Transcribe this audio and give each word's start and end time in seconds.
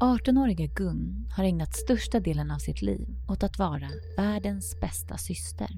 18-åriga 0.00 0.66
Gun 0.66 1.28
har 1.36 1.44
ägnat 1.44 1.74
största 1.74 2.20
delen 2.20 2.50
av 2.50 2.58
sitt 2.58 2.82
liv 2.82 3.08
åt 3.28 3.42
att 3.42 3.58
vara 3.58 3.90
världens 4.16 4.80
bästa 4.80 5.18
syster. 5.18 5.68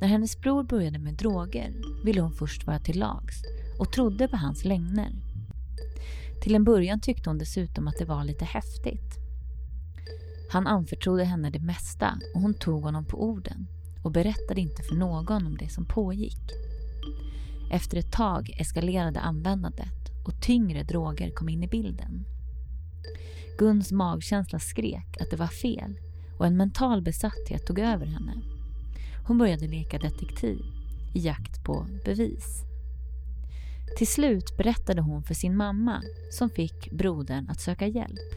När 0.00 0.08
hennes 0.08 0.40
bror 0.40 0.64
började 0.64 0.98
med 0.98 1.14
droger 1.14 1.72
ville 2.04 2.20
hon 2.20 2.32
först 2.32 2.66
vara 2.66 2.78
till 2.78 2.98
lags 2.98 3.42
och 3.78 3.92
trodde 3.92 4.28
på 4.28 4.36
hans 4.36 4.64
lögner. 4.64 5.10
Till 6.42 6.54
en 6.54 6.64
början 6.64 7.00
tyckte 7.00 7.30
hon 7.30 7.38
dessutom 7.38 7.88
att 7.88 7.98
det 7.98 8.04
var 8.04 8.24
lite 8.24 8.44
häftigt. 8.44 9.18
Han 10.52 10.66
anförtrodde 10.66 11.24
henne 11.24 11.50
det 11.50 11.60
mesta 11.60 12.18
och 12.34 12.40
hon 12.40 12.54
tog 12.54 12.82
honom 12.82 13.04
på 13.04 13.24
orden 13.24 13.66
och 14.04 14.12
berättade 14.12 14.60
inte 14.60 14.82
för 14.82 14.94
någon 14.94 15.46
om 15.46 15.56
det 15.56 15.68
som 15.68 15.84
pågick. 15.84 16.42
Efter 17.72 17.96
ett 17.96 18.12
tag 18.12 18.50
eskalerade 18.58 19.20
användandet 19.20 20.26
och 20.26 20.42
tyngre 20.42 20.82
droger 20.82 21.30
kom 21.30 21.48
in 21.48 21.62
i 21.62 21.68
bilden. 21.68 22.24
Guns 23.58 23.92
magkänsla 23.92 24.58
skrek 24.58 25.20
att 25.20 25.30
det 25.30 25.36
var 25.36 25.46
fel 25.46 25.98
och 26.38 26.46
en 26.46 26.56
mental 26.56 27.02
besatthet 27.02 27.66
tog 27.66 27.78
över 27.78 28.06
henne. 28.06 28.32
Hon 29.26 29.38
började 29.38 29.68
leka 29.68 29.98
detektiv 29.98 30.58
i 31.14 31.18
jakt 31.20 31.64
på 31.64 31.86
bevis. 32.04 32.64
Till 33.98 34.06
slut 34.06 34.56
berättade 34.56 35.00
hon 35.00 35.22
för 35.22 35.34
sin 35.34 35.56
mamma 35.56 36.02
som 36.30 36.50
fick 36.50 36.92
brodern 36.92 37.50
att 37.50 37.60
söka 37.60 37.86
hjälp. 37.86 38.32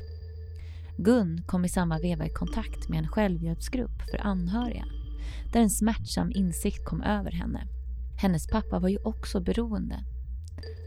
Gun 0.98 1.42
kom 1.48 1.66
i 1.66 1.70
samma 1.70 2.00
veva 2.00 2.26
i 2.26 2.30
kontakt 2.30 2.90
med 2.90 3.00
en 3.00 3.08
självhjälpsgrupp 3.08 4.02
för 4.12 4.18
anhöriga 4.18 4.86
där 5.54 5.62
en 5.62 5.70
smärtsam 5.70 6.32
insikt 6.36 6.86
kom 6.86 7.02
över 7.02 7.32
henne. 7.32 7.68
Hennes 8.18 8.48
pappa 8.48 8.80
var 8.80 8.90
ju 8.90 8.98
också 8.98 9.40
beroende. 9.40 10.04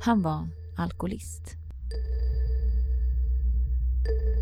Han 0.01 0.23
var 0.23 0.49
alkoholist. 0.77 1.57
Thank 4.05 4.21
you. 4.23 4.38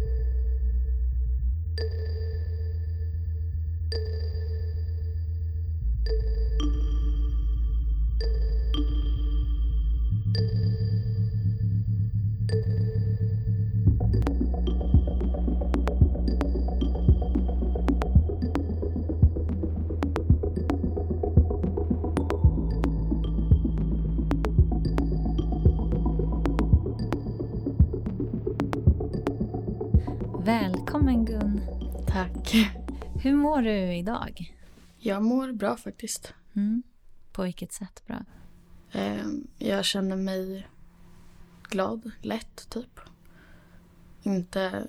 Välkommen 30.47 31.25
Gun. 31.25 31.61
Tack. 32.09 32.55
Hur 33.23 33.35
mår 33.35 33.63
du 33.63 33.95
idag? 33.95 34.55
Jag 34.99 35.23
mår 35.23 35.53
bra 35.53 35.77
faktiskt. 35.77 36.35
Mm. 36.57 36.83
På 37.33 37.43
vilket 37.43 37.73
sätt 37.73 38.03
bra? 38.07 38.25
Ehm, 38.93 39.47
Jag 39.59 39.85
känner 39.85 40.17
mig 40.17 40.67
glad, 41.71 42.11
lätt 42.21 42.71
typ. 42.71 43.01
Inte 44.23 44.87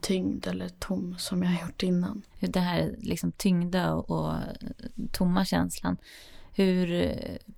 tyngd 0.00 0.46
eller 0.46 0.68
tom 0.68 1.14
som 1.18 1.42
jag 1.42 1.50
har 1.50 1.66
gjort 1.66 1.82
innan. 1.82 2.22
Det 2.40 2.60
här 2.60 2.94
liksom 2.98 3.32
tyngda 3.32 3.94
och, 3.94 4.10
och 4.10 4.34
tomma 5.12 5.44
känslan. 5.44 5.96
Hur, 6.54 7.12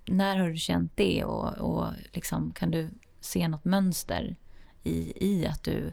när 0.05 0.37
har 0.37 0.49
du 0.49 0.57
känt 0.57 0.91
det 0.95 1.23
och, 1.23 1.57
och 1.57 1.87
liksom, 2.11 2.51
kan 2.51 2.71
du 2.71 2.89
se 3.19 3.47
något 3.47 3.65
mönster 3.65 4.35
i, 4.83 5.13
i 5.27 5.47
att 5.47 5.63
du 5.63 5.91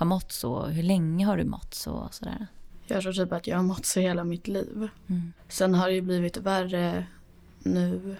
har 0.00 0.06
mått 0.06 0.32
så? 0.32 0.66
Hur 0.66 0.82
länge 0.82 1.26
har 1.26 1.36
du 1.36 1.44
mått 1.44 1.74
så? 1.74 1.92
Och 1.92 2.14
sådär? 2.14 2.46
Jag 2.86 3.02
tror 3.02 3.12
typ 3.12 3.32
att 3.32 3.46
jag 3.46 3.56
har 3.56 3.62
mått 3.62 3.86
så 3.86 4.00
hela 4.00 4.24
mitt 4.24 4.48
liv. 4.48 4.88
Mm. 5.06 5.32
Sen 5.48 5.74
har 5.74 5.88
det 5.88 5.94
ju 5.94 6.00
blivit 6.00 6.36
värre 6.36 7.06
nu 7.58 8.16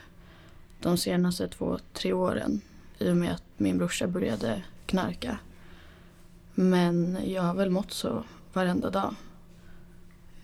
de 0.81 0.97
senaste 0.97 1.49
två, 1.49 1.78
tre 1.93 2.12
åren. 2.12 2.60
I 2.99 3.10
och 3.10 3.16
med 3.16 3.32
att 3.32 3.43
min 3.56 3.78
brorsa 3.78 4.06
började 4.06 4.62
knarka. 4.87 5.38
Men 6.54 7.19
jag 7.27 7.43
har 7.43 7.54
väl 7.54 7.71
mått 7.71 7.93
så 7.93 8.25
varenda 8.53 8.91
dag. 8.91 9.15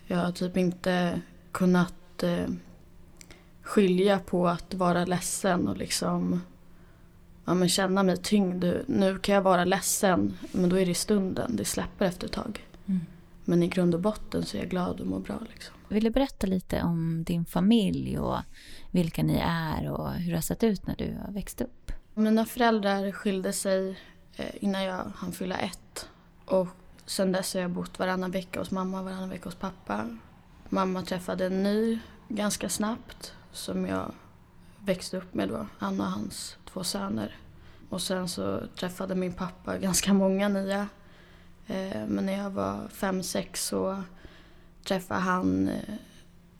Jag 0.07 0.17
har 0.17 0.31
typ 0.31 0.57
inte 0.57 1.21
kunnat 1.51 2.23
eh, 2.23 2.47
skilja 3.61 4.19
på 4.19 4.47
att 4.47 4.73
vara 4.73 5.05
ledsen 5.05 5.67
och 5.67 5.77
liksom 5.77 6.41
ja, 7.47 7.53
men 7.53 7.69
känna 7.69 8.03
mig 8.03 8.17
tyngd. 8.17 8.65
Nu 8.87 9.19
kan 9.19 9.35
jag 9.35 9.41
vara 9.41 9.65
ledsen 9.65 10.37
men 10.51 10.69
då 10.69 10.79
är 10.79 10.85
det 10.85 10.91
i 10.91 10.95
stunden. 10.95 11.55
Det 11.55 11.65
släpper 11.65 12.05
efter 12.05 12.27
ett 12.27 12.33
tag. 12.33 12.65
Mm. 12.85 13.01
Men 13.45 13.63
i 13.63 13.67
grund 13.67 13.95
och 13.95 14.01
botten 14.01 14.45
så 14.45 14.57
är 14.57 14.61
jag 14.61 14.69
glad 14.69 14.99
och 14.99 15.07
mår 15.07 15.19
bra. 15.19 15.39
Liksom. 15.49 15.75
Vill 15.87 16.03
du 16.03 16.09
berätta 16.09 16.47
lite 16.47 16.81
om 16.81 17.23
din 17.23 17.45
familj 17.45 18.19
och 18.19 18.37
vilka 18.91 19.23
ni 19.23 19.37
är 19.43 19.91
och 19.91 20.11
hur 20.11 20.31
det 20.31 20.37
har 20.37 20.41
sett 20.41 20.63
ut 20.63 20.87
när 20.87 20.95
du 20.95 21.17
har 21.25 21.33
växt 21.33 21.61
upp? 21.61 21.91
Mina 22.13 22.45
föräldrar 22.45 23.11
skilde 23.11 23.53
sig 23.53 23.99
eh, 24.35 24.55
innan 24.59 24.83
jag 24.83 25.03
hann 25.15 25.31
fylla 25.31 25.57
ett. 25.57 26.09
Och 26.45 26.67
sen 27.05 27.31
dess 27.31 27.53
har 27.53 27.61
jag 27.61 27.71
bott 27.71 27.99
varannan 27.99 28.31
vecka 28.31 28.59
hos 28.59 28.71
mamma, 28.71 29.03
varannan 29.03 29.29
vecka 29.29 29.45
hos 29.45 29.55
pappa. 29.55 30.17
Mamma 30.69 31.01
träffade 31.01 31.45
en 31.45 31.63
ny 31.63 31.99
ganska 32.27 32.69
snabbt 32.69 33.33
som 33.51 33.85
jag 33.85 34.11
växte 34.79 35.17
upp 35.17 35.33
med 35.33 35.49
då, 35.49 35.67
Anna 35.79 36.03
och 36.03 36.11
hans 36.11 36.57
två 36.77 36.83
söner. 36.83 37.35
Och 37.89 38.01
sen 38.01 38.27
så 38.27 38.61
träffade 38.79 39.15
min 39.15 39.33
pappa 39.33 39.77
ganska 39.77 40.13
många 40.13 40.47
nya. 40.49 40.87
Eh, 41.67 42.05
Men 42.07 42.25
när 42.25 42.37
jag 42.37 42.49
var 42.49 42.87
fem, 42.89 43.23
sex 43.23 43.65
så 43.65 44.03
träffade 44.83 45.19
han 45.19 45.67
eh, 45.67 45.93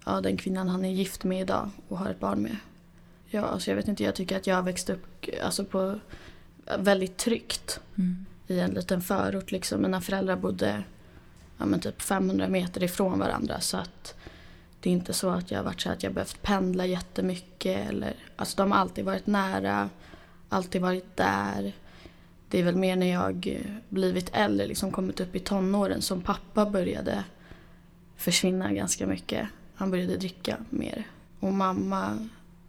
ja, 0.05 0.21
den 0.21 0.37
kvinnan 0.37 0.69
han 0.69 0.85
är 0.85 0.89
gift 0.89 1.23
med 1.23 1.41
idag 1.41 1.69
och 1.87 1.97
har 1.97 2.09
ett 2.09 2.19
barn 2.19 2.41
med. 2.41 2.57
Ja, 3.29 3.41
alltså 3.41 3.71
jag 3.71 3.75
vet 3.75 3.87
inte, 3.87 4.03
jag 4.03 4.15
tycker 4.15 4.37
att 4.37 4.47
jag 4.47 4.55
har 4.55 4.63
växt 4.63 4.89
upp 4.89 5.25
alltså 5.43 5.65
på 5.65 5.99
väldigt 6.79 7.17
tryggt 7.17 7.79
Mm. 7.97 8.25
i 8.47 8.59
en 8.59 8.71
liten 8.71 9.01
förort 9.01 9.51
liksom. 9.51 9.81
Mina 9.81 10.01
föräldrar 10.01 10.35
bodde 10.35 10.83
ja, 11.57 11.65
men 11.65 11.79
typ 11.79 12.01
500 12.01 12.47
meter 12.47 12.83
ifrån 12.83 13.19
varandra 13.19 13.59
så 13.59 13.77
att 13.77 14.15
det 14.79 14.89
är 14.89 14.93
inte 14.93 15.13
så 15.13 15.29
att 15.29 15.51
jag 15.51 15.59
har 15.59 15.63
varit 15.63 15.81
så 15.81 15.89
att 15.89 16.03
jag 16.03 16.13
behövt 16.13 16.41
pendla 16.41 16.85
jättemycket 16.85 17.89
eller 17.89 18.15
alltså 18.35 18.57
de 18.57 18.71
har 18.71 18.79
alltid 18.79 19.05
varit 19.05 19.27
nära, 19.27 19.89
alltid 20.49 20.81
varit 20.81 21.17
där. 21.17 21.73
Det 22.49 22.59
är 22.59 22.63
väl 22.63 22.75
mer 22.75 22.95
när 22.95 23.11
jag 23.11 23.47
eh, 23.47 23.71
blivit 23.89 24.29
äldre, 24.33 24.67
liksom 24.67 24.91
kommit 24.91 25.19
upp 25.19 25.35
i 25.35 25.39
tonåren 25.39 26.01
som 26.01 26.21
pappa 26.21 26.65
började 26.65 27.23
försvinna 28.15 28.73
ganska 28.73 29.07
mycket. 29.07 29.47
Han 29.75 29.91
började 29.91 30.17
dricka 30.17 30.57
mer. 30.69 31.07
Och 31.39 31.53
mamma, 31.53 32.27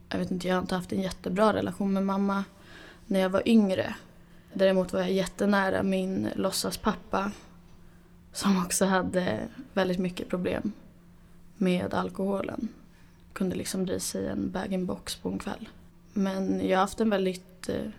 jag 0.08 0.18
vet 0.18 0.30
inte, 0.30 0.48
jag 0.48 0.54
har 0.54 0.62
inte 0.62 0.74
haft 0.74 0.92
en 0.92 1.02
jättebra 1.02 1.52
relation 1.52 1.92
med 1.92 2.06
mamma 2.06 2.44
när 3.06 3.20
jag 3.20 3.30
var 3.30 3.48
yngre. 3.48 3.94
Däremot 4.52 4.92
var 4.92 5.00
jag 5.00 5.12
jättenära 5.12 5.82
min 5.82 6.28
låtsaspappa 6.36 7.32
som 8.32 8.64
också 8.64 8.84
hade 8.84 9.48
väldigt 9.72 9.98
mycket 9.98 10.28
problem 10.28 10.72
med 11.56 11.94
alkoholen. 11.94 12.68
Kunde 13.32 13.56
liksom 13.56 13.86
dra 13.86 13.94
i 13.94 14.00
sig 14.00 14.26
en 14.26 14.50
bag-in-box 14.50 15.16
på 15.16 15.28
en 15.28 15.38
kväll. 15.38 15.68
Men 16.18 16.68
jag 16.68 16.78
har 16.78 16.80
haft 16.80 17.00
en 17.00 17.10
väldigt 17.10 17.68
eh, 17.68 17.90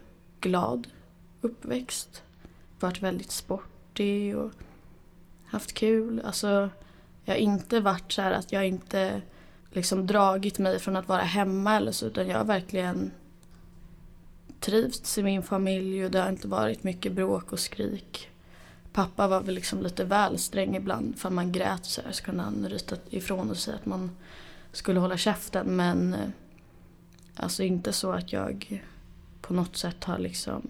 glad 0.42 0.88
uppväxt. 1.42 2.24
Varit 2.80 3.02
väldigt 3.02 3.32
sportig 3.32 4.38
och 4.38 4.52
haft 5.46 5.74
kul. 5.74 6.22
Alltså, 6.26 6.70
jag 7.26 7.34
har 7.34 7.40
inte 7.40 7.80
varit 7.80 8.12
så 8.12 8.22
här 8.22 8.32
att 8.32 8.52
jag 8.52 8.68
inte 8.68 9.22
liksom 9.72 10.08
dragit 10.08 10.60
mig 10.60 10.80
från 10.80 10.96
att 10.96 11.08
vara 11.08 11.22
hemma 11.22 11.76
eller 11.76 11.92
så 11.92 12.06
utan 12.06 12.28
jag 12.28 12.38
har 12.38 12.46
verkligen 12.46 13.12
trivts 14.60 15.18
i 15.18 15.24
min 15.24 15.44
familj 15.44 16.06
och 16.06 16.12
det 16.12 16.20
har 16.20 16.30
inte 16.30 16.48
varit 16.48 16.84
mycket 16.84 17.12
bråk 17.12 17.52
och 17.52 17.60
skrik. 17.60 18.30
Pappa 18.94 19.28
var 19.28 19.42
väl 19.42 19.56
liksom 19.56 19.82
lite 19.82 20.04
väl 20.04 20.40
sträng 20.40 20.76
ibland 20.76 21.20
för 21.20 21.30
man 21.30 21.52
grät 21.52 21.86
så 21.86 22.02
här 22.02 22.12
så 22.12 22.24
kunde 22.24 22.44
han 22.44 22.70
ryta 22.70 22.96
ifrån 23.10 23.50
och 23.50 23.58
säga 23.58 23.78
att 23.78 23.86
man 23.86 24.12
skulle 24.72 25.00
hålla 25.00 25.18
käften 25.18 25.76
men 25.76 26.14
eh, 26.14 26.30
alltså 27.40 27.64
inte 27.64 27.94
så 27.94 28.12
att 28.12 28.34
jag 28.34 28.84
på 29.42 29.54
något 29.54 29.76
sätt 29.78 30.04
har 30.04 30.18
liksom 30.20 30.68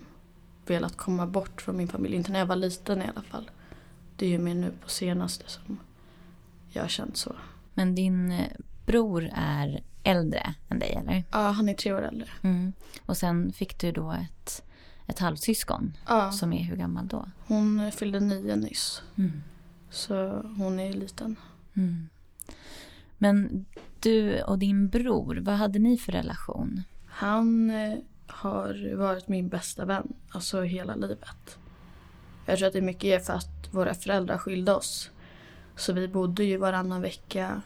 velat 0.65 0.97
komma 0.97 1.27
bort 1.27 1.61
från 1.61 1.77
min 1.77 1.87
familj. 1.87 2.15
Inte 2.15 2.31
när 2.31 2.39
jag 2.39 2.45
var 2.45 2.55
liten 2.55 3.01
i 3.01 3.07
alla 3.07 3.21
fall. 3.21 3.51
Det 4.15 4.25
är 4.25 4.29
ju 4.29 4.37
mer 4.39 4.55
nu 4.55 4.71
på 4.83 4.89
senaste 4.89 5.43
som 5.47 5.79
jag 6.69 6.81
har 6.83 6.89
känt 6.89 7.17
så. 7.17 7.35
Men 7.73 7.95
din 7.95 8.31
eh, 8.31 8.47
bror 8.85 9.29
är 9.35 9.83
äldre 10.03 10.53
än 10.69 10.79
dig, 10.79 10.91
eller? 10.93 11.23
Ja, 11.31 11.49
han 11.51 11.69
är 11.69 11.73
tre 11.73 11.93
år 11.93 12.01
äldre. 12.01 12.27
Mm. 12.41 12.73
Och 13.05 13.17
sen 13.17 13.53
fick 13.53 13.79
du 13.79 13.91
då 13.91 14.11
ett, 14.11 14.63
ett 15.07 15.19
halvsyskon 15.19 15.97
Ja, 16.07 16.31
som 16.31 16.53
är 16.53 16.63
hur 16.63 16.75
gammal 16.75 17.07
då? 17.07 17.25
hon 17.47 17.91
fyllde 17.91 18.19
nio 18.19 18.55
nyss. 18.55 19.01
Mm. 19.15 19.43
Så 19.89 20.41
hon 20.57 20.79
är 20.79 20.93
liten. 20.93 21.35
Mm. 21.73 22.09
Men 23.17 23.65
du 23.99 24.41
och 24.41 24.59
din 24.59 24.87
bror, 24.87 25.35
vad 25.41 25.55
hade 25.55 25.79
ni 25.79 25.97
för 25.97 26.11
relation? 26.11 26.83
Han 27.05 27.69
eh, 27.69 27.97
har 28.27 28.95
varit 28.95 29.27
min 29.27 29.49
bästa 29.49 29.85
vän, 29.85 30.13
alltså 30.29 30.61
hela 30.61 30.95
livet. 30.95 31.57
Jag 32.45 32.57
tror 32.57 32.67
att 32.67 32.73
det 32.73 32.79
är 32.79 32.83
mycket 32.83 33.03
är 33.03 33.19
för 33.19 33.33
att 33.33 33.69
våra 33.71 33.93
föräldrar 33.93 34.37
skilde 34.37 34.73
oss. 34.73 35.09
Så 35.75 35.93
vi 35.93 36.07
bodde 36.07 36.43
ju 36.43 36.57
varannan 36.57 37.01
vecka 37.01 37.61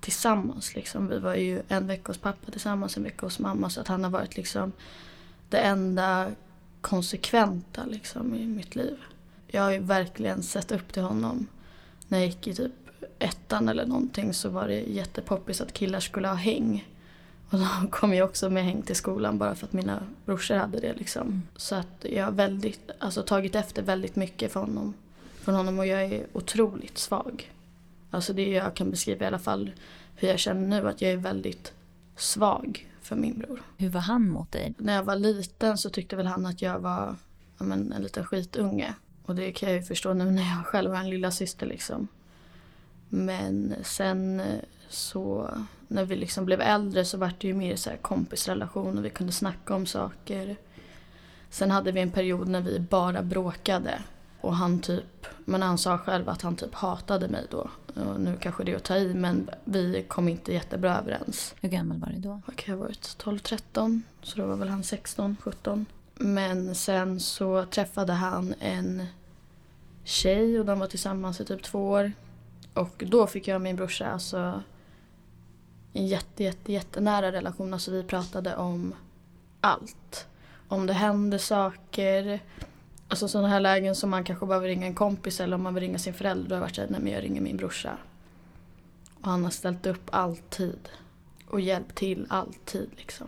tillsammans. 0.00 0.74
Liksom. 0.74 1.08
Vi 1.08 1.18
var 1.18 1.34
ju 1.34 1.62
en 1.68 1.86
vecka 1.86 2.08
hos 2.10 2.18
pappa 2.18 2.50
tillsammans, 2.50 2.96
en 2.96 3.02
vecka 3.02 3.26
hos 3.26 3.38
mamma. 3.38 3.70
Så 3.70 3.80
att 3.80 3.88
han 3.88 4.04
har 4.04 4.10
varit 4.10 4.36
liksom 4.36 4.72
det 5.48 5.58
enda 5.58 6.30
konsekventa 6.80 7.84
liksom, 7.84 8.34
i 8.34 8.46
mitt 8.46 8.76
liv. 8.76 8.96
Jag 9.46 9.62
har 9.62 9.72
ju 9.72 9.78
verkligen 9.78 10.42
sett 10.42 10.72
upp 10.72 10.92
till 10.92 11.02
honom. 11.02 11.46
När 12.08 12.18
jag 12.18 12.26
gick 12.26 12.46
i 12.46 12.54
typ 12.54 12.72
ettan 13.18 13.68
eller 13.68 13.86
någonting 13.86 14.34
så 14.34 14.48
var 14.48 14.68
det 14.68 14.80
jättepoppis 14.80 15.60
att 15.60 15.72
killar 15.72 16.00
skulle 16.00 16.28
ha 16.28 16.34
häng. 16.34 16.88
Och 17.50 17.58
då 17.58 17.66
kom 17.90 18.14
jag 18.14 18.28
också 18.28 18.50
med 18.50 18.64
häng 18.64 18.82
till 18.82 18.96
skolan 18.96 19.38
bara 19.38 19.54
för 19.54 19.66
att 19.66 19.72
mina 19.72 20.02
brorsor 20.24 20.54
hade 20.54 20.80
det 20.80 20.94
liksom. 20.94 21.42
Så 21.56 21.74
att 21.74 22.06
jag 22.10 22.24
har 22.24 22.32
väldigt, 22.32 22.90
alltså 22.98 23.22
tagit 23.22 23.54
efter 23.54 23.82
väldigt 23.82 24.16
mycket 24.16 24.52
från 24.52 24.64
honom, 24.64 24.94
från 25.40 25.54
honom 25.54 25.78
och 25.78 25.86
jag 25.86 26.02
är 26.02 26.26
otroligt 26.32 26.98
svag. 26.98 27.52
Alltså 28.10 28.32
det 28.32 28.48
jag 28.48 28.74
kan 28.74 28.90
beskriva 28.90 29.24
i 29.24 29.28
alla 29.28 29.38
fall 29.38 29.70
hur 30.16 30.28
jag 30.28 30.38
känner 30.38 30.80
nu 30.82 30.88
att 30.88 31.02
jag 31.02 31.10
är 31.10 31.16
väldigt 31.16 31.72
svag 32.16 32.88
för 33.02 33.16
min 33.16 33.38
bror. 33.38 33.62
Hur 33.76 33.88
var 33.88 34.00
han 34.00 34.28
mot 34.28 34.52
dig? 34.52 34.74
När 34.78 34.94
jag 34.94 35.02
var 35.02 35.16
liten 35.16 35.78
så 35.78 35.90
tyckte 35.90 36.16
väl 36.16 36.26
han 36.26 36.46
att 36.46 36.62
jag 36.62 36.78
var 36.78 37.16
ja, 37.58 37.64
men, 37.64 37.92
en 37.92 38.02
liten 38.02 38.24
skitunge. 38.24 38.94
Och 39.24 39.34
det 39.34 39.52
kan 39.52 39.68
jag 39.68 39.78
ju 39.78 39.84
förstå 39.84 40.14
nu 40.14 40.30
när 40.30 40.42
jag 40.42 40.66
själv 40.66 40.90
har 40.90 41.00
en 41.00 41.10
lilla 41.10 41.30
syster 41.30 41.66
liksom. 41.66 42.08
Men 43.08 43.74
sen 43.82 44.42
så 44.88 45.50
när 45.88 46.04
vi 46.04 46.16
liksom 46.16 46.44
blev 46.44 46.60
äldre 46.60 47.04
så 47.04 47.18
var 47.18 47.32
det 47.38 47.48
ju 47.48 47.54
mer 47.54 47.76
så 47.76 47.90
här 47.90 47.96
kompisrelation 47.96 48.98
och 48.98 49.04
vi 49.04 49.10
kunde 49.10 49.32
snacka 49.32 49.74
om 49.74 49.86
saker. 49.86 50.56
Sen 51.50 51.70
hade 51.70 51.92
vi 51.92 52.00
en 52.00 52.10
period 52.10 52.48
när 52.48 52.60
vi 52.60 52.80
bara 52.80 53.22
bråkade. 53.22 54.02
Och 54.40 54.56
han 54.56 54.80
typ, 54.80 55.26
men 55.44 55.62
han 55.62 55.78
sa 55.78 55.98
själv 55.98 56.28
att 56.28 56.42
han 56.42 56.56
typ 56.56 56.74
hatade 56.74 57.28
mig 57.28 57.46
då. 57.50 57.70
Och 57.94 58.20
nu 58.20 58.36
kanske 58.40 58.64
det 58.64 58.72
är 58.72 58.76
att 58.76 58.84
ta 58.84 58.96
i 58.96 59.14
men 59.14 59.50
vi 59.64 60.04
kom 60.08 60.28
inte 60.28 60.52
jättebra 60.52 60.98
överens. 60.98 61.54
Hur 61.60 61.68
gammal 61.68 61.98
var 61.98 62.08
du 62.08 62.18
då? 62.18 62.40
Kan 62.56 62.74
jag 62.74 62.78
ha 62.78 62.84
varit? 62.84 63.16
12-13. 63.24 64.00
Så 64.22 64.40
då 64.40 64.46
var 64.46 64.56
väl 64.56 64.68
han 64.68 64.82
16-17. 64.82 65.84
Men 66.14 66.74
sen 66.74 67.20
så 67.20 67.64
träffade 67.64 68.12
han 68.12 68.54
en 68.60 69.06
tjej 70.04 70.60
och 70.60 70.66
de 70.66 70.78
var 70.78 70.86
tillsammans 70.86 71.40
i 71.40 71.44
typ 71.44 71.62
två 71.62 71.88
år. 71.90 72.12
Och 72.78 73.04
då 73.06 73.26
fick 73.26 73.48
jag 73.48 73.54
och 73.54 73.60
min 73.60 73.76
brorsa 73.76 74.06
alltså 74.06 74.62
en 75.92 76.06
jätte, 76.06 76.44
jätte, 76.44 76.72
jättenära 76.72 77.32
relation. 77.32 77.72
Alltså 77.72 77.90
vi 77.90 78.02
pratade 78.02 78.56
om 78.56 78.94
allt. 79.60 80.26
Om 80.68 80.86
det 80.86 80.92
hände 80.92 81.38
saker. 81.38 82.40
Alltså 83.08 83.28
sådana 83.28 83.48
här 83.48 83.60
lägen 83.60 83.94
som 83.94 84.10
man 84.10 84.24
kanske 84.24 84.46
behöver 84.46 84.68
ringa 84.68 84.86
en 84.86 84.94
kompis 84.94 85.40
eller 85.40 85.54
om 85.54 85.62
man 85.62 85.74
vill 85.74 85.82
ringa 85.82 85.98
sin 85.98 86.14
förälder. 86.14 86.48
Då 86.48 86.54
har 86.54 86.56
jag 86.56 86.60
varit 86.60 86.74
såhär, 86.74 86.88
nej 86.88 87.00
men 87.00 87.12
jag 87.12 87.22
ringer 87.22 87.40
min 87.40 87.56
brorsa. 87.56 87.98
Och 89.20 89.26
han 89.26 89.44
har 89.44 89.50
ställt 89.50 89.86
upp 89.86 90.10
alltid. 90.10 90.88
Och 91.48 91.60
hjälpt 91.60 91.94
till 91.94 92.26
alltid 92.28 92.90
liksom. 92.96 93.26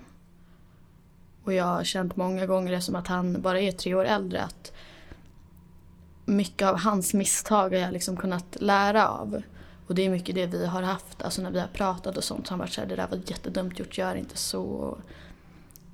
Och 1.45 1.53
jag 1.53 1.65
har 1.65 1.85
känt 1.85 2.17
många 2.17 2.47
gånger 2.47 2.81
som 2.81 2.95
att 2.95 3.07
han 3.07 3.43
bara 3.43 3.61
är 3.61 3.73
tre 3.73 3.95
år 3.95 4.05
äldre. 4.05 4.43
Att 4.43 4.73
mycket 6.31 6.69
av 6.69 6.79
hans 6.79 7.15
misstag 7.15 7.71
har 7.71 7.77
jag 7.77 7.93
liksom 7.93 8.17
kunnat 8.17 8.57
lära 8.61 9.09
av. 9.09 9.43
Och 9.87 9.95
det 9.95 10.07
är 10.07 10.11
mycket 10.11 10.35
det 10.35 10.47
vi 10.47 10.67
har 10.67 10.83
haft, 10.83 11.23
alltså 11.23 11.43
när 11.43 11.51
vi 11.51 11.61
har 11.61 11.67
pratat 11.67 12.17
och 12.17 12.25
sånt 12.25 12.47
så 12.47 12.51
har 12.51 12.59
han 12.59 12.67
varit 12.67 12.73
såhär, 12.73 12.89
det 12.89 12.97
där 12.97 13.09
var 13.09 13.21
jättedumt 13.27 13.79
gjort, 13.79 13.99
gör 13.99 14.15
inte 14.15 14.37
så. 14.37 14.63
Och 14.63 14.99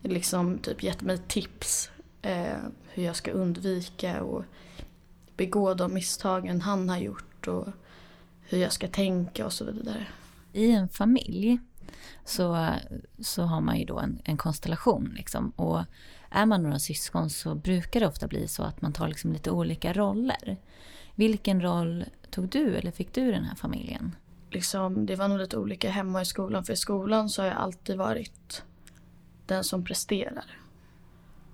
liksom 0.03 0.59
typ 0.59 0.83
gett 0.83 1.03
mig 1.03 1.19
tips 1.19 1.91
eh, 2.23 2.57
hur 2.89 3.05
jag 3.05 3.17
ska 3.17 3.31
undvika 3.31 4.23
och 4.23 4.45
begå 5.37 5.75
de 5.75 5.95
misstagen 5.95 6.61
han 6.61 6.89
har 6.89 6.99
gjort 6.99 7.49
och 7.49 7.69
hur 8.41 8.59
jag 8.59 8.73
ska 8.73 8.89
tänka 8.89 9.47
och 9.47 9.53
så 9.53 9.65
vidare. 9.65 10.07
I 10.53 10.71
en 10.73 10.89
familj 10.89 11.59
så, 12.25 12.69
så 13.19 13.43
har 13.43 13.61
man 13.61 13.79
ju 13.79 13.85
då 13.85 13.99
en, 13.99 14.21
en 14.25 14.37
konstellation 14.37 15.13
liksom. 15.17 15.51
Och 15.51 15.81
är 16.31 16.47
man 16.47 16.63
några 16.63 16.79
syskon 16.79 17.31
så 17.31 17.55
brukar 17.55 18.01
det 18.01 18.07
ofta 18.07 18.29
bli 18.29 18.49
så 18.49 18.63
att 18.63 18.83
man 18.83 18.93
tar 18.93 19.09
liksom 19.09 19.33
lite 19.33 19.51
olika 19.51 19.93
roller. 19.93 20.57
Vilken 21.15 21.63
roll 21.63 22.05
tog 22.31 22.49
du 22.49 22.77
eller 22.77 22.91
fick 22.91 23.15
du 23.15 23.29
i 23.29 23.33
den 23.33 23.45
här 23.45 23.55
familjen? 23.55 24.17
Liksom, 24.51 25.07
det 25.07 25.17
var 25.17 25.29
nog 25.29 25.39
lite 25.39 25.57
olika 25.57 25.91
hemma 25.91 26.23
i 26.23 26.25
skolan. 26.25 26.65
För 26.65 26.73
i 26.73 26.77
skolan 26.77 27.29
så 27.29 27.43
har 27.43 27.47
jag 27.47 27.57
alltid 27.57 27.97
varit 27.97 28.63
den 29.47 29.65
som 29.65 29.85
presterar. 29.85 30.45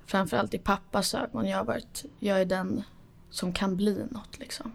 Framförallt 0.06 0.54
i 0.54 0.58
pappas 0.58 1.14
ögon. 1.14 1.48
Jag, 1.48 1.58
har 1.58 1.64
varit, 1.64 2.04
jag 2.18 2.40
är 2.40 2.44
den 2.44 2.82
som 3.30 3.52
kan 3.52 3.76
bli 3.76 4.06
något 4.10 4.38
liksom. 4.38 4.72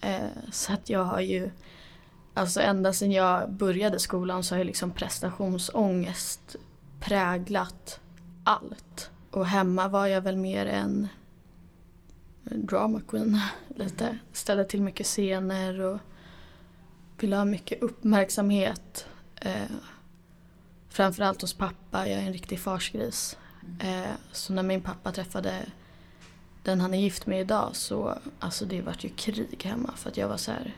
Eh, 0.00 0.50
så 0.52 0.72
att 0.72 0.90
jag 0.90 1.04
har 1.04 1.20
ju, 1.20 1.50
alltså 2.34 2.60
ända 2.60 2.92
sedan 2.92 3.12
jag 3.12 3.52
började 3.52 3.98
skolan 3.98 4.44
så 4.44 4.54
har 4.54 4.58
jag 4.58 4.66
liksom 4.66 4.90
prestationsångest 4.90 6.56
präglat 7.00 8.00
allt. 8.44 9.10
Och 9.30 9.46
hemma 9.46 9.88
var 9.88 10.06
jag 10.06 10.20
väl 10.20 10.36
mer 10.36 10.66
en 10.66 11.08
drama 12.44 13.00
queen 13.08 13.40
lite. 13.76 14.18
Ställde 14.32 14.64
till 14.64 14.82
mycket 14.82 15.06
scener 15.06 15.80
och 15.80 15.98
ville 17.18 17.36
ha 17.36 17.44
mycket 17.44 17.82
uppmärksamhet. 17.82 19.06
Eh, 19.36 19.70
framförallt 20.88 21.40
hos 21.40 21.54
pappa, 21.54 22.08
jag 22.08 22.22
är 22.22 22.26
en 22.26 22.32
riktig 22.32 22.60
farsgris. 22.60 23.38
Eh, 23.80 24.12
så 24.32 24.52
när 24.52 24.62
min 24.62 24.80
pappa 24.80 25.12
träffade 25.12 25.66
den 26.62 26.80
han 26.80 26.94
är 26.94 26.98
gift 26.98 27.26
med 27.26 27.40
idag 27.40 27.70
så 27.72 28.18
alltså 28.38 28.64
det 28.64 28.82
vart 28.82 29.04
ju 29.04 29.08
krig 29.08 29.64
hemma 29.64 29.92
för 29.96 30.10
att 30.10 30.16
jag 30.16 30.28
var 30.28 30.36
så 30.36 30.50
här, 30.50 30.76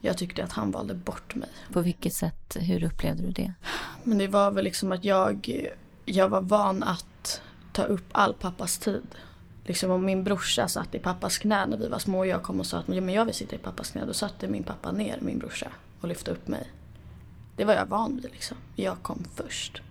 Jag 0.00 0.18
tyckte 0.18 0.44
att 0.44 0.52
han 0.52 0.70
valde 0.70 0.94
bort 0.94 1.34
mig. 1.34 1.48
På 1.72 1.80
vilket 1.80 2.14
sätt, 2.14 2.56
hur 2.60 2.84
upplevde 2.84 3.22
du 3.22 3.30
det? 3.30 3.52
Men 4.04 4.18
det 4.18 4.28
var 4.28 4.50
väl 4.50 4.64
liksom 4.64 4.92
att 4.92 5.04
jag, 5.04 5.48
jag 6.04 6.28
var 6.28 6.40
van 6.40 6.82
att 6.82 7.42
ta 7.72 7.82
upp 7.82 8.04
all 8.12 8.34
pappas 8.34 8.78
tid. 8.78 9.06
Liksom 9.64 9.90
om 9.90 10.04
min 10.04 10.24
brorsa 10.24 10.68
satt 10.68 10.94
i 10.94 10.98
pappas 10.98 11.38
knä 11.38 11.66
när 11.66 11.76
vi 11.76 11.88
var 11.88 11.98
små 11.98 12.18
och 12.18 12.26
jag 12.26 12.42
kom 12.42 12.60
och 12.60 12.66
sa 12.66 12.78
att 12.78 12.88
men 12.88 13.08
jag 13.08 13.24
vill 13.24 13.34
sitta 13.34 13.56
i 13.56 13.58
pappas 13.58 13.90
knä. 13.90 14.06
Då 14.06 14.12
satte 14.12 14.48
min 14.48 14.62
pappa 14.62 14.92
ner 14.92 15.18
min 15.20 15.38
brorsa 15.38 15.68
och 16.00 16.08
lyfte 16.08 16.30
upp 16.30 16.48
mig. 16.48 16.70
Det 17.56 17.64
var 17.64 17.74
jag 17.74 17.86
van 17.86 18.20
vid 18.22 18.32
liksom. 18.32 18.56
Jag 18.76 19.02
kom 19.02 19.24
först. 19.34 19.82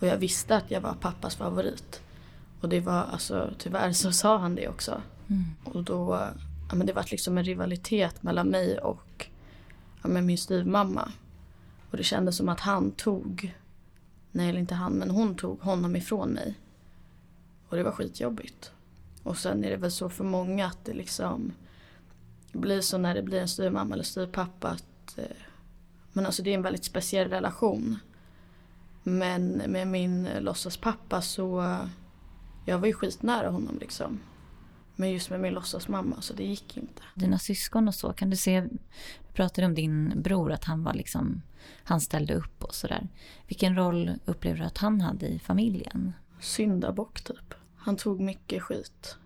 Och 0.00 0.06
jag 0.06 0.16
visste 0.16 0.56
att 0.56 0.70
jag 0.70 0.80
var 0.80 0.94
pappas 0.94 1.36
favorit. 1.36 2.00
Och 2.60 2.68
det 2.68 2.80
var 2.80 3.02
alltså, 3.12 3.50
tyvärr 3.58 3.92
så 3.92 4.12
sa 4.12 4.38
han 4.38 4.54
det 4.54 4.68
också. 4.68 5.02
Mm. 5.28 5.44
Och 5.64 5.84
då, 5.84 6.18
ja 6.68 6.74
men 6.74 6.86
det 6.86 6.92
var 6.92 7.06
liksom 7.10 7.38
en 7.38 7.44
rivalitet 7.44 8.22
mellan 8.22 8.48
mig 8.48 8.78
och 8.78 9.26
ja, 10.02 10.08
men 10.08 10.26
min 10.26 10.38
styvmamma. 10.38 11.12
Och 11.90 11.96
det 11.96 12.04
kändes 12.04 12.36
som 12.36 12.48
att 12.48 12.60
han 12.60 12.90
tog, 12.90 13.54
nej 14.34 14.48
eller 14.48 14.60
inte 14.60 14.74
han, 14.74 14.92
men 14.92 15.10
hon 15.10 15.34
tog 15.34 15.60
honom 15.60 15.96
ifrån 15.96 16.30
mig. 16.30 16.54
Och 17.68 17.76
det 17.76 17.82
var 17.82 17.92
skitjobbigt. 17.92 18.72
Och 19.22 19.36
sen 19.38 19.64
är 19.64 19.70
det 19.70 19.76
väl 19.76 19.90
så 19.90 20.08
för 20.08 20.24
många 20.24 20.66
att 20.66 20.84
det 20.84 20.94
liksom 20.94 21.52
blir 22.52 22.80
så 22.80 22.98
när 22.98 23.14
det 23.14 23.22
blir 23.22 23.40
en 23.40 23.48
styvmamma 23.48 23.94
eller 23.94 24.04
styvpappa 24.04 24.68
att 24.68 25.18
eh, 25.18 25.24
men 26.12 26.26
alltså 26.26 26.42
det 26.42 26.50
är 26.50 26.54
en 26.54 26.62
väldigt 26.62 26.84
speciell 26.84 27.30
relation. 27.30 27.98
Men 29.02 29.48
med 29.52 29.88
min 29.88 30.26
eh, 30.26 30.40
låtsaspappa 30.40 31.22
så 31.22 31.60
eh, 31.62 31.86
jag 32.64 32.78
var 32.78 32.86
ju 32.86 32.92
skitnära 32.92 33.50
honom 33.50 33.78
liksom. 33.80 34.20
Men 34.96 35.10
just 35.10 35.30
med 35.30 35.40
min 35.40 35.54
låtsasmamma 35.54 36.20
så 36.20 36.34
det 36.34 36.44
gick 36.44 36.76
inte. 36.76 37.02
Dina 37.14 37.38
syskon 37.38 37.88
och 37.88 37.94
så, 37.94 38.12
kan 38.12 38.30
du 38.30 38.36
se, 38.36 38.60
du 38.60 38.78
pratade 39.32 39.66
om 39.66 39.74
din 39.74 40.22
bror 40.22 40.52
att 40.52 40.64
han 40.64 40.84
var 40.84 40.94
liksom, 40.94 41.42
han 41.84 42.00
ställde 42.00 42.34
upp 42.34 42.64
och 42.64 42.74
sådär. 42.74 43.08
Vilken 43.46 43.76
roll 43.76 44.12
upplever 44.24 44.58
du 44.58 44.64
att 44.64 44.78
han 44.78 45.00
hade 45.00 45.26
i 45.26 45.38
familjen? 45.38 46.12
Syndabock 46.40 47.20
typ. 47.20 47.54
Han 47.76 47.96
tog 47.96 48.20
mycket 48.20 48.62
skit. 48.62 49.16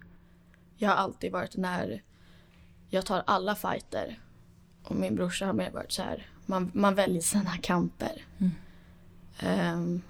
Jag 0.76 0.88
har 0.88 0.97
alltid 0.97 1.33
varit 1.33 1.57
när 1.57 2.02
jag 2.88 3.07
tar 3.07 3.23
alla 3.26 3.54
fighter. 3.54 4.21
Och 4.83 4.97
min 4.97 5.16
brorsa 5.16 5.47
har 5.47 5.52
mer 5.52 5.71
varit 5.71 5.92
så 5.92 6.02
här, 6.02 6.26
man, 6.47 6.71
man 6.75 6.95
väljer 6.95 7.21
sina 7.21 7.57
kamper. 7.57 8.25
Mm. 8.38 8.52
Um, 9.75 10.02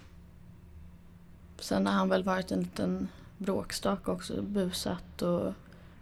sen 1.58 1.86
har 1.86 1.94
han 1.94 2.08
väl 2.08 2.24
varit 2.24 2.50
en 2.50 2.60
liten 2.60 3.08
bråkstak 3.38 4.08
också, 4.08 4.42
busat 4.42 5.22
och 5.22 5.52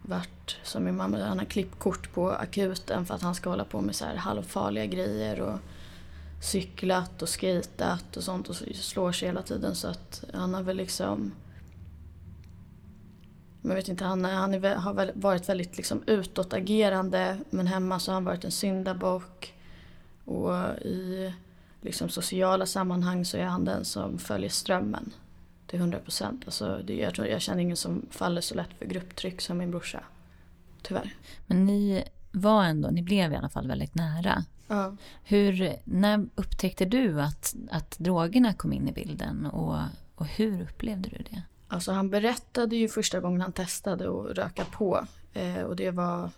varit 0.02 0.56
som 0.62 0.84
min 0.84 0.96
mamma, 0.96 1.24
han 1.24 1.38
har 1.38 1.46
klippt 1.46 1.78
kort 1.78 2.12
på 2.12 2.30
akuten 2.30 3.06
för 3.06 3.14
att 3.14 3.22
han 3.22 3.34
ska 3.34 3.50
hålla 3.50 3.64
på 3.64 3.80
med 3.80 3.94
så 3.94 4.04
här 4.04 4.16
halvfarliga 4.16 4.86
grejer 4.86 5.40
och 5.40 5.58
cyklat 6.40 7.22
och 7.22 7.28
skatat 7.28 8.16
och 8.16 8.22
sånt 8.22 8.48
och 8.48 8.56
slår 8.74 9.12
sig 9.12 9.28
hela 9.28 9.42
tiden 9.42 9.74
så 9.74 9.88
att 9.88 10.24
han 10.34 10.54
har 10.54 10.62
väl 10.62 10.76
liksom 10.76 11.32
jag 13.62 13.74
vet 13.74 13.88
inte, 13.88 14.04
han, 14.04 14.24
han 14.24 14.54
är, 14.54 14.74
har 14.74 14.94
väl 14.94 15.10
varit 15.14 15.48
väldigt 15.48 15.76
liksom 15.76 16.02
utåtagerande 16.06 17.38
men 17.50 17.66
hemma 17.66 17.98
så 17.98 18.10
har 18.10 18.14
han 18.14 18.24
varit 18.24 18.44
en 18.44 18.50
syndabock. 18.50 19.54
Och 20.24 20.54
i 20.82 21.32
liksom 21.80 22.08
sociala 22.08 22.66
sammanhang 22.66 23.24
så 23.24 23.36
är 23.36 23.44
han 23.44 23.64
den 23.64 23.84
som 23.84 24.18
följer 24.18 24.50
strömmen. 24.50 25.12
till 25.66 25.78
100 25.78 25.98
procent. 25.98 26.42
Alltså, 26.44 26.80
det- 26.84 26.94
jag, 26.96 27.14
tror- 27.14 27.26
jag 27.26 27.40
känner 27.40 27.62
ingen 27.62 27.76
som 27.76 28.06
faller 28.10 28.40
så 28.40 28.54
lätt 28.54 28.68
för 28.78 28.86
grupptryck 28.86 29.40
som 29.40 29.58
min 29.58 29.70
brorsa. 29.70 30.04
Tyvärr. 30.82 31.14
Men 31.46 31.66
ni 31.66 32.04
var 32.32 32.64
ändå, 32.64 32.88
ni 32.90 33.02
blev 33.02 33.32
i 33.32 33.36
alla 33.36 33.48
fall 33.48 33.68
väldigt 33.68 33.94
nära. 33.94 34.44
Ja. 34.68 34.96
Hur, 35.24 35.76
när 35.84 36.26
upptäckte 36.34 36.84
du 36.84 37.20
att, 37.20 37.54
att 37.70 37.98
drogerna 37.98 38.54
kom 38.54 38.72
in 38.72 38.88
i 38.88 38.92
bilden 38.92 39.46
och, 39.46 39.78
och 40.14 40.26
hur 40.26 40.62
upplevde 40.62 41.08
du 41.08 41.24
det? 41.30 41.42
Alltså 41.68 41.92
han 41.92 42.10
berättade 42.10 42.76
ju 42.76 42.88
första 42.88 43.20
gången 43.20 43.40
han 43.40 43.52
testade 43.52 44.08
att 44.08 44.38
röka 44.38 44.64
på. 44.64 45.06
Eh, 45.32 45.60
och 45.62 45.76
det 45.76 45.90
var 45.90 46.30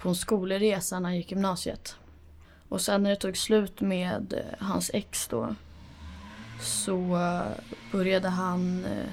på 0.00 0.08
en 0.08 0.14
skolresa 0.14 1.00
när 1.00 1.08
han 1.08 1.16
gick 1.16 1.30
gymnasiet. 1.30 1.96
Och 2.68 2.80
sen 2.80 3.02
när 3.02 3.10
det 3.10 3.16
tog 3.16 3.36
slut 3.36 3.80
med 3.80 4.32
eh, 4.32 4.66
hans 4.66 4.90
ex 4.94 5.28
då 5.28 5.54
så 6.60 7.16
eh, 7.16 7.42
började 7.92 8.28
han 8.28 8.84
eh, 8.84 9.10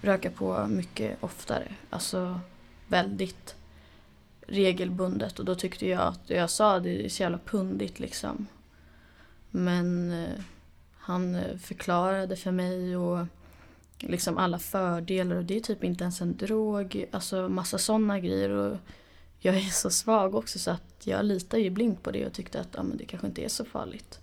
röka 0.00 0.30
på 0.30 0.66
mycket 0.66 1.16
oftare. 1.20 1.74
Alltså 1.90 2.40
väldigt 2.88 3.56
regelbundet. 4.46 5.38
Och 5.38 5.44
då 5.44 5.54
tyckte 5.54 5.86
jag 5.86 6.00
att 6.00 6.30
jag 6.30 6.50
sa 6.50 6.80
det 6.80 7.04
är 7.04 7.08
så 7.08 7.22
jävla 7.22 7.38
pundigt 7.38 7.98
liksom. 7.98 8.46
Men 9.50 10.12
eh, 10.12 10.40
han 10.96 11.34
eh, 11.34 11.56
förklarade 11.56 12.36
för 12.36 12.50
mig 12.50 12.96
och 12.96 13.26
liksom 13.98 14.38
alla 14.38 14.58
fördelar 14.58 15.36
och 15.36 15.44
det 15.44 15.56
är 15.56 15.60
typ 15.60 15.84
inte 15.84 16.04
ens 16.04 16.20
en 16.20 16.36
drog. 16.36 17.06
Alltså 17.10 17.48
massa 17.48 17.78
sådana 17.78 18.20
grejer. 18.20 18.50
Och 18.50 18.76
jag 19.38 19.56
är 19.56 19.70
så 19.70 19.90
svag 19.90 20.34
också 20.34 20.58
så 20.58 20.70
att 20.70 21.02
jag 21.04 21.24
litar 21.24 21.58
ju 21.58 21.70
blint 21.70 22.02
på 22.02 22.10
det 22.10 22.26
och 22.26 22.32
tyckte 22.32 22.60
att 22.60 22.78
ah, 22.78 22.82
men 22.82 22.96
det 22.96 23.04
kanske 23.04 23.26
inte 23.26 23.44
är 23.44 23.48
så 23.48 23.64
farligt. 23.64 24.20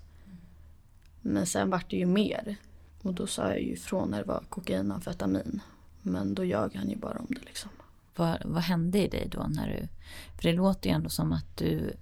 Men 1.22 1.46
sen 1.46 1.70
vart 1.70 1.90
det 1.90 1.98
ju 1.98 2.06
mer. 2.06 2.56
Och 3.02 3.14
då 3.14 3.28
sa 3.28 3.48
jag 3.48 3.62
ju 3.62 3.74
ifrån 3.74 4.10
när 4.10 4.18
det 4.18 4.28
var 4.28 4.44
kokain 4.50 4.92
och 4.92 4.96
amfetamin. 4.96 5.62
Men 6.02 6.34
då 6.34 6.44
ljög 6.44 6.76
han 6.76 6.90
ju 6.90 6.96
bara 6.96 7.20
om 7.20 7.28
det 7.30 7.46
liksom. 7.46 7.70
Vad, 8.16 8.42
vad 8.46 8.64
hände 8.64 9.00
i 9.00 9.08
dig 9.08 9.28
då 9.32 9.46
när 9.50 9.68
du... 9.68 9.88
För 10.36 10.44
det 10.44 10.54
låter 10.54 10.90
ju 10.90 10.96
ändå 10.96 11.10
som 11.10 11.34
att 11.34 11.58
du 11.58 11.94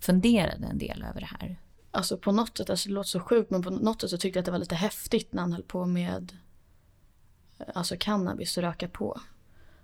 funderade 0.00 0.66
en 0.66 0.78
del 0.78 1.04
över 1.10 1.20
det 1.20 1.28
här. 1.40 1.60
Alltså 1.90 2.18
på 2.18 2.32
något 2.32 2.58
sätt, 2.58 2.70
alltså 2.70 2.88
det 2.88 2.94
låter 2.94 3.08
så 3.08 3.20
sjukt 3.20 3.50
men 3.50 3.62
på 3.62 3.70
något 3.70 4.00
sätt 4.00 4.10
så 4.10 4.18
tyckte 4.18 4.38
jag 4.38 4.42
att 4.42 4.44
det 4.44 4.50
var 4.50 4.58
lite 4.58 4.74
häftigt 4.74 5.32
när 5.32 5.42
han 5.42 5.52
höll 5.52 5.62
på 5.62 5.86
med 5.86 6.36
eh, 7.58 7.66
alltså 7.74 7.96
cannabis 7.98 8.56
och 8.56 8.62
röka 8.62 8.88
på. 8.88 9.20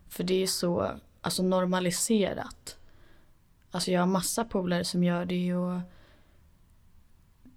För 0.09 0.25
det 0.25 0.43
är 0.43 0.47
så 0.47 0.91
alltså 1.21 1.43
normaliserat. 1.43 2.79
Alltså 3.71 3.91
jag 3.91 4.01
har 4.01 4.07
massa 4.07 4.45
polare 4.45 4.85
som 4.85 5.05
gör 5.05 5.25
det 5.25 5.55
och 5.55 5.81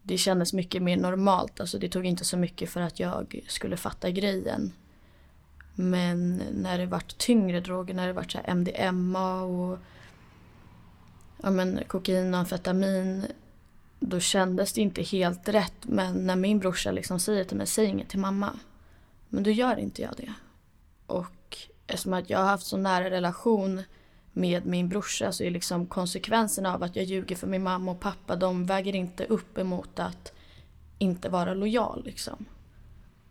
det 0.01 0.17
kändes 0.17 0.53
mycket 0.53 0.83
mer 0.83 0.97
normalt. 0.97 1.59
Alltså 1.59 1.79
det 1.79 1.89
tog 1.89 2.05
inte 2.05 2.25
så 2.25 2.37
mycket 2.37 2.69
för 2.69 2.81
att 2.81 2.99
jag 2.99 3.41
skulle 3.47 3.77
fatta 3.77 4.09
grejen. 4.09 4.73
Men 5.75 6.41
när 6.53 6.77
det 6.77 6.85
vart 6.85 7.17
tyngre 7.17 7.59
droger, 7.59 7.93
när 7.93 8.07
det 8.07 8.13
vart 8.13 8.31
så 8.31 8.37
här 8.37 8.55
MDMA 8.55 9.41
och 9.41 9.79
ja 11.43 11.51
men, 11.51 11.79
kokain 11.87 12.33
och 12.33 12.39
amfetamin 12.39 13.25
då 13.99 14.19
kändes 14.19 14.73
det 14.73 14.81
inte 14.81 15.01
helt 15.01 15.49
rätt. 15.49 15.85
Men 15.85 16.27
när 16.27 16.35
min 16.35 16.59
brorsa 16.59 16.91
liksom 16.91 17.19
säger 17.19 17.43
till 17.43 17.57
mig, 17.57 17.67
säg 17.67 17.85
inget 17.85 18.09
till 18.09 18.19
mamma. 18.19 18.59
Men 19.29 19.43
då 19.43 19.49
gör 19.49 19.79
inte 19.79 20.01
jag 20.01 20.13
det. 20.17 20.33
Och 21.05 21.57
eftersom 21.87 22.13
att 22.13 22.29
jag 22.29 22.39
har 22.39 22.45
haft 22.45 22.65
så 22.65 22.77
nära 22.77 23.09
relation 23.09 23.81
med 24.33 24.65
min 24.65 24.89
brorsa 24.89 25.31
så 25.31 25.43
är 25.43 25.51
liksom 25.51 25.85
konsekvenserna 25.87 26.73
av 26.73 26.83
att 26.83 26.95
jag 26.95 27.05
ljuger 27.05 27.35
för 27.35 27.47
min 27.47 27.63
mamma 27.63 27.91
och 27.91 27.99
pappa, 27.99 28.35
de 28.35 28.65
väger 28.65 28.95
inte 28.95 29.25
upp 29.25 29.57
emot 29.57 29.99
att 29.99 30.33
inte 30.97 31.29
vara 31.29 31.53
lojal 31.53 32.03
liksom. 32.05 32.45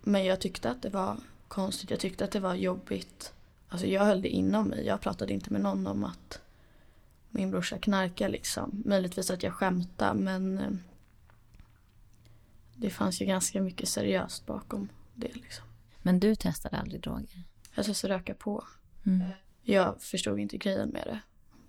Men 0.03 0.25
jag 0.25 0.41
tyckte 0.41 0.71
att 0.71 0.83
det 0.83 0.91
var 0.91 1.17
konstigt, 1.49 1.91
jag 1.91 2.01
tyckte 2.01 2.25
att 2.25 2.31
det 2.31 2.41
var 2.41 2.55
jobbigt. 2.55 3.33
Alltså 3.69 3.87
jag 3.87 4.05
höll 4.05 4.23
det 4.23 4.29
inom 4.29 4.69
mig, 4.69 4.87
jag 4.87 5.01
pratade 5.01 5.33
inte 5.33 5.53
med 5.53 5.61
någon 5.61 5.87
om 5.87 6.05
att 6.05 6.41
min 7.31 7.51
brorsa 7.51 7.79
knarkar 7.79 8.29
liksom. 8.29 8.83
Möjligtvis 8.85 9.31
att 9.31 9.43
jag 9.43 9.53
skämtar 9.53 10.15
men 10.15 10.59
eh, 10.59 10.71
det 12.75 12.91
fanns 12.91 13.23
ju 13.23 13.27
ganska 13.27 13.61
mycket 13.61 13.89
seriöst 13.89 14.47
bakom 14.47 14.89
det 15.15 15.35
liksom. 15.35 15.65
Men 16.03 16.21
du 16.21 16.35
testade 16.35 16.77
aldrig 16.77 17.01
droger? 17.01 17.43
Jag 17.75 17.85
testade 17.85 18.15
röka 18.15 18.35
på. 18.35 18.65
Mm. 19.07 19.29
Jag 19.63 20.03
förstod 20.03 20.39
inte 20.39 20.57
grejen 20.57 20.89
med 20.89 21.03
det. 21.07 21.21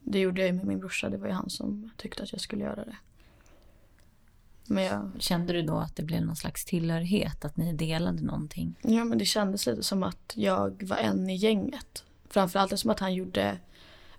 Det 0.04 0.20
gjorde 0.20 0.42
jag 0.42 0.48
ju 0.48 0.54
med 0.54 0.66
min 0.66 0.80
brorsa, 0.80 1.10
det 1.10 1.18
var 1.18 1.28
ju 1.28 1.34
han 1.34 1.50
som 1.50 1.90
tyckte 1.98 2.24
att 2.24 2.32
jag 2.32 2.42
skulle 2.42 2.64
göra 2.64 2.86
det. 2.86 2.96
Men 4.68 4.84
jag, 4.84 5.12
Kände 5.20 5.54
du 5.54 5.62
då 5.62 5.78
att 5.78 5.96
det 5.96 6.04
blev 6.04 6.26
någon 6.26 6.36
slags 6.36 6.66
tillhörighet? 6.66 7.46
Att 7.46 7.58
ni 7.58 7.74
delade 7.74 8.22
någonting? 8.22 8.76
ja 8.82 9.04
men 9.04 9.18
det 9.18 9.26
kändes 9.26 9.66
lite 9.66 9.84
som 9.84 10.04
att 10.04 10.34
jag 10.36 10.84
var 10.84 10.98
en 10.98 11.30
i 11.30 11.36
gänget. 11.36 12.04
Framförallt 12.30 12.72
eftersom 12.72 12.92
att 12.92 13.00
han 13.00 13.14
gjorde 13.14 13.58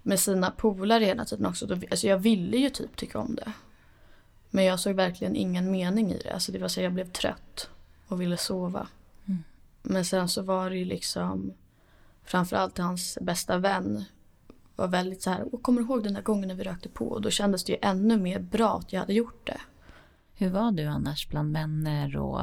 med 0.02 0.20
sina 0.20 0.50
polare 0.50 1.04
hela 1.04 1.24
tiden 1.24 1.46
också. 1.46 1.72
Alltså 1.90 2.06
jag 2.06 2.18
ville 2.18 2.56
ju 2.56 2.70
typ 2.70 2.96
tycka 2.96 3.18
om 3.18 3.34
det. 3.34 3.52
Men 4.50 4.64
jag 4.64 4.80
såg 4.80 4.94
verkligen 4.94 5.36
ingen 5.36 5.70
mening 5.70 6.12
i 6.12 6.18
det. 6.18 6.30
Alltså 6.30 6.52
det 6.52 6.58
var 6.58 6.68
så 6.68 6.80
jag 6.80 6.92
blev 6.92 7.10
trött 7.10 7.70
och 8.06 8.20
ville 8.20 8.36
sova. 8.36 8.88
Mm. 9.26 9.44
Men 9.82 10.04
sen 10.04 10.28
så 10.28 10.42
var 10.42 10.70
det 10.70 10.76
ju 10.76 10.84
liksom 10.84 11.52
framförallt 12.24 12.78
hans 12.78 13.18
bästa 13.20 13.58
vän 13.58 14.04
var 14.76 14.88
väldigt 14.88 15.22
så 15.22 15.30
här, 15.30 15.62
kommer 15.62 15.80
du 15.80 15.86
ihåg 15.86 16.04
den 16.04 16.14
där 16.14 16.22
gången 16.22 16.48
när 16.48 16.54
vi 16.54 16.64
rökte 16.64 16.88
på? 16.88 17.04
Och 17.04 17.22
då 17.22 17.30
kändes 17.30 17.64
det 17.64 17.72
ju 17.72 17.78
ännu 17.82 18.16
mer 18.16 18.38
bra 18.38 18.78
att 18.78 18.92
jag 18.92 19.00
hade 19.00 19.14
gjort 19.14 19.46
det. 19.46 19.60
Hur 20.38 20.50
var 20.50 20.72
du 20.72 20.84
annars 20.84 21.28
bland 21.28 21.52
vänner 21.52 22.16
och 22.16 22.40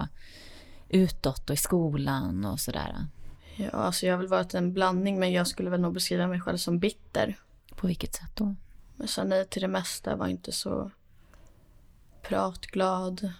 utåt 0.89 1.49
och 1.49 1.53
i 1.53 1.57
skolan 1.57 2.45
och 2.45 2.59
sådär? 2.59 3.07
Ja, 3.55 3.69
alltså 3.69 4.05
jag 4.05 4.13
har 4.13 4.17
väl 4.17 4.27
varit 4.27 4.53
en 4.53 4.73
blandning 4.73 5.19
men 5.19 5.31
jag 5.31 5.47
skulle 5.47 5.69
väl 5.69 5.81
nog 5.81 5.93
beskriva 5.93 6.27
mig 6.27 6.41
själv 6.41 6.57
som 6.57 6.79
bitter. 6.79 7.39
På 7.75 7.87
vilket 7.87 8.15
sätt 8.15 8.35
då? 8.35 8.55
Jag 8.97 9.09
sa 9.09 9.23
nej 9.23 9.45
till 9.47 9.61
det 9.61 9.67
mesta, 9.67 10.15
var 10.15 10.27
inte 10.27 10.51
så 10.51 10.91
pratglad. 12.21 13.31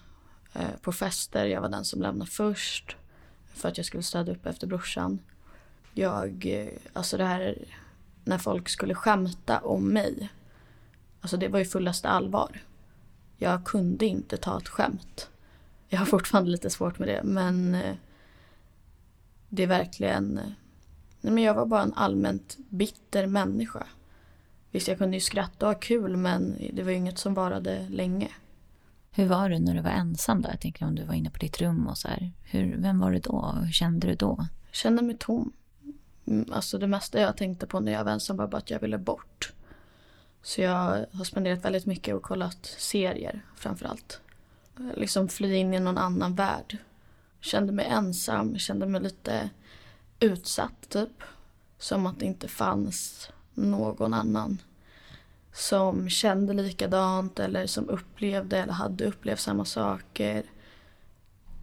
Eh, 0.53 0.75
På 0.81 0.91
fester, 0.91 1.45
jag 1.45 1.61
var 1.61 1.69
den 1.69 1.85
som 1.85 2.01
lämnade 2.01 2.31
först. 2.31 2.95
För 3.53 3.69
att 3.69 3.77
jag 3.77 3.85
skulle 3.85 4.03
städa 4.03 4.31
upp 4.31 4.45
efter 4.45 4.67
brorsan. 4.67 5.19
Jag, 5.93 6.45
eh, 6.45 6.67
alltså 6.93 7.17
det 7.17 7.25
här 7.25 7.57
när 8.23 8.37
folk 8.37 8.69
skulle 8.69 8.95
skämta 8.95 9.59
om 9.59 9.87
mig. 9.87 10.29
Alltså 11.21 11.37
det 11.37 11.47
var 11.47 11.59
ju 11.59 11.65
fullaste 11.65 12.09
allvar. 12.09 12.61
Jag 13.43 13.63
kunde 13.65 14.05
inte 14.05 14.37
ta 14.37 14.57
ett 14.57 14.67
skämt. 14.67 15.29
Jag 15.87 15.99
har 15.99 16.05
fortfarande 16.05 16.51
lite 16.51 16.69
svårt 16.69 16.99
med 16.99 17.07
det 17.07 17.21
men 17.23 17.75
eh, 17.75 17.95
det 19.49 19.63
är 19.63 19.67
verkligen, 19.67 20.37
eh, 20.37 20.43
nej 21.21 21.33
men 21.33 21.43
jag 21.43 21.53
var 21.53 21.65
bara 21.65 21.81
en 21.81 21.93
allmänt 21.93 22.57
bitter 22.69 23.27
människa. 23.27 23.83
Visst, 24.71 24.87
jag 24.87 24.97
kunde 24.97 25.17
ju 25.17 25.21
skratta 25.21 25.65
och 25.67 25.73
ha 25.73 25.79
kul 25.79 26.17
men 26.17 26.55
det 26.73 26.83
var 26.83 26.91
ju 26.91 26.97
inget 26.97 27.19
som 27.19 27.33
varade 27.33 27.87
länge. 27.89 28.29
Hur 29.11 29.25
var 29.27 29.49
du 29.49 29.59
när 29.59 29.73
du 29.75 29.81
var 29.81 29.89
ensam 29.91 30.41
då? 30.41 30.49
Jag 30.49 30.59
tänker 30.61 30.85
om 30.85 30.95
du 30.95 31.03
var 31.03 31.13
inne 31.13 31.29
på 31.29 31.37
ditt 31.37 31.61
rum 31.61 31.87
och 31.87 31.97
så 31.97 32.07
här. 32.07 32.31
Hur, 32.43 32.75
vem 32.77 32.99
var 32.99 33.11
du 33.11 33.19
då? 33.19 33.55
Hur 33.63 33.71
kände 33.71 34.07
du 34.07 34.15
då? 34.15 34.47
Jag 34.67 34.75
kände 34.75 35.01
mig 35.01 35.17
tom. 35.19 35.51
Mm, 36.27 36.53
Alltså 36.53 36.77
det 36.77 36.87
mesta 36.87 37.19
jag 37.19 37.37
tänkte 37.37 37.67
på 37.67 37.79
när 37.79 37.91
jag 37.91 38.03
var 38.03 38.11
ensam 38.11 38.37
var 38.37 38.47
bara 38.47 38.57
att 38.57 38.69
jag 38.69 38.79
ville 38.79 38.97
bort. 38.97 39.53
Så 40.43 40.61
jag 40.61 41.05
har 41.11 41.23
spenderat 41.23 41.65
väldigt 41.65 41.85
mycket 41.85 42.15
och 42.15 42.23
kollat 42.23 42.65
serier 42.65 43.41
framförallt. 43.55 44.21
Eh, 44.79 44.97
liksom 44.97 45.29
fly 45.29 45.55
in 45.55 45.73
i 45.73 45.79
någon 45.79 45.97
annan 45.97 46.35
värld. 46.35 46.77
Kände 47.39 47.73
mig 47.73 47.85
ensam, 47.85 48.57
kände 48.57 48.85
mig 48.85 49.01
lite 49.01 49.49
utsatt 50.19 50.89
typ. 50.89 51.23
Som 51.77 52.05
att 52.05 52.19
det 52.19 52.25
inte 52.25 52.47
fanns 52.47 53.29
någon 53.53 54.13
annan 54.13 54.61
som 55.53 56.09
kände 56.09 56.53
likadant 56.53 57.39
eller 57.39 57.67
som 57.67 57.89
upplevde 57.89 58.57
eller 58.57 58.73
hade 58.73 59.05
upplevt 59.05 59.39
samma 59.39 59.65
saker. 59.65 60.43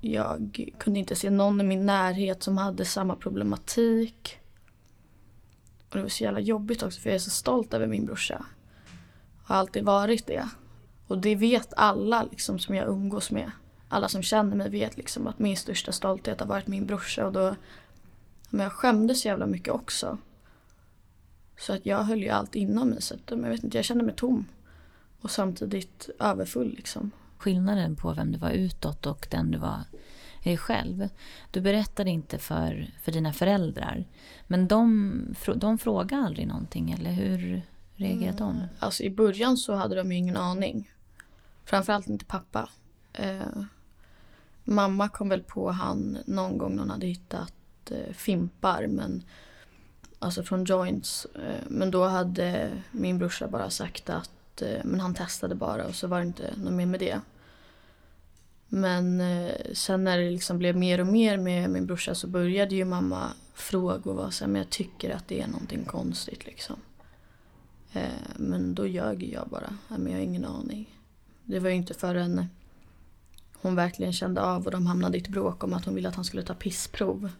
Jag 0.00 0.70
kunde 0.78 0.99
inte 0.99 1.16
se 1.16 1.30
någon 1.30 1.60
i 1.60 1.64
min 1.64 1.87
närhet 1.87 2.42
som 2.42 2.58
hade 2.58 2.84
samma 2.84 3.16
problematik. 3.16 4.38
Och 5.90 5.96
det 5.96 6.02
var 6.02 6.08
så 6.08 6.25
jävla 6.25 6.40
jobbigt 6.40 6.82
också 6.82 7.00
för 7.00 7.08
jag 7.10 7.14
är 7.14 7.18
så 7.18 7.30
stolt 7.30 7.75
över 7.75 7.87
min 7.87 8.06
brorsa. 8.06 8.44
Har 9.50 9.57
alltid 9.57 9.85
varit 9.85 10.26
det. 10.26 10.49
Och 11.07 11.19
det 11.19 11.35
vet 11.35 11.73
alla 11.76 12.23
liksom 12.23 12.59
som 12.59 12.75
jag 12.75 12.88
umgås 12.88 13.30
med. 13.30 13.50
Alla 13.88 14.09
som 14.09 14.23
känner 14.23 14.57
mig 14.57 14.71
vet 14.71 14.97
liksom 14.97 15.26
att 15.26 15.38
min 15.38 15.57
största 15.57 15.92
stolthet 15.92 16.40
har 16.40 16.47
varit 16.47 16.66
min 16.66 16.87
brorsa 16.87 17.26
och 17.26 17.33
då 17.33 17.54
men 18.50 18.64
jag 18.64 18.73
skämdes 18.73 19.21
så 19.21 19.28
jävla 19.28 19.47
mycket 19.47 19.75
också. 19.75 20.19
Så 21.59 21.73
att 21.73 21.87
jag 21.87 22.04
höll 22.04 22.23
ju 22.23 22.28
allt 22.28 22.54
inom 22.54 22.88
mig 22.88 23.02
så 23.02 23.14
att, 23.14 23.21
jag 23.26 23.37
vet 23.37 23.64
inte, 23.64 23.78
jag 23.78 23.85
kände 23.85 24.04
mig 24.04 24.14
tom. 24.14 24.47
Och 25.21 25.30
samtidigt 25.30 26.11
överfull 26.19 26.75
liksom. 26.76 27.11
Skillnaden 27.38 27.97
på 27.97 28.12
vem 28.12 28.33
du 28.33 28.38
var 28.38 28.50
utåt 28.50 29.07
och 29.07 29.26
den 29.30 29.50
du 29.50 29.59
var 29.59 29.80
eh, 30.42 30.57
själv. 30.57 31.09
Du 31.50 31.61
berättade 31.61 32.11
inte 32.11 32.38
för, 32.38 32.90
för 33.02 33.12
dina 33.12 33.33
föräldrar. 33.33 34.04
Men 34.47 34.69
de, 34.69 35.35
de 35.57 35.78
frågade 35.78 36.23
aldrig 36.23 36.47
någonting, 36.47 36.92
eller 36.92 37.12
hur 37.12 37.62
reagerade 38.00 38.38
de? 38.38 38.57
Mm. 38.57 38.69
Alltså 38.78 39.02
i 39.02 39.11
början 39.11 39.57
så 39.57 39.75
hade 39.75 39.95
de 39.95 40.12
ju 40.12 40.19
ingen 40.19 40.37
aning. 40.37 40.90
Framförallt 41.64 42.07
inte 42.07 42.25
pappa. 42.25 42.69
Eh, 43.12 43.62
mamma 44.64 45.09
kom 45.09 45.28
väl 45.28 45.42
på 45.42 45.71
han 45.71 46.19
någon 46.26 46.59
gång 46.59 46.73
när 46.73 46.83
hon 46.83 46.90
hade 46.90 47.07
hittat 47.07 47.54
eh, 47.90 48.12
fimpar 48.12 48.87
men 48.87 49.23
alltså 50.19 50.42
från 50.42 50.64
joints. 50.64 51.26
Eh, 51.35 51.64
men 51.69 51.90
då 51.90 52.04
hade 52.04 52.71
min 52.90 53.19
brorsa 53.19 53.49
bara 53.49 53.71
sagt 53.71 54.11
att 54.11 54.62
eh, 54.62 54.85
men 54.85 55.00
han 55.00 55.14
testade 55.14 55.54
bara 55.54 55.87
och 55.87 55.95
så 55.95 56.07
var 56.07 56.21
det 56.21 56.26
inte 56.26 56.57
något 56.57 56.73
mer 56.73 56.87
med 56.87 57.00
det. 57.00 57.21
Men 58.69 59.21
eh, 59.21 59.54
sen 59.73 60.04
när 60.04 60.19
det 60.19 60.30
liksom 60.30 60.59
blev 60.59 60.76
mer 60.76 61.00
och 61.00 61.07
mer 61.07 61.37
med 61.37 61.71
min 61.71 61.87
brorsa 61.87 62.14
så 62.14 62.26
började 62.26 62.75
ju 62.75 62.85
mamma 62.85 63.33
fråga 63.54 64.11
och 64.11 64.16
vara 64.16 64.30
så 64.30 64.45
här, 64.45 64.52
men 64.52 64.62
jag 64.62 64.71
tycker 64.71 65.11
att 65.11 65.28
det 65.28 65.40
är 65.40 65.47
någonting 65.47 65.85
konstigt 65.85 66.47
liksom. 66.47 66.76
Eh, 67.92 68.09
men 68.37 68.75
då 68.75 68.87
ljög 68.87 69.23
jag 69.23 69.49
bara, 69.49 69.76
men 69.88 70.06
jag 70.06 70.18
har 70.18 70.25
ingen 70.25 70.44
aning. 70.44 70.99
Det 71.44 71.59
var 71.59 71.68
ju 71.68 71.75
inte 71.75 71.94
förrän 71.94 72.47
hon 73.62 73.75
verkligen 73.75 74.12
kände 74.12 74.42
av 74.42 74.64
och 74.64 74.70
de 74.70 74.87
hamnade 74.87 75.18
i 75.18 75.20
ett 75.20 75.28
bråk 75.28 75.64
om 75.64 75.73
att 75.73 75.85
hon 75.85 75.94
ville 75.94 76.09
att 76.09 76.14
han 76.14 76.25
skulle 76.25 76.42
ta 76.42 76.54
pissprov. 76.54 77.30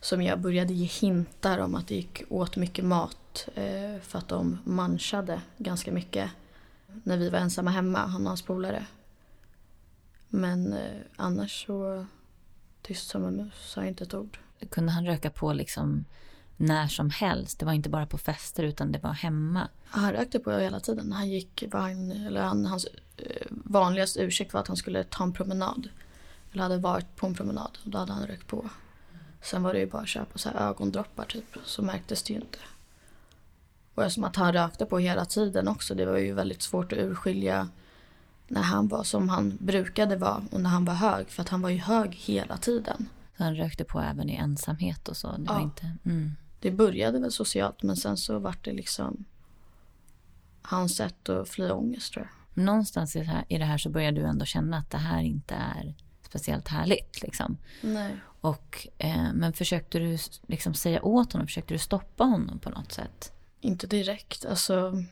Som 0.00 0.22
jag 0.22 0.40
började 0.40 0.74
ge 0.74 0.86
hintar 0.86 1.58
om 1.58 1.74
att 1.74 1.88
det 1.88 1.94
gick 1.94 2.22
åt 2.28 2.56
mycket 2.56 2.84
mat 2.84 3.48
eh, 3.54 4.00
för 4.02 4.18
att 4.18 4.28
de 4.28 4.58
manchade 4.64 5.40
ganska 5.58 5.92
mycket. 5.92 6.30
När 7.02 7.16
vi 7.16 7.30
var 7.30 7.38
ensamma 7.38 7.70
hemma, 7.70 7.98
han 7.98 8.22
och 8.22 8.28
hans 8.28 8.42
polare. 8.42 8.86
Men 10.28 10.72
eh, 10.72 11.00
annars 11.16 11.66
så 11.66 12.06
tyst 12.82 13.08
som 13.08 13.24
en 13.24 13.36
mus, 13.36 13.54
sa 13.54 13.84
inte 13.84 14.04
ett 14.04 14.14
ord. 14.14 14.38
Kunde 14.70 14.92
han 14.92 15.06
röka 15.06 15.30
på 15.30 15.52
liksom 15.52 16.04
när 16.56 16.88
som 16.88 17.10
helst? 17.10 17.58
Det 17.58 17.66
var 17.66 17.72
inte 17.72 17.88
bara 17.88 18.06
på 18.06 18.18
fester 18.18 18.62
utan 18.62 18.92
det 18.92 18.98
var 18.98 19.12
hemma? 19.12 19.68
Han 19.84 20.12
rökte 20.12 20.38
på 20.38 20.50
hela 20.50 20.80
tiden. 20.80 21.12
Han 21.12 21.28
gick, 21.28 21.64
var 21.72 21.88
eller 22.26 22.42
han, 22.42 22.66
hans 22.66 22.86
eh, 23.16 23.46
vanligaste 23.50 24.20
ursäkt 24.20 24.52
var 24.52 24.60
att 24.60 24.68
han 24.68 24.76
skulle 24.76 25.04
ta 25.04 25.24
en 25.24 25.32
promenad. 25.32 25.88
Eller 26.52 26.62
hade 26.62 26.78
varit 26.78 27.16
på 27.16 27.26
en 27.26 27.34
promenad 27.34 27.78
och 27.84 27.90
då 27.90 27.98
hade 27.98 28.12
han 28.12 28.26
rökt 28.26 28.46
på. 28.46 28.70
Sen 29.42 29.62
var 29.62 29.72
det 29.72 29.78
ju 29.78 29.86
bara 29.86 30.02
att 30.02 30.08
köpa 30.08 30.38
så 30.38 30.48
här 30.48 30.68
ögondroppar 30.68 31.24
typ, 31.24 31.56
så 31.64 31.82
märktes 31.82 32.22
det 32.22 32.32
ju 32.32 32.40
inte. 32.40 32.58
Och 33.94 34.02
eftersom 34.02 34.24
att 34.24 34.36
han 34.36 34.52
rökte 34.52 34.86
på 34.86 34.98
hela 34.98 35.24
tiden 35.24 35.68
också, 35.68 35.94
det 35.94 36.06
var 36.06 36.18
ju 36.18 36.32
väldigt 36.32 36.62
svårt 36.62 36.92
att 36.92 36.98
urskilja 36.98 37.68
när 38.48 38.62
han 38.62 38.88
var 38.88 39.04
som 39.04 39.28
han 39.28 39.58
brukade 39.60 40.16
vara 40.16 40.42
och 40.50 40.60
när 40.60 40.70
han 40.70 40.84
var 40.84 40.94
hög. 40.94 41.30
För 41.30 41.42
att 41.42 41.48
han 41.48 41.62
var 41.62 41.70
ju 41.70 41.78
hög 41.78 42.14
hela 42.14 42.56
tiden. 42.56 43.08
Så 43.36 43.44
han 43.44 43.56
rökte 43.56 43.84
på 43.84 44.00
även 44.00 44.30
i 44.30 44.34
ensamhet 44.34 45.08
och 45.08 45.16
så? 45.16 45.32
Det, 45.32 45.44
ja. 45.46 45.60
inte, 45.60 45.92
mm. 46.04 46.36
Det 46.60 46.70
började 46.70 47.18
väl 47.18 47.32
socialt 47.32 47.82
men 47.82 47.96
sen 47.96 48.16
så 48.16 48.38
vart 48.38 48.64
det 48.64 48.72
liksom 48.72 49.24
hans 50.62 50.96
sätt 50.96 51.28
att 51.28 51.48
fly 51.48 51.70
ångest 51.70 52.12
tror 52.12 52.26
jag. 52.26 52.64
Någonstans 52.64 53.16
i 53.16 53.58
det 53.58 53.64
här 53.64 53.78
så 53.78 53.90
börjar 53.90 54.12
du 54.12 54.22
ändå 54.22 54.44
känna 54.44 54.78
att 54.78 54.90
det 54.90 54.98
här 54.98 55.22
inte 55.22 55.54
är 55.54 55.94
speciellt 56.22 56.68
härligt. 56.68 57.22
Liksom. 57.22 57.58
Nej. 57.80 58.16
Och, 58.40 58.88
eh, 58.98 59.32
men 59.34 59.52
försökte 59.52 59.98
du 59.98 60.18
liksom 60.46 60.74
säga 60.74 61.02
åt 61.02 61.32
honom, 61.32 61.46
försökte 61.46 61.74
du 61.74 61.78
stoppa 61.78 62.24
honom 62.24 62.58
på 62.58 62.70
något 62.70 62.92
sätt? 62.92 63.32
Inte 63.60 63.86
direkt. 63.86 64.46
Alltså, 64.46 65.02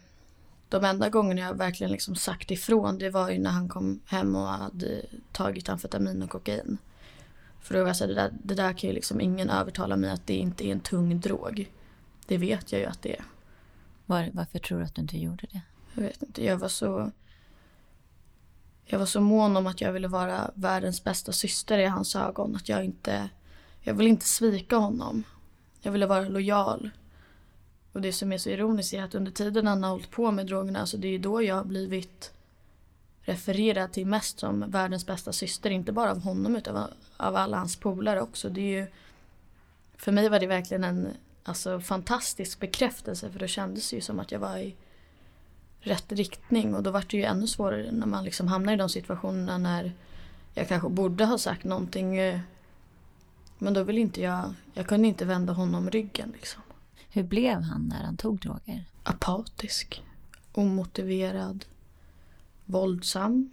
de 0.68 0.84
enda 0.84 1.08
gångerna 1.08 1.40
jag 1.40 1.54
verkligen 1.54 1.92
liksom 1.92 2.16
sagt 2.16 2.50
ifrån 2.50 2.98
det 2.98 3.10
var 3.10 3.30
ju 3.30 3.38
när 3.38 3.50
han 3.50 3.68
kom 3.68 4.00
hem 4.06 4.36
och 4.36 4.48
hade 4.48 5.02
tagit 5.32 5.68
amfetamin 5.68 6.22
och 6.22 6.30
kokain. 6.30 6.78
För 7.64 7.75
då 7.75 7.80
var 7.80 7.87
jag 7.87 7.97
så 7.97 8.04
här, 8.04 8.09
det 8.09 8.14
där, 8.14 8.33
det 8.42 8.54
där 8.54 8.73
kan 8.73 8.90
ju 8.90 8.94
liksom 8.94 9.21
ingen 9.21 9.50
övertala 9.50 9.97
mig 9.97 10.11
att 10.11 10.26
det 10.26 10.37
inte 10.37 10.66
är 10.66 10.73
en 10.73 10.80
tung 10.80 11.21
drog. 11.21 11.71
Det 12.26 12.38
vet 12.38 12.73
jag 12.73 12.80
ju 12.80 12.87
att 12.87 13.02
det 13.02 13.16
är. 13.16 13.25
Var, 14.06 14.30
varför 14.33 14.59
tror 14.59 14.78
du 14.78 14.85
att 14.85 14.94
du 14.94 15.02
inte 15.02 15.18
gjorde 15.18 15.47
det? 15.52 15.61
Jag 15.94 16.02
vet 16.02 16.23
inte, 16.23 16.44
jag 16.44 16.56
var 16.56 16.68
så... 16.68 17.11
Jag 18.85 18.99
var 18.99 19.06
så 19.06 19.21
mån 19.21 19.56
om 19.56 19.66
att 19.66 19.80
jag 19.80 19.92
ville 19.92 20.09
vara 20.09 20.50
världens 20.54 21.04
bästa 21.04 21.33
syster 21.33 21.78
i 21.78 21.87
hans 21.87 22.16
ögon. 22.16 22.56
Att 22.56 22.68
jag 22.68 22.85
inte... 22.85 23.28
Jag 23.80 23.94
ville 23.94 24.11
inte 24.11 24.26
svika 24.26 24.76
honom. 24.76 25.25
Jag 25.80 25.92
ville 25.92 26.06
vara 26.06 26.28
lojal. 26.28 26.90
Och 27.92 28.00
det 28.00 28.12
som 28.12 28.33
är 28.33 28.38
så 28.38 28.49
ironiskt 28.49 28.94
är 28.94 29.02
att 29.02 29.14
under 29.14 29.33
tiden 29.33 29.66
han 29.66 29.83
har 29.83 29.90
hållit 29.90 30.11
på 30.11 30.30
med 30.30 30.47
drogerna, 30.47 30.80
alltså 30.80 30.97
det 30.97 31.09
är 31.09 31.18
då 31.18 31.42
jag 31.42 31.54
har 31.54 31.64
blivit 31.64 32.33
refererad 33.24 33.92
till 33.92 34.06
mest 34.06 34.38
som 34.38 34.70
världens 34.70 35.06
bästa 35.06 35.32
syster. 35.32 35.70
Inte 35.70 35.92
bara 35.92 36.10
av 36.10 36.20
honom 36.20 36.56
utan 36.56 36.88
av 37.16 37.37
alla 37.37 37.56
hans 37.56 37.76
polare 37.76 38.20
också. 38.20 38.48
Det 38.48 38.60
är 38.60 38.80
ju, 38.80 38.87
för 39.96 40.12
mig 40.12 40.28
var 40.28 40.40
det 40.40 40.46
verkligen 40.46 40.84
en 40.84 41.08
alltså, 41.44 41.80
fantastisk 41.80 42.60
bekräftelse 42.60 43.30
för 43.30 43.38
då 43.38 43.46
kändes 43.46 43.90
det 43.90 43.96
ju 43.96 44.02
som 44.02 44.20
att 44.20 44.32
jag 44.32 44.38
var 44.38 44.58
i 44.58 44.74
rätt 45.80 46.12
riktning 46.12 46.74
och 46.74 46.82
då 46.82 46.90
var 46.90 47.04
det 47.08 47.16
ju 47.16 47.24
ännu 47.24 47.46
svårare 47.46 47.92
när 47.92 48.06
man 48.06 48.24
liksom 48.24 48.48
hamnar 48.48 48.72
i 48.72 48.76
de 48.76 48.88
situationerna 48.88 49.58
när 49.58 49.92
jag 50.54 50.68
kanske 50.68 50.88
borde 50.88 51.24
ha 51.24 51.38
sagt 51.38 51.64
någonting 51.64 52.18
eh, 52.18 52.40
men 53.58 53.74
då 53.74 53.82
vill 53.82 53.98
inte 53.98 54.20
jag, 54.20 54.54
jag 54.74 54.87
kunde 54.87 55.08
inte 55.08 55.24
vända 55.24 55.52
honom 55.52 55.90
ryggen 55.90 56.32
liksom. 56.32 56.62
Hur 57.10 57.22
blev 57.22 57.60
han 57.60 57.88
när 57.88 58.04
han 58.04 58.16
tog 58.16 58.40
droger? 58.40 58.84
Apatisk, 59.02 60.02
omotiverad, 60.52 61.64
våldsam, 62.64 63.50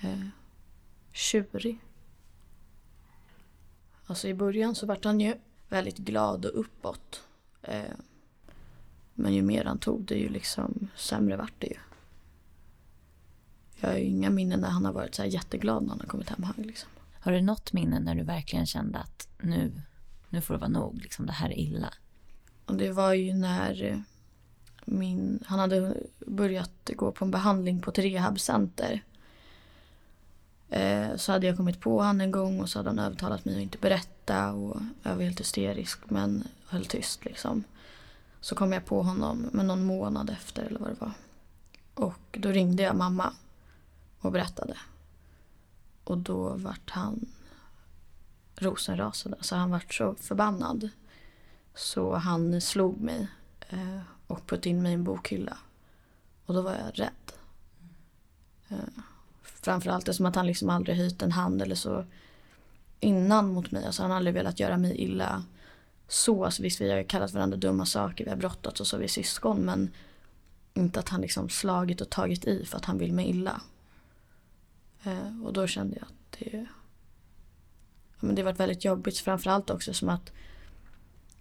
eh, 0.00 0.26
tjurig. 1.12 1.78
Alltså 4.06 4.28
i 4.28 4.34
början 4.34 4.74
så 4.74 4.86
vart 4.86 5.04
han 5.04 5.20
ju 5.20 5.34
väldigt 5.68 5.98
glad 5.98 6.44
och 6.44 6.60
uppåt. 6.60 7.22
Eh, 7.62 7.82
men 9.14 9.34
ju 9.34 9.42
mer 9.42 9.64
han 9.64 9.78
tog 9.78 10.04
det 10.04 10.14
ju 10.14 10.28
liksom 10.28 10.88
sämre 10.96 11.36
vart 11.36 11.54
det 11.58 11.66
ju. 11.66 11.76
Jag 13.80 13.88
har 13.88 13.96
ju 13.96 14.04
inga 14.04 14.30
minnen 14.30 14.60
när 14.60 14.68
han 14.68 14.84
har 14.84 14.92
varit 14.92 15.14
så 15.14 15.22
här 15.22 15.28
jätteglad 15.28 15.82
när 15.82 15.90
han 15.90 16.00
har 16.00 16.06
kommit 16.06 16.28
hem 16.28 16.42
hög 16.42 16.66
liksom. 16.66 16.90
Har 17.20 17.32
du 17.32 17.40
något 17.40 17.72
minne 17.72 18.00
när 18.00 18.14
du 18.14 18.22
verkligen 18.22 18.66
kände 18.66 18.98
att 18.98 19.28
nu, 19.42 19.82
nu 20.28 20.40
får 20.40 20.54
det 20.54 20.60
vara 20.60 20.70
nog, 20.70 20.98
liksom 21.02 21.26
det 21.26 21.32
här 21.32 21.48
är 21.48 21.58
illa? 21.58 21.94
Och 22.66 22.76
det 22.76 22.92
var 22.92 23.14
ju 23.14 23.34
när 23.34 24.04
min, 24.90 25.44
han 25.46 25.58
hade 25.58 25.94
börjat 26.26 26.90
gå 26.96 27.12
på 27.12 27.24
en 27.24 27.30
behandling 27.30 27.80
på 27.80 27.90
ett 27.90 27.98
rehabcenter. 27.98 29.02
Eh, 30.68 31.16
så 31.16 31.32
hade 31.32 31.46
jag 31.46 31.56
kommit 31.56 31.80
på 31.80 31.98
honom 31.98 32.20
en 32.20 32.30
gång 32.30 32.60
och 32.60 32.68
så 32.68 32.78
hade 32.78 32.88
han 32.88 32.98
övertalat 32.98 33.44
mig 33.44 33.54
att 33.54 33.62
inte 33.62 33.78
berätta 33.78 34.52
och 34.52 34.80
jag 35.02 35.16
var 35.16 35.22
helt 35.22 35.40
hysterisk 35.40 36.10
men 36.10 36.44
höll 36.66 36.84
tyst 36.84 37.24
liksom. 37.24 37.64
Så 38.40 38.54
kom 38.54 38.72
jag 38.72 38.84
på 38.84 39.02
honom 39.02 39.48
men 39.52 39.66
någon 39.66 39.84
månad 39.84 40.30
efter 40.30 40.62
eller 40.62 40.80
vad 40.80 40.88
det 40.88 41.00
var. 41.00 41.12
Och 41.94 42.38
då 42.40 42.48
ringde 42.48 42.82
jag 42.82 42.96
mamma 42.96 43.32
och 44.20 44.32
berättade. 44.32 44.76
Och 46.04 46.18
då 46.18 46.48
vart 46.56 46.90
han 46.90 47.26
rosenrasande. 48.56 49.38
Så 49.40 49.56
han 49.56 49.70
vart 49.70 49.94
så 49.94 50.14
förbannad. 50.14 50.88
Så 51.74 52.14
han 52.14 52.60
slog 52.60 53.00
mig 53.00 53.28
eh, 53.68 54.00
och 54.28 54.46
puttade 54.46 54.68
in 54.68 54.82
mig 54.82 54.90
i 54.90 54.94
en 54.94 55.04
bokhylla. 55.04 55.58
Och 56.46 56.54
då 56.54 56.62
var 56.62 56.72
jag 56.72 56.98
rädd. 56.98 57.32
Eh, 58.68 59.02
framförallt 59.42 60.02
eftersom 60.08 60.26
att 60.26 60.36
han 60.36 60.46
liksom 60.46 60.70
aldrig 60.70 60.96
höjt 60.96 61.22
en 61.22 61.32
hand 61.32 61.62
eller 61.62 61.74
så 61.74 62.04
innan 63.00 63.52
mot 63.52 63.70
mig. 63.70 63.84
Alltså 63.84 64.02
han 64.02 64.10
har 64.10 64.16
aldrig 64.16 64.34
velat 64.34 64.60
göra 64.60 64.76
mig 64.76 64.96
illa 64.96 65.44
så. 66.08 66.44
Alltså 66.44 66.62
visst 66.62 66.80
vi 66.80 66.90
har 66.90 67.02
kallat 67.02 67.32
varandra 67.32 67.56
dumma 67.56 67.86
saker, 67.86 68.24
vi 68.24 68.30
har 68.30 68.36
brottats 68.36 68.80
och 68.80 68.86
så, 68.86 68.96
vi 68.96 69.04
är 69.04 69.08
syskon. 69.08 69.64
Men 69.64 69.90
inte 70.74 71.00
att 71.00 71.08
han 71.08 71.20
liksom 71.20 71.48
slagit 71.48 72.00
och 72.00 72.10
tagit 72.10 72.44
i 72.44 72.64
för 72.64 72.76
att 72.76 72.84
han 72.84 72.98
vill 72.98 73.12
mig 73.12 73.28
illa. 73.28 73.60
Eh, 75.04 75.44
och 75.44 75.52
då 75.52 75.66
kände 75.66 75.96
jag 75.96 76.04
att 76.04 76.38
det, 76.38 76.66
ja, 78.10 78.18
men 78.20 78.34
det 78.34 78.42
varit 78.42 78.60
väldigt 78.60 78.84
jobbigt. 78.84 79.18
Framförallt 79.18 79.70
också 79.70 79.94
som 79.94 80.08
att 80.08 80.32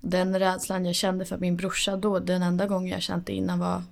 den 0.01 0.39
rädslan 0.39 0.85
jag 0.85 0.95
kände 0.95 1.25
för 1.25 1.37
min 1.37 1.57
brorsa 1.57 1.97
då, 1.97 2.19
den 2.19 2.43
enda 2.43 2.67
gången 2.67 2.91
jag 2.91 3.01
kände 3.01 3.31
innan 3.31 3.59
var 3.59 3.83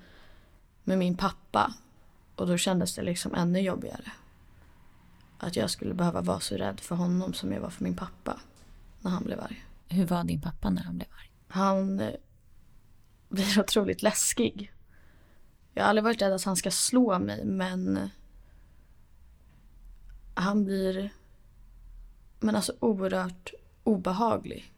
med 0.84 0.98
min 0.98 1.18
pappa. 1.18 1.74
Och 2.36 2.48
då 2.48 2.58
kändes 2.58 2.96
det 2.96 3.02
liksom 3.02 3.36
ännu 3.36 3.60
jobbigare. 3.60 4.12
Att 5.38 5.56
jag 5.56 5.70
skulle 5.70 5.94
behöva 5.94 6.22
vara 6.22 6.40
så 6.40 6.56
rädd 6.56 6.80
för 6.80 6.96
honom 6.96 7.34
som 7.34 7.52
jag 7.52 7.62
var 7.62 7.70
för 7.70 7.84
min 7.84 7.96
pappa 7.96 8.40
när 9.02 9.12
han 9.12 9.24
blev 9.24 9.40
arg. 9.40 9.66
Hur 9.88 10.06
var 10.06 10.24
din 10.24 10.42
pappa 10.42 10.70
när 10.70 10.84
han 10.84 10.98
blev 10.98 11.08
arg? 11.12 11.32
Han 11.48 12.00
eh, 12.00 12.14
blir 13.30 13.60
otroligt 13.64 14.02
läskig. 14.02 14.72
Jag 15.74 15.84
har 15.84 15.90
aldrig 15.90 16.04
varit 16.04 16.22
rädd 16.22 16.34
att 16.34 16.44
han 16.44 16.56
ska 16.56 16.72
slå 16.72 17.20
mig 17.20 17.46
men 17.46 18.10
han 20.34 20.66
blir 20.66 21.10
men 22.40 22.56
alltså 22.56 22.74
oerhört 22.80 23.54
obehaglig 23.84 24.75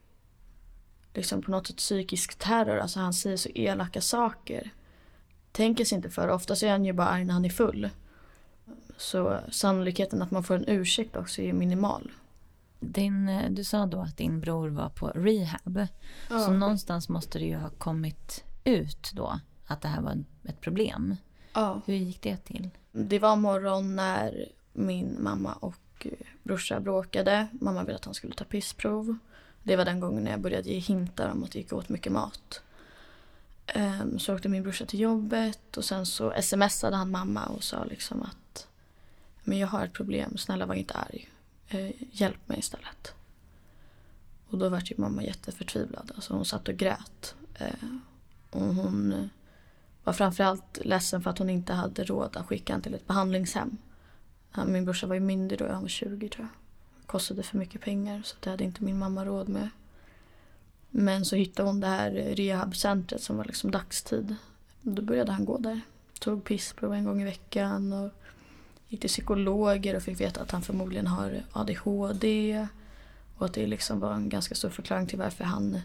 liksom 1.17 1.41
på 1.41 1.51
något 1.51 1.67
sätt 1.67 1.77
psykisk 1.77 2.36
terror. 2.36 2.77
Alltså 2.77 2.99
han 2.99 3.13
säger 3.13 3.38
så 3.38 3.49
elaka 3.56 4.01
saker. 4.01 4.73
Tänker 5.51 5.86
sig 5.86 5.95
inte 5.95 6.10
för. 6.10 6.27
Oftast 6.27 6.63
är 6.63 6.71
han 6.71 6.86
ju 6.86 6.93
bara 6.93 7.08
arg 7.08 7.25
när 7.25 7.34
han 7.34 7.45
är 7.45 7.49
full. 7.49 7.89
Så 8.97 9.39
sannolikheten 9.51 10.21
att 10.21 10.32
man 10.32 10.43
får 10.43 10.56
en 10.56 10.65
ursäkt 10.67 11.15
också 11.15 11.41
är 11.41 11.53
minimal. 11.53 12.12
Din, 12.80 13.30
eh, 13.30 13.51
du 13.51 13.63
sa 13.63 13.86
då 13.86 13.99
att 13.99 14.17
din 14.17 14.39
bror 14.39 14.69
var 14.69 14.89
på 14.89 15.08
rehab. 15.08 15.88
Ja. 16.30 16.39
Så 16.39 16.51
någonstans 16.51 17.10
måste 17.10 17.39
det 17.39 17.45
ju 17.45 17.56
ha 17.56 17.69
kommit 17.69 18.43
ut 18.63 19.12
då 19.13 19.39
att 19.67 19.82
det 19.82 19.88
här 19.88 20.01
var 20.01 20.23
ett 20.43 20.62
problem. 20.62 21.15
Ja. 21.53 21.82
Hur 21.86 21.95
gick 21.95 22.21
det 22.21 22.38
till? 22.38 22.69
Det 22.91 23.19
var 23.19 23.36
morgon 23.36 23.95
när 23.95 24.45
min 24.73 25.17
mamma 25.19 25.53
och 25.53 26.08
brorsa 26.43 26.80
bråkade. 26.80 27.47
Mamma 27.51 27.84
ville 27.84 27.95
att 27.95 28.06
han 28.06 28.13
skulle 28.13 28.34
ta 28.34 28.43
pissprov. 28.43 29.17
Det 29.67 29.75
var 29.75 29.86
den 29.86 29.99
gången 29.99 30.23
när 30.23 30.32
jag 30.32 30.39
började 30.39 30.69
ge 30.69 30.80
hintar 30.80 31.30
om 31.30 31.43
att 31.43 31.51
det 31.51 31.60
gick 31.60 31.73
åt 31.73 31.89
mycket 31.89 32.12
mat. 32.12 32.62
Um, 33.75 34.19
så 34.19 34.36
åkte 34.36 34.49
min 34.49 34.63
brorsa 34.63 34.86
till 34.86 34.99
jobbet 34.99 35.77
och 35.77 35.86
sen 35.86 36.06
så 36.06 36.34
smsade 36.41 36.95
han 36.95 37.12
mamma 37.12 37.45
och 37.45 37.63
sa 37.63 37.84
liksom 37.84 38.21
att 38.21 38.67
men 39.43 39.58
jag 39.58 39.67
har 39.67 39.86
ett 39.86 39.93
problem, 39.93 40.38
snälla 40.38 40.65
var 40.65 40.75
inte 40.75 40.93
arg. 40.93 41.30
Uh, 41.73 41.91
hjälp 42.12 42.49
mig 42.49 42.60
istället. 42.60 43.13
Och 44.49 44.58
då 44.58 44.69
var 44.69 44.82
ju 44.86 44.95
mamma 44.97 45.23
jätteförtvivlad. 45.23 46.12
Alltså 46.15 46.34
hon 46.34 46.45
satt 46.45 46.67
och 46.67 46.75
grät. 46.75 47.36
Uh, 47.62 47.97
och 48.49 48.75
hon 48.75 49.30
var 50.03 50.13
framförallt 50.13 50.80
ledsen 50.86 51.21
för 51.21 51.30
att 51.30 51.38
hon 51.38 51.49
inte 51.49 51.73
hade 51.73 52.03
råd 52.03 52.38
att 52.38 52.45
skicka 52.45 52.73
honom 52.73 52.84
till 52.84 52.93
ett 52.93 53.08
behandlingshem. 53.08 53.77
Min 54.65 54.86
brorsa 54.86 55.08
var 55.08 55.15
ju 55.15 55.21
myndig 55.21 55.60
då, 55.60 55.67
han 55.67 55.82
var 55.82 55.89
20 55.89 56.30
tror 56.30 56.47
jag. 56.47 56.66
Kostade 57.08 57.43
för 57.43 57.58
mycket 57.58 57.82
pengar 57.82 58.22
så 58.26 58.36
det 58.39 58.50
hade 58.50 58.63
inte 58.63 58.84
min 58.84 59.00
mamma 59.00 59.26
råd 59.26 59.50
med. 59.50 59.70
Men 60.89 61.26
så 61.26 61.36
hittade 61.36 61.70
hon 61.70 61.80
det 61.80 61.88
här 61.88 62.12
rehabcentret 62.12 63.22
som 63.22 63.38
var 63.38 63.46
liksom 63.46 63.72
dagstid. 63.72 64.36
Då 64.82 65.02
började 65.02 65.32
han 65.32 65.46
gå 65.46 65.58
där. 65.58 65.82
Tog 66.20 66.43
pissprov 66.43 66.93
en 66.93 67.06
gång 67.06 67.22
i 67.22 67.26
veckan 67.26 67.93
och 67.93 68.12
gick 68.88 69.02
till 69.02 69.10
psykologer 69.10 69.96
och 69.96 70.04
fick 70.04 70.22
veta 70.22 70.41
att 70.41 70.52
han 70.52 70.62
förmodligen 70.62 71.08
har 71.08 71.43
ADHD. 71.52 72.67
Och 73.38 73.46
att 73.46 73.54
det 73.54 73.67
liksom 73.67 74.00
var 74.00 74.13
en 74.13 74.30
ganska 74.30 74.56
stor 74.56 74.70
förklaring 74.70 75.08
till 75.08 75.20
varför 75.20 75.43
han 75.43 75.80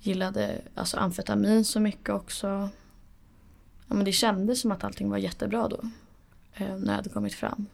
gillade 0.00 0.60
alltså 0.74 0.96
amfetamin 0.96 1.64
så 1.64 1.80
mycket 1.80 2.10
också. 2.10 2.68
Ja, 3.86 3.94
men 3.94 4.04
det 4.04 4.12
kändes 4.12 4.60
som 4.60 4.72
att 4.72 4.84
allting 4.84 5.10
var 5.10 5.18
jättebra 5.18 5.68
då. 5.68 5.80
Eh, 6.54 6.76
när 6.76 6.86
jag 6.86 6.96
hade 6.96 7.10
kommit 7.10 7.34
fram. 7.34 7.66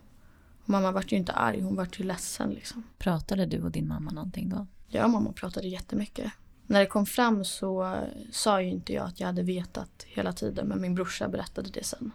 Mamma 0.70 0.92
vart 0.92 1.12
ju 1.12 1.16
inte 1.16 1.32
arg, 1.32 1.60
hon 1.60 1.76
vart 1.76 2.00
ju 2.00 2.04
ledsen 2.04 2.50
liksom. 2.50 2.82
Pratade 2.98 3.46
du 3.46 3.62
och 3.62 3.70
din 3.70 3.88
mamma 3.88 4.10
någonting 4.10 4.48
då? 4.48 4.66
Och 5.02 5.10
mamma 5.10 5.32
pratade 5.32 5.68
jättemycket. 5.68 6.32
När 6.66 6.80
det 6.80 6.86
kom 6.86 7.06
fram 7.06 7.44
så 7.44 8.02
sa 8.32 8.62
ju 8.62 8.68
inte 8.68 8.92
jag 8.92 9.06
att 9.06 9.20
jag 9.20 9.26
hade 9.26 9.42
vetat 9.42 10.04
hela 10.06 10.32
tiden 10.32 10.68
men 10.68 10.80
min 10.80 10.94
brorsa 10.94 11.28
berättade 11.28 11.70
det 11.70 11.84
sen. 11.84 12.12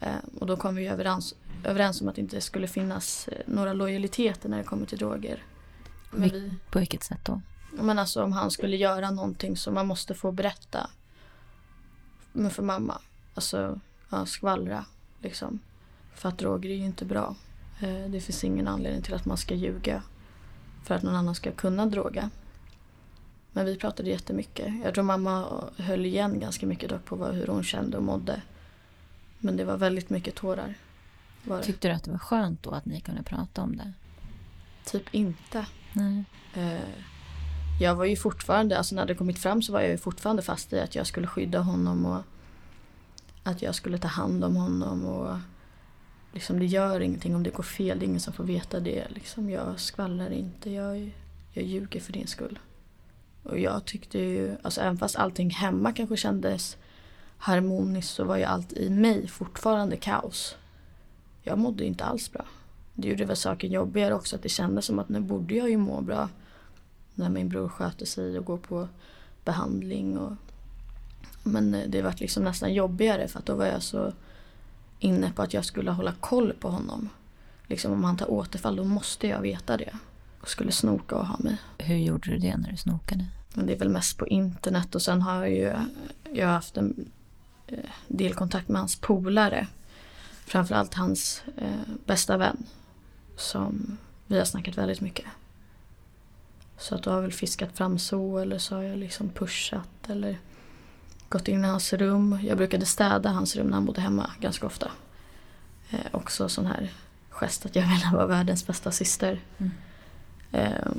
Eh, 0.00 0.14
och 0.40 0.46
då 0.46 0.56
kom 0.56 0.74
vi 0.74 0.86
överens, 0.86 1.34
överens 1.64 2.00
om 2.00 2.08
att 2.08 2.14
det 2.14 2.20
inte 2.20 2.40
skulle 2.40 2.66
finnas 2.66 3.28
eh, 3.28 3.42
några 3.46 3.72
lojaliteter 3.72 4.48
när 4.48 4.58
det 4.58 4.64
kommer 4.64 4.86
till 4.86 4.98
droger. 4.98 5.44
Men 6.10 6.22
vi, 6.22 6.54
på 6.70 6.78
vilket 6.78 7.02
sätt 7.02 7.24
då? 7.24 7.40
Men 7.72 7.98
alltså 7.98 8.22
om 8.22 8.32
han 8.32 8.50
skulle 8.50 8.76
göra 8.76 9.10
någonting 9.10 9.56
som 9.56 9.74
man 9.74 9.86
måste 9.86 10.14
få 10.14 10.32
berätta. 10.32 10.90
Men 12.32 12.50
för 12.50 12.62
mamma. 12.62 13.00
Alltså 13.34 13.80
ja, 14.10 14.26
skvallra 14.26 14.84
liksom. 15.20 15.60
För 16.14 16.28
att 16.28 16.38
droger 16.38 16.70
är 16.70 16.74
ju 16.74 16.84
inte 16.84 17.04
bra. 17.04 17.36
Eh, 17.80 18.10
det 18.10 18.20
finns 18.20 18.44
ingen 18.44 18.68
anledning 18.68 19.02
till 19.02 19.14
att 19.14 19.24
man 19.24 19.36
ska 19.36 19.54
ljuga 19.54 20.02
för 20.84 20.94
att 20.94 21.02
någon 21.02 21.14
annan 21.14 21.34
ska 21.34 21.52
kunna 21.52 21.86
droga. 21.86 22.30
Men 23.52 23.66
vi 23.66 23.76
pratade 23.76 24.10
jättemycket. 24.10 24.74
Jag 24.84 24.94
tror 24.94 25.04
mamma 25.04 25.64
höll 25.76 26.06
igen 26.06 26.40
ganska 26.40 26.66
mycket 26.66 26.90
dock 26.90 27.04
på 27.04 27.26
hur 27.26 27.46
hon 27.46 27.64
kände 27.64 27.96
och 27.96 28.02
mådde. 28.02 28.42
Men 29.38 29.56
det 29.56 29.64
var 29.64 29.76
väldigt 29.76 30.10
mycket 30.10 30.34
tårar. 30.34 30.74
Tyckte 31.62 31.88
du 31.88 31.94
att 31.94 32.04
det 32.04 32.10
var 32.10 32.18
skönt 32.18 32.62
då 32.62 32.70
att 32.70 32.84
ni 32.84 33.00
kunde 33.00 33.22
prata 33.22 33.62
om 33.62 33.76
det? 33.76 33.92
Typ 34.84 35.14
inte. 35.14 35.66
Nej. 35.92 36.24
Eh, 36.54 37.04
jag 37.80 37.94
var 37.94 38.04
ju 38.04 38.16
fortfarande, 38.16 38.78
alltså 38.78 38.94
när 38.94 39.06
det 39.06 39.14
kommit 39.14 39.38
fram 39.38 39.62
så 39.62 39.72
var 39.72 39.80
jag 39.80 39.90
ju 39.90 39.98
fortfarande 39.98 40.42
fast 40.42 40.72
i 40.72 40.80
att 40.80 40.94
jag 40.94 41.06
skulle 41.06 41.26
skydda 41.26 41.60
honom 41.60 42.06
och 42.06 42.22
att 43.42 43.62
jag 43.62 43.74
skulle 43.74 43.98
ta 43.98 44.08
hand 44.08 44.44
om 44.44 44.56
honom 44.56 45.04
och 45.04 45.36
liksom 46.32 46.58
det 46.58 46.66
gör 46.66 47.00
ingenting 47.00 47.34
om 47.34 47.42
det 47.42 47.50
går 47.50 47.62
fel, 47.62 47.98
det 47.98 48.04
är 48.04 48.08
ingen 48.08 48.20
som 48.20 48.32
får 48.32 48.44
veta 48.44 48.80
det. 48.80 49.08
Liksom, 49.08 49.50
jag 49.50 49.80
skvallrar 49.80 50.30
inte, 50.30 50.70
jag, 50.70 51.14
jag 51.52 51.64
ljuger 51.64 52.00
för 52.00 52.12
din 52.12 52.26
skull. 52.26 52.58
Och 53.42 53.58
jag 53.58 53.84
tyckte 53.84 54.18
ju, 54.18 54.56
alltså 54.62 54.80
även 54.80 54.98
fast 54.98 55.16
allting 55.16 55.50
hemma 55.50 55.92
kanske 55.92 56.16
kändes 56.16 56.76
harmoniskt 57.38 58.14
så 58.14 58.24
var 58.24 58.36
ju 58.36 58.44
allt 58.44 58.72
i 58.72 58.90
mig 58.90 59.28
fortfarande 59.28 59.96
kaos. 59.96 60.56
Jag 61.42 61.58
mådde 61.58 61.84
inte 61.84 62.04
alls 62.04 62.32
bra. 62.32 62.44
Det 62.94 63.08
gjorde 63.08 63.24
väl 63.24 63.36
saken 63.36 63.72
jobbigare 63.72 64.14
också 64.14 64.36
att 64.36 64.42
det 64.42 64.48
kändes 64.48 64.84
som 64.84 64.98
att 64.98 65.08
nu 65.08 65.20
borde 65.20 65.54
jag 65.54 65.70
ju 65.70 65.76
må 65.76 66.00
bra. 66.00 66.28
När 67.14 67.28
min 67.28 67.48
bror 67.48 67.68
sköter 67.68 68.06
sig 68.06 68.38
och 68.38 68.44
går 68.44 68.56
på 68.56 68.88
behandling. 69.44 70.18
Och, 70.18 70.32
men 71.42 71.74
eh, 71.74 71.88
det 71.88 72.02
var 72.02 72.14
liksom 72.18 72.44
nästan 72.44 72.74
jobbigare 72.74 73.28
för 73.28 73.38
att 73.38 73.46
då 73.46 73.54
var 73.54 73.66
jag 73.66 73.82
så 73.82 74.12
inne 75.04 75.32
på 75.32 75.42
att 75.42 75.54
jag 75.54 75.64
skulle 75.64 75.90
hålla 75.90 76.12
koll 76.20 76.52
på 76.52 76.68
honom. 76.68 77.08
Liksom 77.66 77.92
om 77.92 78.04
han 78.04 78.16
tar 78.16 78.30
återfall 78.30 78.76
då 78.76 78.84
måste 78.84 79.26
jag 79.26 79.40
veta 79.40 79.76
det. 79.76 79.94
Och 80.40 80.48
skulle 80.48 80.72
snoka 80.72 81.16
och 81.16 81.26
ha 81.26 81.36
mig. 81.38 81.56
Hur 81.78 81.96
gjorde 81.96 82.30
du 82.30 82.38
det 82.38 82.56
när 82.56 82.70
du 82.70 82.76
snokade? 82.76 83.26
Men 83.54 83.66
det 83.66 83.72
är 83.72 83.78
väl 83.78 83.88
mest 83.88 84.18
på 84.18 84.26
internet 84.26 84.94
och 84.94 85.02
sen 85.02 85.22
har 85.22 85.34
jag 85.34 85.50
ju 85.50 85.72
jag 86.32 86.46
har 86.46 86.54
haft 86.54 86.76
en 86.76 87.10
eh, 87.66 87.78
del 88.08 88.34
kontakt 88.34 88.68
med 88.68 88.80
hans 88.80 88.96
polare. 88.96 89.66
Framförallt 90.46 90.94
hans 90.94 91.42
eh, 91.56 91.94
bästa 92.06 92.36
vän. 92.36 92.66
Som 93.36 93.98
vi 94.26 94.38
har 94.38 94.44
snackat 94.44 94.78
väldigt 94.78 95.00
mycket. 95.00 95.26
Så 96.78 96.94
att 96.94 97.02
du 97.02 97.10
har 97.10 97.20
väl 97.20 97.32
fiskat 97.32 97.76
fram 97.76 97.98
så 97.98 98.38
eller 98.38 98.58
så 98.58 98.74
har 98.74 98.82
jag 98.82 98.98
liksom 98.98 99.28
pushat 99.28 100.08
eller 100.08 100.38
gått 101.32 101.48
in 101.48 101.64
i 101.64 101.68
hans 101.68 101.92
rum. 101.92 102.38
Jag 102.42 102.58
brukade 102.58 102.86
städa 102.86 103.30
hans 103.30 103.56
rum 103.56 103.66
när 103.66 103.74
han 103.74 103.84
bodde 103.84 104.00
hemma 104.00 104.30
ganska 104.40 104.66
ofta. 104.66 104.90
Eh, 105.90 105.98
också 106.10 106.48
sån 106.48 106.66
här 106.66 106.92
gest 107.30 107.66
att 107.66 107.76
jag 107.76 107.82
ville 107.82 108.10
vara 108.12 108.26
världens 108.26 108.66
bästa 108.66 108.90
syster. 108.90 109.40
Mm. 109.58 109.72
Eh, 110.52 110.92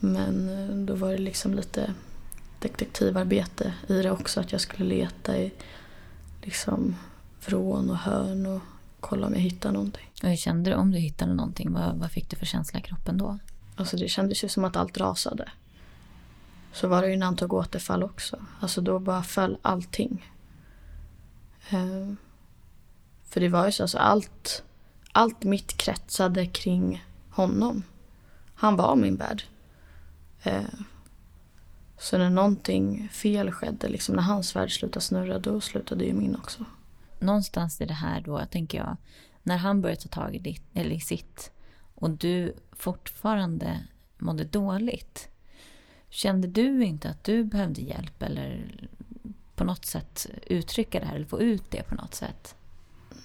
men 0.00 0.86
då 0.86 0.94
var 0.94 1.10
det 1.10 1.18
liksom 1.18 1.54
lite 1.54 1.94
detektivarbete 2.58 3.74
i 3.88 4.02
det 4.02 4.10
också. 4.10 4.40
Att 4.40 4.52
jag 4.52 4.60
skulle 4.60 4.84
leta 4.84 5.38
i 5.38 5.52
liksom 6.42 6.96
vrån 7.46 7.90
och 7.90 7.96
hörn 7.96 8.46
och 8.46 8.60
kolla 9.00 9.26
om 9.26 9.34
jag 9.34 9.40
hittade 9.40 9.74
någonting. 9.74 10.10
Och 10.22 10.28
hur 10.28 10.36
kände 10.36 10.70
du 10.70 10.76
om 10.76 10.90
du 10.90 10.98
hittade 10.98 11.34
någonting? 11.34 11.72
Vad, 11.72 11.96
vad 11.96 12.10
fick 12.10 12.30
du 12.30 12.36
för 12.36 12.46
känsla 12.46 12.78
i 12.78 12.82
kroppen 12.82 13.18
då? 13.18 13.38
Alltså 13.76 13.96
det 13.96 14.08
kändes 14.08 14.44
ju 14.44 14.48
som 14.48 14.64
att 14.64 14.76
allt 14.76 14.98
rasade. 14.98 15.48
Så 16.72 16.88
var 16.88 17.02
det 17.02 17.10
ju 17.10 17.16
när 17.16 17.26
han 17.26 17.36
tog 17.36 17.52
återfall 17.52 18.02
också. 18.02 18.38
Alltså 18.60 18.80
då 18.80 18.98
bara 18.98 19.22
föll 19.22 19.58
allting. 19.62 20.30
Eh, 21.70 22.12
för 23.24 23.40
det 23.40 23.48
var 23.48 23.66
ju 23.66 23.72
så, 23.72 23.82
alltså 23.82 23.98
allt, 23.98 24.64
allt 25.12 25.42
mitt 25.42 25.76
kretsade 25.76 26.46
kring 26.46 27.04
honom. 27.30 27.82
Han 28.54 28.76
var 28.76 28.96
min 28.96 29.16
värld. 29.16 29.42
Eh, 30.42 30.62
så 31.98 32.18
när 32.18 32.30
någonting 32.30 33.08
fel 33.12 33.52
skedde, 33.52 33.88
liksom 33.88 34.14
när 34.14 34.22
hans 34.22 34.56
värld 34.56 34.78
slutade 34.78 35.04
snurra, 35.04 35.38
då 35.38 35.60
slutade 35.60 36.04
ju 36.04 36.12
min 36.12 36.36
också. 36.36 36.64
Någonstans 37.18 37.80
i 37.80 37.86
det 37.86 37.94
här 37.94 38.20
då, 38.20 38.46
tänker 38.50 38.78
jag, 38.78 38.96
när 39.42 39.56
han 39.56 39.80
började 39.80 40.00
ta 40.00 40.08
tag 40.08 40.34
i, 40.34 40.38
ditt, 40.38 40.62
eller 40.74 40.90
i 40.90 41.00
sitt 41.00 41.52
och 41.94 42.10
du 42.10 42.54
fortfarande 42.72 43.80
mådde 44.18 44.44
dåligt. 44.44 45.29
Kände 46.10 46.48
du 46.48 46.84
inte 46.84 47.08
att 47.08 47.24
du 47.24 47.44
behövde 47.44 47.80
hjälp 47.80 48.22
eller 48.22 48.74
på 49.54 49.64
något 49.64 49.84
sätt 49.84 50.26
uttrycka 50.46 51.00
det 51.00 51.06
här 51.06 51.14
eller 51.14 51.26
få 51.26 51.40
ut 51.40 51.70
det 51.70 51.82
på 51.82 51.94
något 51.94 52.14
sätt? 52.14 52.54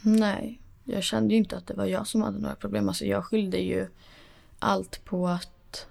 Nej, 0.02 0.62
jag 0.84 1.04
kände 1.04 1.34
ju 1.34 1.38
inte 1.38 1.58
att 1.58 1.68
det 1.68 1.74
var 1.74 1.86
jag 1.86 2.08
som 2.08 2.22
hade 2.22 2.40
några 2.40 2.56
problem. 2.56 2.88
Alltså 2.88 3.06
jag 3.06 3.26
skyllde 3.26 3.58
ju 3.58 3.88
allt 4.60 5.06
på 5.06 5.28
att 5.28 5.88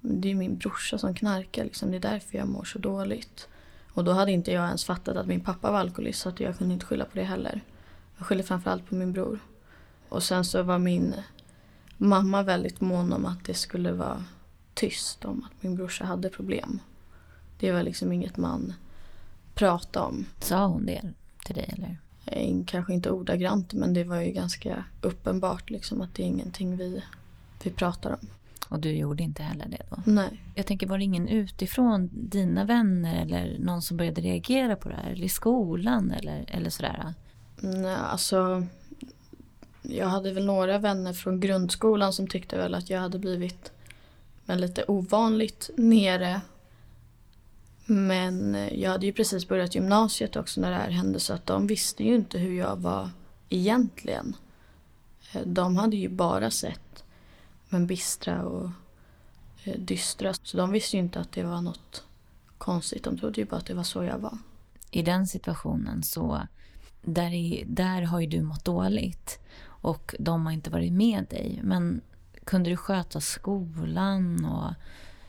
det 0.00 0.30
är 0.30 0.34
min 0.34 0.56
brorsa 0.56 0.98
som 0.98 1.14
knarkar. 1.14 1.64
Liksom. 1.64 1.90
Det 1.90 1.96
är 1.96 2.00
därför 2.00 2.38
jag 2.38 2.48
mår 2.48 2.64
så 2.64 2.78
dåligt. 2.78 3.48
Och 3.92 4.04
då 4.04 4.12
hade 4.12 4.32
inte 4.32 4.52
jag 4.52 4.66
ens 4.66 4.84
fattat 4.84 5.16
att 5.16 5.26
min 5.26 5.40
pappa 5.40 5.72
var 5.72 5.78
alkoholist 5.78 6.20
så 6.20 6.28
att 6.28 6.40
jag 6.40 6.58
kunde 6.58 6.74
inte 6.74 6.86
skylla 6.86 7.04
på 7.04 7.18
det 7.18 7.24
heller. 7.24 7.60
Jag 8.18 8.26
skyllde 8.26 8.44
framförallt 8.44 8.88
på 8.88 8.94
min 8.94 9.12
bror. 9.12 9.38
Och 10.08 10.22
sen 10.22 10.44
så 10.44 10.62
var 10.62 10.78
min 10.78 11.14
mamma 11.96 12.42
väldigt 12.42 12.80
mån 12.80 13.12
om 13.12 13.26
att 13.26 13.44
det 13.44 13.54
skulle 13.54 13.92
vara 13.92 14.24
tyst 14.74 15.24
om 15.24 15.44
att 15.44 15.62
min 15.62 15.74
brorsa 15.74 16.04
hade 16.04 16.28
problem. 16.28 16.80
Det 17.58 17.72
var 17.72 17.82
liksom 17.82 18.12
inget 18.12 18.36
man 18.36 18.72
pratade 19.54 20.06
om. 20.06 20.26
Sa 20.40 20.66
hon 20.66 20.86
det 20.86 21.02
till 21.44 21.54
dig 21.54 21.70
eller? 21.72 21.98
Eh, 22.26 22.64
kanske 22.66 22.94
inte 22.94 23.10
ordagrant 23.10 23.72
men 23.72 23.94
det 23.94 24.04
var 24.04 24.20
ju 24.20 24.32
ganska 24.32 24.84
uppenbart 25.00 25.70
liksom 25.70 26.00
att 26.00 26.14
det 26.14 26.22
är 26.22 26.26
ingenting 26.26 26.76
vi, 26.76 27.02
vi 27.62 27.70
pratar 27.70 28.10
om. 28.10 28.28
Och 28.68 28.80
du 28.80 28.90
gjorde 28.90 29.22
inte 29.22 29.42
heller 29.42 29.66
det 29.68 29.82
då? 29.90 29.96
Nej. 30.06 30.42
Jag 30.54 30.66
tänker, 30.66 30.86
var 30.86 30.98
det 30.98 31.04
ingen 31.04 31.28
utifrån, 31.28 32.10
dina 32.12 32.64
vänner 32.64 33.22
eller 33.22 33.58
någon 33.58 33.82
som 33.82 33.96
började 33.96 34.20
reagera 34.20 34.76
på 34.76 34.88
det 34.88 34.94
här? 34.94 35.10
Eller 35.10 35.24
i 35.24 35.28
skolan 35.28 36.10
eller, 36.10 36.44
eller 36.48 36.70
sådär? 36.70 37.14
Nej, 37.60 37.96
alltså 37.96 38.66
jag 39.82 40.06
hade 40.08 40.32
väl 40.32 40.46
några 40.46 40.78
vänner 40.78 41.12
från 41.12 41.40
grundskolan 41.40 42.12
som 42.12 42.26
tyckte 42.26 42.56
väl 42.56 42.74
att 42.74 42.90
jag 42.90 43.00
hade 43.00 43.18
blivit 43.18 43.72
men 44.44 44.60
lite 44.60 44.84
ovanligt 44.88 45.70
nere. 45.76 46.40
Men 47.86 48.54
eh, 48.54 48.80
jag 48.80 48.90
hade 48.90 49.06
ju 49.06 49.12
precis 49.12 49.48
börjat 49.48 49.74
gymnasiet 49.74 50.36
också 50.36 50.60
när 50.60 50.70
det 50.70 50.76
här 50.76 50.90
hände 50.90 51.20
så 51.20 51.34
att 51.34 51.46
de 51.46 51.66
visste 51.66 52.04
ju 52.04 52.14
inte 52.14 52.38
hur 52.38 52.58
jag 52.58 52.76
var 52.76 53.10
egentligen. 53.48 54.36
Eh, 55.32 55.42
de 55.46 55.76
hade 55.76 55.96
ju 55.96 56.08
bara 56.08 56.50
sett 56.50 57.04
men 57.68 57.86
bistra 57.86 58.44
och 58.44 58.70
eh, 59.64 59.78
dystra. 59.78 60.34
Så 60.42 60.56
de 60.56 60.70
visste 60.70 60.96
ju 60.96 61.02
inte 61.02 61.20
att 61.20 61.32
det 61.32 61.42
var 61.42 61.62
något 61.62 62.04
konstigt. 62.58 63.04
De 63.04 63.18
trodde 63.18 63.40
ju 63.40 63.46
bara 63.46 63.56
att 63.56 63.66
det 63.66 63.74
var 63.74 63.82
så 63.82 64.04
jag 64.04 64.18
var. 64.18 64.38
I 64.90 65.02
den 65.02 65.26
situationen 65.26 66.02
så 66.02 66.46
där, 67.02 67.34
är, 67.34 67.64
där 67.66 68.02
har 68.02 68.20
ju 68.20 68.26
du 68.26 68.42
mått 68.42 68.64
dåligt 68.64 69.38
och 69.66 70.14
de 70.18 70.46
har 70.46 70.52
inte 70.52 70.70
varit 70.70 70.92
med 70.92 71.26
dig. 71.30 71.60
Men 71.62 72.00
kunde 72.44 72.70
du 72.70 72.76
sköta 72.76 73.20
skolan 73.20 74.44
och 74.44 74.74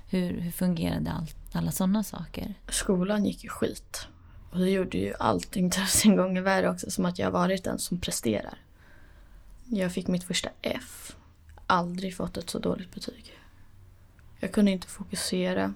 hur, 0.08 0.42
hur 0.42 0.52
fungerade 0.52 1.12
allt, 1.12 1.36
alla 1.52 1.72
sådana 1.72 2.04
saker? 2.04 2.54
Skolan 2.70 3.26
gick 3.26 3.44
ju 3.44 3.50
skit. 3.50 4.08
Och 4.52 4.60
det 4.60 4.70
gjorde 4.70 4.98
ju 4.98 5.14
allting 5.20 5.70
tusen 5.72 6.16
gånger 6.16 6.42
värre 6.42 6.70
också, 6.70 6.92
som 6.92 7.06
att 7.06 7.20
jag 7.20 7.32
varit 7.32 7.64
den 7.64 7.80
som 7.80 8.00
presterar. 8.00 8.58
Jag 9.66 9.94
fick 9.94 10.08
mitt 10.08 10.24
första 10.24 10.50
F. 10.62 11.16
Aldrig 11.68 12.16
fått 12.16 12.38
ett 12.38 12.50
så 12.50 12.60
dåligt 12.60 12.94
betyg. 12.94 13.34
Jag 14.40 14.52
kunde 14.52 14.72
inte 14.72 14.88
fokusera. 14.88 15.74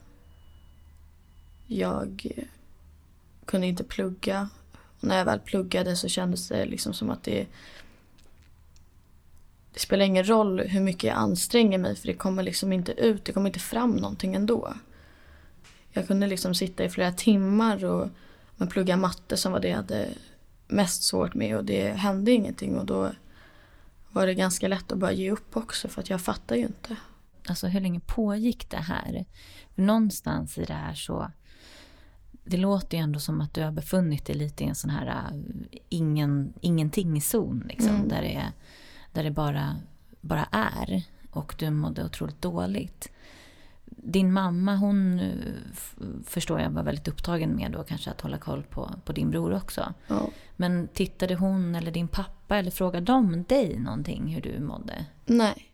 Jag 1.67 2.31
eh, 2.35 2.43
kunde 3.45 3.67
inte 3.67 3.83
plugga. 3.83 4.49
Och 4.99 5.07
när 5.07 5.17
jag 5.17 5.25
väl 5.25 5.39
pluggade 5.39 5.95
så 5.95 6.07
kändes 6.07 6.47
det 6.47 6.65
liksom 6.65 6.93
som 6.93 7.09
att 7.09 7.23
det 7.23 7.47
det 9.73 9.79
spelar 9.79 10.05
ingen 10.05 10.29
roll 10.29 10.59
hur 10.59 10.81
mycket 10.81 11.03
jag 11.03 11.17
anstränger 11.17 11.77
mig 11.77 11.95
för 11.95 12.07
det 12.07 12.13
kommer 12.13 12.43
liksom 12.43 12.73
inte 12.73 12.91
ut, 12.91 13.25
det 13.25 13.33
kommer 13.33 13.49
inte 13.49 13.59
fram 13.59 13.91
någonting 13.91 14.35
ändå. 14.35 14.73
Jag 15.91 16.07
kunde 16.07 16.27
liksom 16.27 16.55
sitta 16.55 16.83
i 16.83 16.89
flera 16.89 17.11
timmar 17.11 17.85
och 17.85 18.09
plugga 18.69 18.97
matte 18.97 19.37
som 19.37 19.51
var 19.51 19.59
det 19.59 19.67
jag 19.67 19.75
hade 19.75 20.09
mest 20.67 21.03
svårt 21.03 21.33
med 21.33 21.57
och 21.57 21.65
det 21.65 21.91
hände 21.91 22.31
ingenting 22.31 22.77
och 22.77 22.85
då 22.85 23.11
var 24.11 24.27
det 24.27 24.33
ganska 24.33 24.67
lätt 24.67 24.91
att 24.91 24.97
bara 24.97 25.11
ge 25.11 25.31
upp 25.31 25.57
också 25.57 25.87
för 25.87 26.01
att 26.01 26.09
jag 26.09 26.21
fattar 26.21 26.55
ju 26.55 26.61
inte. 26.61 26.95
Alltså 27.47 27.67
hur 27.67 27.81
länge 27.81 27.99
pågick 27.99 28.69
det 28.69 28.77
här? 28.77 29.25
För 29.75 29.81
någonstans 29.81 30.57
i 30.57 30.65
det 30.65 30.73
här 30.73 30.93
så 30.93 31.31
det 32.43 32.57
låter 32.57 32.97
ju 32.97 33.03
ändå 33.03 33.19
som 33.19 33.41
att 33.41 33.53
du 33.53 33.63
har 33.63 33.71
befunnit 33.71 34.25
dig 34.25 34.35
lite 34.35 34.63
i 34.63 34.67
en 34.67 34.75
sån 34.75 34.89
här 34.89 35.07
uh, 35.07 35.39
ingen, 35.89 36.53
ingenting-zon. 36.61 37.63
Liksom, 37.67 37.95
mm. 37.95 38.07
Där, 38.07 38.21
det, 38.21 38.53
där 39.19 39.23
det 39.23 39.31
bara, 39.31 39.75
bara 40.21 40.47
är. 40.51 41.03
Och 41.31 41.55
du 41.57 41.69
mådde 41.69 42.05
otroligt 42.05 42.41
dåligt. 42.41 43.11
Din 43.85 44.33
mamma, 44.33 44.75
hon 44.75 45.21
förstår 46.25 46.59
jag 46.59 46.69
var 46.69 46.83
väldigt 46.83 47.07
upptagen 47.07 47.55
med 47.55 47.71
då 47.71 47.83
kanske 47.83 48.11
att 48.11 48.21
hålla 48.21 48.37
koll 48.37 48.63
på, 48.63 48.91
på 49.05 49.13
din 49.13 49.29
bror 49.29 49.53
också. 49.53 49.93
Ja. 50.07 50.29
Men 50.55 50.87
tittade 50.87 51.35
hon 51.35 51.75
eller 51.75 51.91
din 51.91 52.07
pappa 52.07 52.57
eller 52.57 52.71
frågade 52.71 53.05
de 53.05 53.43
dig 53.43 53.79
någonting 53.79 54.27
hur 54.27 54.41
du 54.41 54.59
mådde? 54.59 55.05
Nej. 55.25 55.71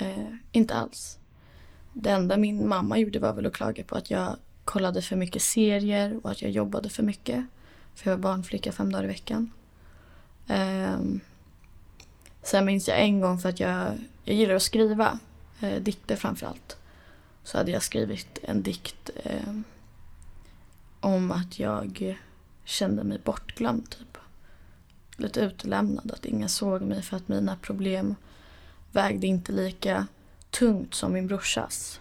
Eh, 0.00 0.34
inte 0.52 0.74
alls. 0.74 1.18
Det 1.92 2.10
enda 2.10 2.36
min 2.36 2.68
mamma 2.68 2.98
gjorde 2.98 3.18
var 3.18 3.32
väl 3.32 3.46
att 3.46 3.52
klaga 3.52 3.84
på 3.84 3.94
att 3.94 4.10
jag 4.10 4.36
kollade 4.64 5.02
för 5.02 5.16
mycket 5.16 5.42
serier 5.42 6.20
och 6.22 6.30
att 6.30 6.42
jag 6.42 6.50
jobbade 6.50 6.88
för 6.88 7.02
mycket. 7.02 7.44
För 7.94 8.10
jag 8.10 8.16
var 8.16 8.22
barnflicka 8.22 8.72
fem 8.72 8.92
dagar 8.92 9.04
i 9.04 9.06
veckan. 9.06 9.50
Um, 10.48 11.20
sen 12.48 12.64
minns 12.64 12.88
jag 12.88 13.00
en 13.00 13.20
gång 13.20 13.38
för 13.38 13.48
att 13.48 13.60
jag, 13.60 13.98
jag 14.24 14.36
gillar 14.36 14.54
att 14.54 14.62
skriva, 14.62 15.18
eh, 15.60 15.82
dikter 15.82 16.16
framförallt. 16.16 16.76
Så 17.44 17.58
hade 17.58 17.70
jag 17.70 17.82
skrivit 17.82 18.38
en 18.42 18.62
dikt 18.62 19.10
eh, 19.24 19.54
om 21.00 21.32
att 21.32 21.58
jag 21.58 22.16
kände 22.64 23.04
mig 23.04 23.18
bortglömd. 23.24 23.90
Typ. 23.90 24.18
Lite 25.16 25.40
utlämnad, 25.40 26.12
att 26.12 26.24
ingen 26.24 26.48
såg 26.48 26.82
mig 26.82 27.02
för 27.02 27.16
att 27.16 27.28
mina 27.28 27.56
problem 27.56 28.14
vägde 28.92 29.26
inte 29.26 29.52
lika 29.52 30.06
tungt 30.50 30.94
som 30.94 31.12
min 31.12 31.26
brorsas. 31.26 32.00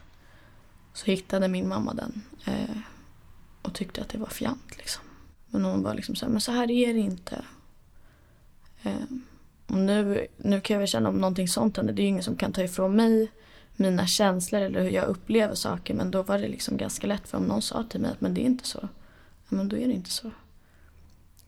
Så 0.94 1.06
hittade 1.06 1.48
min 1.48 1.68
mamma 1.68 1.94
den 1.94 2.22
eh, 2.46 2.78
och 3.62 3.74
tyckte 3.74 4.02
att 4.02 4.10
det 4.10 4.18
var 4.18 4.28
fjant. 4.28 4.78
Liksom. 4.78 5.04
Men 5.48 5.66
hon 5.66 5.84
var 5.84 5.94
liksom 5.94 6.16
så 6.16 6.26
här, 6.26 6.32
men 6.32 6.42
så 6.42 6.52
här 6.52 6.72
är 6.72 6.94
det 6.94 7.00
inte. 7.00 7.46
Eh, 8.84 8.94
och 9.68 9.78
nu, 9.78 10.28
nu 10.38 10.62
kan 10.62 10.74
jag 10.74 10.80
väl 10.80 10.88
känna 10.88 11.10
om 11.10 11.18
någonting 11.18 11.48
sånt 11.48 11.78
händer. 11.78 11.94
Det 11.94 12.02
är 12.02 12.04
ju 12.04 12.10
ingen 12.10 12.24
som 12.24 12.36
kan 12.36 12.54
ta 12.54 12.62
ifrån 12.64 12.96
mig 12.96 13.32
mina 13.76 14.08
känslor 14.08 14.62
eller 14.62 14.82
hur 14.82 14.90
jag 14.90 15.06
upplever 15.06 15.56
saker. 15.56 15.94
Men 15.94 16.12
då 16.12 16.24
var 16.24 16.40
det 16.40 16.48
liksom 16.48 16.78
ganska 16.78 17.08
lätt 17.08 17.28
för 17.28 17.38
om 17.38 17.44
någon 17.44 17.62
sa 17.62 17.84
till 17.84 18.02
mig 18.02 18.12
att 18.12 18.22
men 18.22 18.34
det 18.34 18.42
är 18.42 18.46
inte 18.46 18.68
så. 18.68 18.80
Ja, 19.50 19.56
men 19.56 19.70
då 19.70 19.78
är 19.78 19.88
det 19.88 19.94
inte 19.94 20.10
så. 20.10 20.32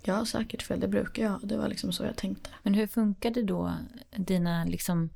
Jag 0.03 0.13
har 0.13 0.25
säkert 0.25 0.61
fel, 0.61 0.79
det 0.79 0.87
brukar 0.87 1.23
jag 1.23 1.39
Det 1.43 1.57
var 1.57 1.67
liksom 1.67 1.91
så 1.91 2.03
jag 2.03 2.15
tänkte. 2.15 2.49
Men 2.63 2.73
hur 2.73 2.87
funkade 2.87 3.43
då 3.43 3.73
dina 4.15 4.63
liksom 4.63 5.09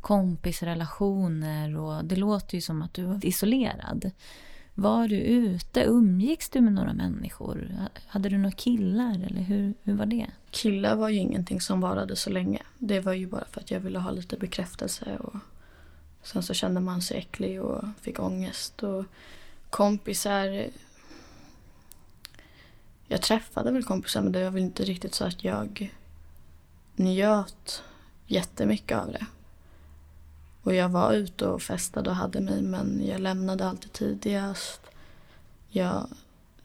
kompisrelationer 0.00 1.76
och 1.76 2.04
det 2.04 2.16
låter 2.16 2.54
ju 2.54 2.60
som 2.60 2.82
att 2.82 2.94
du 2.94 3.04
var 3.04 3.26
isolerad. 3.26 4.10
Var 4.74 5.08
du 5.08 5.16
ute? 5.16 5.84
Umgicks 5.84 6.48
du 6.48 6.60
med 6.60 6.72
några 6.72 6.92
människor? 6.92 7.70
Hade 8.06 8.28
du 8.28 8.38
några 8.38 8.56
killar 8.56 9.14
eller 9.26 9.40
hur, 9.42 9.74
hur 9.82 9.94
var 9.94 10.06
det? 10.06 10.26
Killar 10.50 10.96
var 10.96 11.08
ju 11.08 11.18
ingenting 11.18 11.60
som 11.60 11.80
varade 11.80 12.16
så 12.16 12.30
länge. 12.30 12.62
Det 12.78 13.00
var 13.00 13.12
ju 13.12 13.26
bara 13.26 13.44
för 13.50 13.60
att 13.60 13.70
jag 13.70 13.80
ville 13.80 13.98
ha 13.98 14.10
lite 14.10 14.36
bekräftelse 14.36 15.18
och 15.18 15.36
sen 16.22 16.42
så 16.42 16.54
kände 16.54 16.80
man 16.80 17.02
sig 17.02 17.18
äcklig 17.18 17.62
och 17.62 17.84
fick 18.00 18.20
ångest 18.20 18.82
och 18.82 19.04
kompisar 19.70 20.68
jag 23.08 23.22
träffade 23.22 23.72
väl 23.72 23.84
kompisar 23.84 24.22
men 24.22 24.32
det 24.32 24.44
var 24.44 24.50
väl 24.50 24.62
inte 24.62 24.84
riktigt 24.84 25.14
så 25.14 25.24
att 25.24 25.44
jag 25.44 25.92
njöt 26.96 27.82
jättemycket 28.26 28.98
av 28.98 29.12
det. 29.12 29.26
Och 30.64 30.74
jag 30.74 30.88
var 30.88 31.12
ute 31.12 31.46
och 31.46 31.62
festade 31.62 32.10
och 32.10 32.16
hade 32.16 32.40
mig 32.40 32.62
men 32.62 33.06
jag 33.06 33.20
lämnade 33.20 33.68
alltid 33.68 33.92
tidigast. 33.92 34.80
Jag 35.68 36.06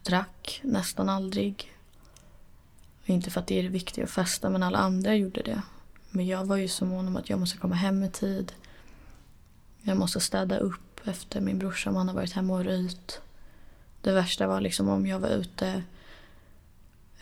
drack 0.03 0.61
nästan 0.63 1.09
aldrig. 1.09 1.73
Inte 3.05 3.31
för 3.31 3.39
att 3.39 3.47
det 3.47 3.59
är 3.59 3.63
det 3.63 3.69
viktiga 3.69 4.03
att 4.03 4.11
festa 4.11 4.49
men 4.49 4.63
alla 4.63 4.77
andra 4.77 5.15
gjorde 5.15 5.41
det. 5.41 5.61
Men 6.09 6.27
jag 6.27 6.45
var 6.45 6.57
ju 6.57 6.67
så 6.67 6.85
mån 6.85 7.07
om 7.07 7.15
att 7.15 7.29
jag 7.29 7.39
måste 7.39 7.57
komma 7.57 7.75
hem 7.75 8.03
i 8.03 8.09
tid. 8.09 8.53
Jag 9.81 9.97
måste 9.97 10.19
städa 10.19 10.57
upp 10.57 11.07
efter 11.07 11.41
min 11.41 11.59
brorsa 11.59 11.89
om 11.89 11.95
han 11.95 12.07
har 12.07 12.15
varit 12.15 12.33
hemma 12.33 12.53
och 12.53 12.63
röjt. 12.63 13.21
Det 14.01 14.11
värsta 14.11 14.47
var 14.47 14.61
liksom 14.61 14.89
om 14.89 15.07
jag 15.07 15.19
var 15.19 15.29
ute 15.29 15.83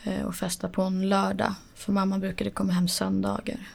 eh, 0.02 0.26
och 0.26 0.34
festade 0.34 0.72
på 0.72 0.82
en 0.82 1.08
lördag. 1.08 1.54
För 1.74 1.92
mamma 1.92 2.18
brukade 2.18 2.50
komma 2.50 2.72
hem 2.72 2.88
söndagar. 2.88 3.68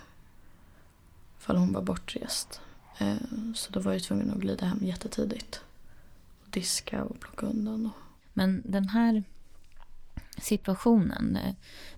För 1.39 1.55
hon 1.55 1.73
var 1.73 1.81
bortrest. 1.81 2.61
Eh, 2.97 3.15
så 3.55 3.71
då 3.71 3.79
var 3.79 3.93
jag 3.93 4.03
tvungen 4.03 4.31
att 4.31 4.37
glida 4.37 4.65
hem 4.65 4.79
jättetidigt. 4.81 5.61
Och 6.43 6.49
diska 6.49 7.03
och 7.03 7.19
plocka 7.19 7.45
undan. 7.45 7.89
Men 8.33 8.61
den 8.65 8.89
här 8.89 9.23
situationen, 10.37 11.35
eh, 11.35 11.53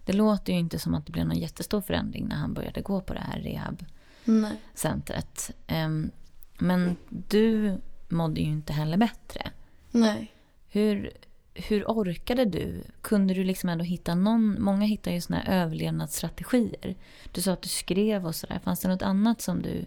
det 0.06 0.14
låter 0.14 0.54
ju 0.54 0.60
inte 0.60 0.80
som 0.80 0.94
att 0.94 1.06
det 1.06 1.12
blev 1.12 1.28
någon 1.28 1.38
jättestor 1.38 1.82
förändring 1.82 2.28
när 2.28 2.36
han 2.36 2.54
började 2.54 2.82
gå 2.82 3.02
på 3.02 3.14
det 3.14 3.20
här 3.20 3.40
rehabcentret. 3.40 5.52
Ehm, 5.68 6.12
men 6.58 6.98
du 7.10 7.78
mådde 8.10 8.42
ju 8.42 8.48
inte 8.48 8.74
heller 8.74 8.98
bättre. 8.98 9.52
Nej. 9.92 10.32
Hur, 10.68 11.12
hur 11.54 11.86
orkade 11.86 12.46
du? 12.46 12.84
Kunde 13.02 13.34
du 13.34 13.44
liksom 13.44 13.70
ändå 13.70 13.84
hitta 13.84 14.16
någon... 14.16 14.62
Många 14.62 14.86
hittar 14.86 15.12
ju 15.12 15.22
såna 15.22 15.40
här 15.40 15.64
överlevnadsstrategier. 15.64 16.96
Du 17.32 17.42
sa 17.42 17.52
att 17.52 17.62
du 17.62 17.70
skrev 17.70 18.26
och 18.26 18.36
sådär. 18.36 18.60
Fanns 18.64 18.80
det 18.80 18.88
något 18.88 19.02
annat 19.02 19.42
som 19.42 19.62
du 19.62 19.86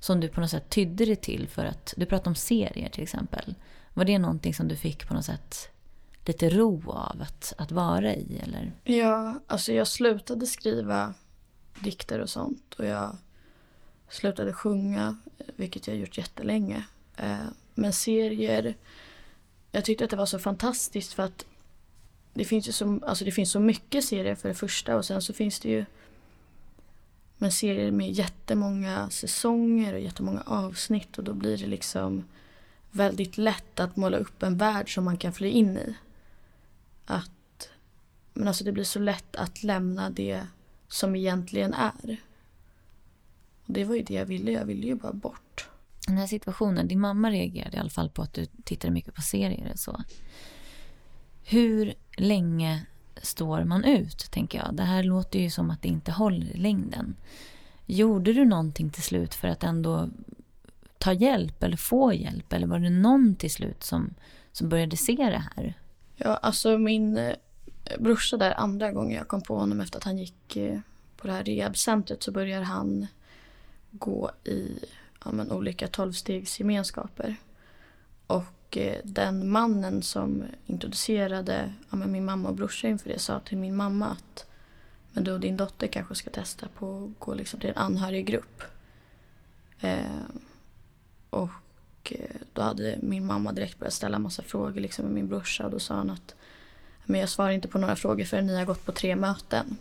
som 0.00 0.20
du 0.20 0.28
på 0.28 0.40
något 0.40 0.50
sätt 0.50 0.70
tydde 0.70 1.04
det 1.04 1.16
till 1.16 1.48
för 1.48 1.64
att, 1.64 1.94
du 1.96 2.06
pratade 2.06 2.28
om 2.28 2.34
serier 2.34 2.88
till 2.88 3.02
exempel. 3.02 3.54
Var 3.94 4.04
det 4.04 4.18
någonting 4.18 4.54
som 4.54 4.68
du 4.68 4.76
fick 4.76 5.08
på 5.08 5.14
något 5.14 5.24
sätt 5.24 5.68
lite 6.24 6.48
ro 6.50 6.90
av 6.90 7.22
att, 7.22 7.52
att 7.58 7.72
vara 7.72 8.14
i 8.14 8.40
eller? 8.42 8.72
Ja, 8.84 9.40
alltså 9.46 9.72
jag 9.72 9.88
slutade 9.88 10.46
skriva 10.46 11.14
dikter 11.80 12.20
och 12.20 12.30
sånt 12.30 12.74
och 12.74 12.86
jag 12.86 13.16
slutade 14.08 14.52
sjunga, 14.52 15.18
vilket 15.56 15.88
jag 15.88 15.96
gjort 15.96 16.18
jättelänge. 16.18 16.84
Eh, 17.16 17.46
men 17.74 17.92
serier, 17.92 18.76
jag 19.72 19.84
tyckte 19.84 20.04
att 20.04 20.10
det 20.10 20.16
var 20.16 20.26
så 20.26 20.38
fantastiskt 20.38 21.12
för 21.12 21.22
att 21.22 21.44
det 22.34 22.44
finns 22.44 22.68
ju 22.68 22.72
så, 22.72 23.00
alltså 23.06 23.24
det 23.24 23.32
finns 23.32 23.50
så 23.50 23.60
mycket 23.60 24.04
serier 24.04 24.34
för 24.34 24.48
det 24.48 24.54
första 24.54 24.96
och 24.96 25.04
sen 25.04 25.22
så 25.22 25.32
finns 25.32 25.60
det 25.60 25.68
ju 25.68 25.84
men 27.38 27.52
serier 27.52 27.90
med 27.90 28.10
jättemånga 28.10 29.10
säsonger 29.10 29.94
och 29.94 30.00
jättemånga 30.00 30.42
avsnitt 30.46 31.18
och 31.18 31.24
då 31.24 31.34
blir 31.34 31.58
det 31.58 31.66
liksom 31.66 32.24
väldigt 32.90 33.38
lätt 33.38 33.80
att 33.80 33.96
måla 33.96 34.16
upp 34.16 34.42
en 34.42 34.58
värld 34.58 34.94
som 34.94 35.04
man 35.04 35.16
kan 35.16 35.32
fly 35.32 35.48
in 35.48 35.76
i. 35.76 35.94
Att, 37.04 37.70
men 38.34 38.48
alltså 38.48 38.64
det 38.64 38.72
blir 38.72 38.84
så 38.84 38.98
lätt 38.98 39.36
att 39.36 39.62
lämna 39.62 40.10
det 40.10 40.46
som 40.88 41.16
egentligen 41.16 41.74
är. 41.74 42.16
Och 43.66 43.72
det 43.72 43.84
var 43.84 43.94
ju 43.94 44.02
det 44.02 44.14
jag 44.14 44.26
ville, 44.26 44.52
jag 44.52 44.64
ville 44.64 44.86
ju 44.86 44.94
bara 44.94 45.12
bort. 45.12 45.68
Den 46.06 46.16
här 46.16 46.26
situationen, 46.26 46.88
din 46.88 47.00
mamma 47.00 47.30
reagerade 47.30 47.76
i 47.76 47.80
alla 47.80 47.90
fall 47.90 48.10
på 48.10 48.22
att 48.22 48.32
du 48.32 48.46
tittade 48.46 48.92
mycket 48.92 49.14
på 49.14 49.22
serier 49.22 49.70
och 49.72 49.78
så. 49.78 50.02
Hur 51.44 51.94
länge 52.16 52.86
står 53.22 53.64
man 53.64 53.84
ut, 53.84 54.30
tänker 54.30 54.58
jag. 54.58 54.74
Det 54.74 54.82
här 54.82 55.02
låter 55.02 55.38
ju 55.38 55.50
som 55.50 55.70
att 55.70 55.82
det 55.82 55.88
inte 55.88 56.12
håller 56.12 56.46
i 56.46 56.56
längden. 56.56 57.16
Gjorde 57.86 58.32
du 58.32 58.44
någonting 58.44 58.90
till 58.90 59.02
slut 59.02 59.34
för 59.34 59.48
att 59.48 59.64
ändå 59.64 60.08
ta 60.98 61.12
hjälp 61.12 61.62
eller 61.62 61.76
få 61.76 62.12
hjälp? 62.12 62.52
Eller 62.52 62.66
var 62.66 62.78
det 62.78 62.90
någon 62.90 63.34
till 63.34 63.50
slut 63.50 63.84
som, 63.84 64.14
som 64.52 64.68
började 64.68 64.96
se 64.96 65.16
det 65.16 65.44
här? 65.56 65.74
Ja, 66.16 66.36
alltså 66.36 66.78
min 66.78 67.16
eh, 67.16 67.34
brorsa 67.98 68.36
där 68.36 68.60
andra 68.60 68.92
gången 68.92 69.16
jag 69.16 69.28
kom 69.28 69.42
på 69.42 69.56
honom 69.56 69.80
efter 69.80 69.98
att 69.98 70.04
han 70.04 70.18
gick 70.18 70.56
eh, 70.56 70.80
på 71.16 71.26
det 71.26 71.32
här 71.32 71.44
rehabcentret 71.44 72.22
så 72.22 72.32
började 72.32 72.64
han 72.64 73.06
gå 73.90 74.30
i 74.44 74.78
ja, 75.24 75.32
men, 75.32 75.52
olika 75.52 75.88
tolvstegsgemenskaper. 75.88 77.36
Och 78.26 78.44
och 78.68 78.76
eh, 78.76 79.00
den 79.04 79.50
mannen 79.50 80.02
som 80.02 80.44
introducerade 80.66 81.72
ja, 81.90 81.96
men, 81.96 82.12
min 82.12 82.24
mamma 82.24 82.48
och 82.48 82.54
brorsa 82.54 82.88
inför 82.88 83.08
det 83.08 83.18
sa 83.18 83.40
till 83.40 83.58
min 83.58 83.76
mamma 83.76 84.06
att 84.06 84.46
men 85.12 85.24
du 85.24 85.32
och 85.32 85.40
din 85.40 85.56
dotter 85.56 85.86
kanske 85.86 86.14
ska 86.14 86.30
testa 86.30 86.68
på 86.78 87.04
att 87.04 87.20
gå 87.24 87.34
liksom 87.34 87.60
till 87.60 87.70
en 87.70 87.76
anhöriggrupp. 87.76 88.62
Eh, 89.80 90.22
och 91.30 91.50
eh, 92.10 92.36
då 92.52 92.62
hade 92.62 92.98
min 93.02 93.26
mamma 93.26 93.52
direkt 93.52 93.78
börjat 93.78 93.94
ställa 93.94 94.18
massa 94.18 94.42
frågor 94.42 94.80
liksom 94.80 95.04
med 95.04 95.14
min 95.14 95.28
brorsa 95.28 95.64
och 95.64 95.70
då 95.70 95.78
sa 95.78 95.94
han 95.94 96.10
att 96.10 96.34
men 97.04 97.20
jag 97.20 97.28
svarar 97.28 97.50
inte 97.50 97.68
på 97.68 97.78
några 97.78 97.96
frågor 97.96 98.24
förrän 98.24 98.46
ni 98.46 98.56
har 98.56 98.64
gått 98.64 98.84
på 98.84 98.92
tre 98.92 99.16
möten. 99.16 99.76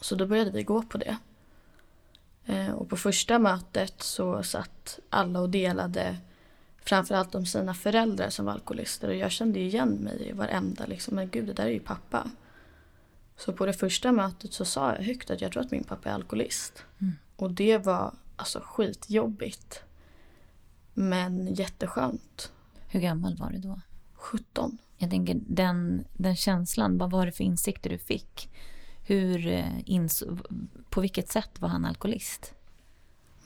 Så 0.00 0.14
då 0.14 0.26
började 0.26 0.50
vi 0.50 0.62
gå 0.62 0.82
på 0.82 0.98
det. 0.98 1.16
Eh, 2.46 2.70
och 2.70 2.88
på 2.88 2.96
första 2.96 3.38
mötet 3.38 4.02
så 4.02 4.42
satt 4.42 4.98
alla 5.10 5.40
och 5.40 5.50
delade 5.50 6.16
framförallt 6.86 7.34
om 7.34 7.46
sina 7.46 7.74
föräldrar 7.74 8.30
som 8.30 8.46
var 8.46 8.52
alkoholister 8.52 9.08
och 9.08 9.14
jag 9.14 9.30
kände 9.30 9.58
igen 9.58 9.88
mig 9.88 10.28
i 10.28 10.32
varenda 10.32 10.86
liksom, 10.86 11.14
men 11.14 11.30
gud 11.30 11.46
det 11.46 11.52
där 11.52 11.66
är 11.66 11.70
ju 11.70 11.80
pappa. 11.80 12.30
Så 13.36 13.52
på 13.52 13.66
det 13.66 13.72
första 13.72 14.12
mötet 14.12 14.52
så 14.52 14.64
sa 14.64 14.94
jag 14.94 15.02
högt 15.02 15.30
att 15.30 15.40
jag 15.40 15.52
tror 15.52 15.62
att 15.62 15.70
min 15.70 15.84
pappa 15.84 16.08
är 16.08 16.14
alkoholist. 16.14 16.84
Mm. 16.98 17.14
Och 17.36 17.50
det 17.50 17.78
var 17.78 18.14
alltså 18.36 18.60
skitjobbigt. 18.64 19.82
Men 20.94 21.54
jätteskönt. 21.54 22.52
Hur 22.88 23.00
gammal 23.00 23.36
var 23.36 23.50
du 23.50 23.58
då? 23.58 23.80
17. 24.14 24.78
Jag 24.96 25.10
tänker 25.10 25.40
den, 25.46 26.04
den 26.12 26.36
känslan, 26.36 26.98
vad 26.98 27.10
var 27.10 27.26
det 27.26 27.32
för 27.32 27.44
insikter 27.44 27.90
du 27.90 27.98
fick? 27.98 28.48
Hur, 29.06 29.46
eh, 29.46 30.06
på 30.90 31.00
vilket 31.00 31.28
sätt 31.28 31.60
var 31.60 31.68
han 31.68 31.84
alkoholist? 31.84 32.54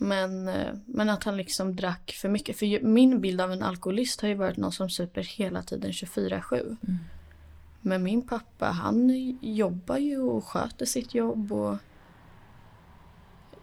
Men, 0.02 0.48
eh, 0.48 0.74
men 0.86 1.10
att 1.10 1.24
han 1.24 1.36
liksom 1.36 1.76
drack 1.76 2.16
för 2.20 2.28
mycket. 2.28 2.56
För 2.56 2.80
min 2.80 3.20
bild 3.20 3.40
av 3.40 3.52
en 3.52 3.62
alkoholist 3.62 4.20
har 4.20 4.28
ju 4.28 4.34
varit 4.34 4.56
någon 4.56 4.72
som 4.72 4.90
super 4.90 5.22
hela 5.22 5.62
tiden 5.62 5.92
24-7. 5.92 6.60
Mm. 6.60 6.98
Men 7.80 8.02
min 8.02 8.22
pappa 8.22 8.66
han 8.66 9.10
jobbar 9.40 9.96
ju 9.96 10.18
och 10.18 10.44
sköter 10.44 10.86
sitt 10.86 11.14
jobb. 11.14 11.52
och 11.52 11.72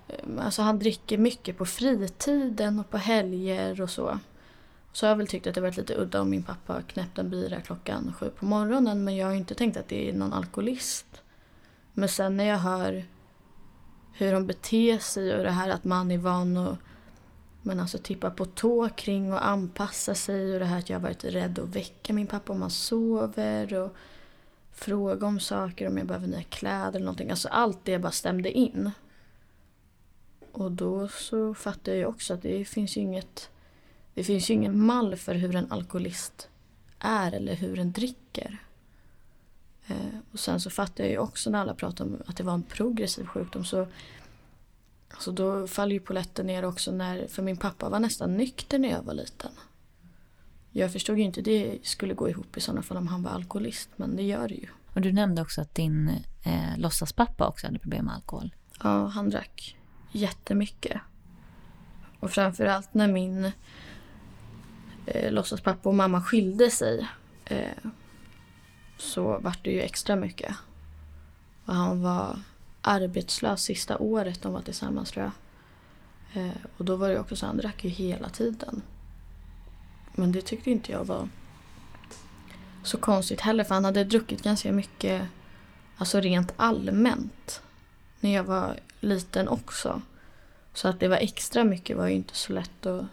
eh, 0.07 0.45
Alltså 0.45 0.61
han 0.61 0.79
dricker 0.79 1.17
mycket 1.17 1.57
på 1.57 1.65
fritiden 1.65 2.79
och 2.79 2.89
på 2.89 2.97
helger 2.97 3.81
och 3.81 3.89
så. 3.89 4.19
Så 4.93 5.05
jag 5.05 5.11
har 5.11 5.15
väl 5.15 5.27
tyckt 5.27 5.47
att 5.47 5.55
det 5.55 5.61
varit 5.61 5.77
lite 5.77 5.95
udda 5.95 6.21
om 6.21 6.29
min 6.29 6.43
pappa 6.43 6.81
knäppt 6.81 7.17
en 7.17 7.29
bira 7.29 7.61
klockan 7.61 8.13
sju 8.19 8.29
på 8.29 8.45
morgonen. 8.45 9.03
Men 9.03 9.15
jag 9.15 9.27
har 9.27 9.33
inte 9.33 9.55
tänkt 9.55 9.77
att 9.77 9.87
det 9.87 10.09
är 10.09 10.13
någon 10.13 10.33
alkoholist. 10.33 11.21
Men 11.93 12.09
sen 12.09 12.37
när 12.37 12.43
jag 12.43 12.57
hör 12.57 13.05
hur 14.17 14.31
de 14.31 14.47
beter 14.47 14.97
sig 14.97 15.35
och 15.35 15.43
det 15.43 15.51
här 15.51 15.69
att 15.69 15.83
man 15.83 16.11
är 16.11 16.17
van 16.17 16.57
att 16.57 16.77
men 17.61 17.79
alltså 17.79 17.97
tippa 17.97 18.31
på 18.31 18.45
tå 18.45 18.89
kring 18.89 19.33
och 19.33 19.47
anpassa 19.47 20.15
sig 20.15 20.53
och 20.53 20.59
det 20.59 20.65
här 20.65 20.79
att 20.79 20.89
jag 20.89 20.97
har 20.97 21.03
varit 21.03 21.23
rädd 21.23 21.59
att 21.59 21.75
väcka 21.75 22.13
min 22.13 22.27
pappa 22.27 22.53
om 22.53 22.61
han 22.61 22.71
sover 22.71 23.73
och 23.73 23.95
fråga 24.71 25.27
om 25.27 25.39
saker, 25.39 25.87
om 25.87 25.97
jag 25.97 26.07
behöver 26.07 26.27
nya 26.27 26.43
kläder 26.43 26.89
eller 26.89 26.99
någonting. 26.99 27.29
Alltså 27.29 27.47
allt 27.47 27.79
det 27.83 27.99
bara 27.99 28.11
stämde 28.11 28.51
in. 28.51 28.91
Och 30.51 30.71
då 30.71 31.07
så 31.07 31.53
fattade 31.53 31.91
jag 31.91 31.97
ju 31.97 32.05
också 32.05 32.33
att 32.33 32.41
det 32.41 32.65
finns 32.65 32.97
ju 32.97 33.01
inget 33.01 33.49
det 34.13 34.23
finns 34.23 34.49
ju 34.49 34.53
ingen 34.53 34.79
mall 34.85 35.15
för 35.15 35.35
hur 35.35 35.55
en 35.55 35.71
alkoholist 35.71 36.49
är 36.99 37.31
eller 37.31 37.55
hur 37.55 37.79
en 37.79 37.91
dricker. 37.91 38.57
Eh, 39.87 40.19
och 40.31 40.39
sen 40.39 40.59
så 40.59 40.69
fattar 40.69 41.03
jag 41.03 41.11
ju 41.11 41.17
också 41.17 41.49
när 41.49 41.59
alla 41.59 41.73
pratar 41.73 42.05
om 42.05 42.17
att 42.25 42.37
det 42.37 42.43
var 42.43 42.53
en 42.53 42.63
progressiv 42.63 43.25
sjukdom 43.25 43.65
så 43.65 43.87
alltså 45.09 45.31
då 45.31 45.67
faller 45.67 45.93
ju 45.93 45.99
poletten 45.99 46.47
ner 46.47 46.65
också 46.65 46.91
när, 46.91 47.27
för 47.27 47.43
min 47.43 47.57
pappa 47.57 47.89
var 47.89 47.99
nästan 47.99 48.37
nykter 48.37 48.79
när 48.79 48.89
jag 48.89 49.03
var 49.03 49.13
liten. 49.13 49.51
Jag 50.71 50.91
förstod 50.91 51.17
ju 51.17 51.23
inte 51.23 51.41
det 51.41 51.77
skulle 51.83 52.13
gå 52.13 52.29
ihop 52.29 52.57
i 52.57 52.61
sådana 52.61 52.81
fall 52.81 52.97
om 52.97 53.07
han 53.07 53.23
var 53.23 53.31
alkoholist 53.31 53.89
men 53.95 54.15
det 54.15 54.23
gör 54.23 54.47
det 54.47 54.55
ju. 54.55 54.67
Och 54.93 55.01
du 55.01 55.11
nämnde 55.11 55.41
också 55.41 55.61
att 55.61 55.75
din 55.75 56.09
eh, 56.43 56.77
låtsaspappa 56.77 57.47
också 57.47 57.67
hade 57.67 57.79
problem 57.79 58.05
med 58.05 58.15
alkohol. 58.15 58.55
Ja, 58.83 59.07
han 59.07 59.29
drack 59.29 59.77
jättemycket. 60.11 61.01
Och 62.19 62.31
framförallt 62.31 62.93
när 62.93 63.07
min 63.07 63.51
eh, 65.05 65.31
låtsaspappa 65.31 65.89
och 65.89 65.95
mamma 65.95 66.21
skilde 66.21 66.71
sig 66.71 67.07
eh, 67.45 67.89
så 68.97 69.39
vart 69.39 69.63
det 69.63 69.71
ju 69.71 69.81
extra 69.81 70.15
mycket. 70.15 70.55
Och 71.65 71.73
han 71.73 72.01
var 72.01 72.39
arbetslös 72.81 73.61
sista 73.61 73.97
året 73.97 74.41
de 74.41 74.53
var 74.53 74.61
tillsammans 74.61 75.11
tror 75.11 75.23
jag. 75.23 75.33
Eh, 76.43 76.55
och 76.77 76.85
då 76.85 76.95
var 76.95 77.09
det 77.09 77.19
också 77.19 77.35
så 77.35 77.45
han 77.45 77.57
drack 77.57 77.83
ju 77.83 77.89
hela 77.89 78.29
tiden. 78.29 78.81
Men 80.15 80.31
det 80.31 80.41
tyckte 80.41 80.71
inte 80.71 80.91
jag 80.91 81.05
var 81.05 81.29
så 82.83 82.97
konstigt 82.97 83.41
heller 83.41 83.63
för 83.63 83.75
han 83.75 83.85
hade 83.85 84.03
druckit 84.03 84.43
ganska 84.43 84.71
mycket, 84.71 85.27
alltså 85.97 86.19
rent 86.19 86.53
allmänt. 86.57 87.61
När 88.19 88.33
jag 88.33 88.43
var 88.43 88.79
liten 88.99 89.47
också. 89.47 90.01
Så 90.73 90.87
att 90.87 90.99
det 90.99 91.07
var 91.07 91.17
extra 91.17 91.63
mycket 91.63 91.97
var 91.97 92.07
ju 92.07 92.15
inte 92.15 92.35
så 92.35 92.53
lätt 92.53 92.85
att 92.85 93.05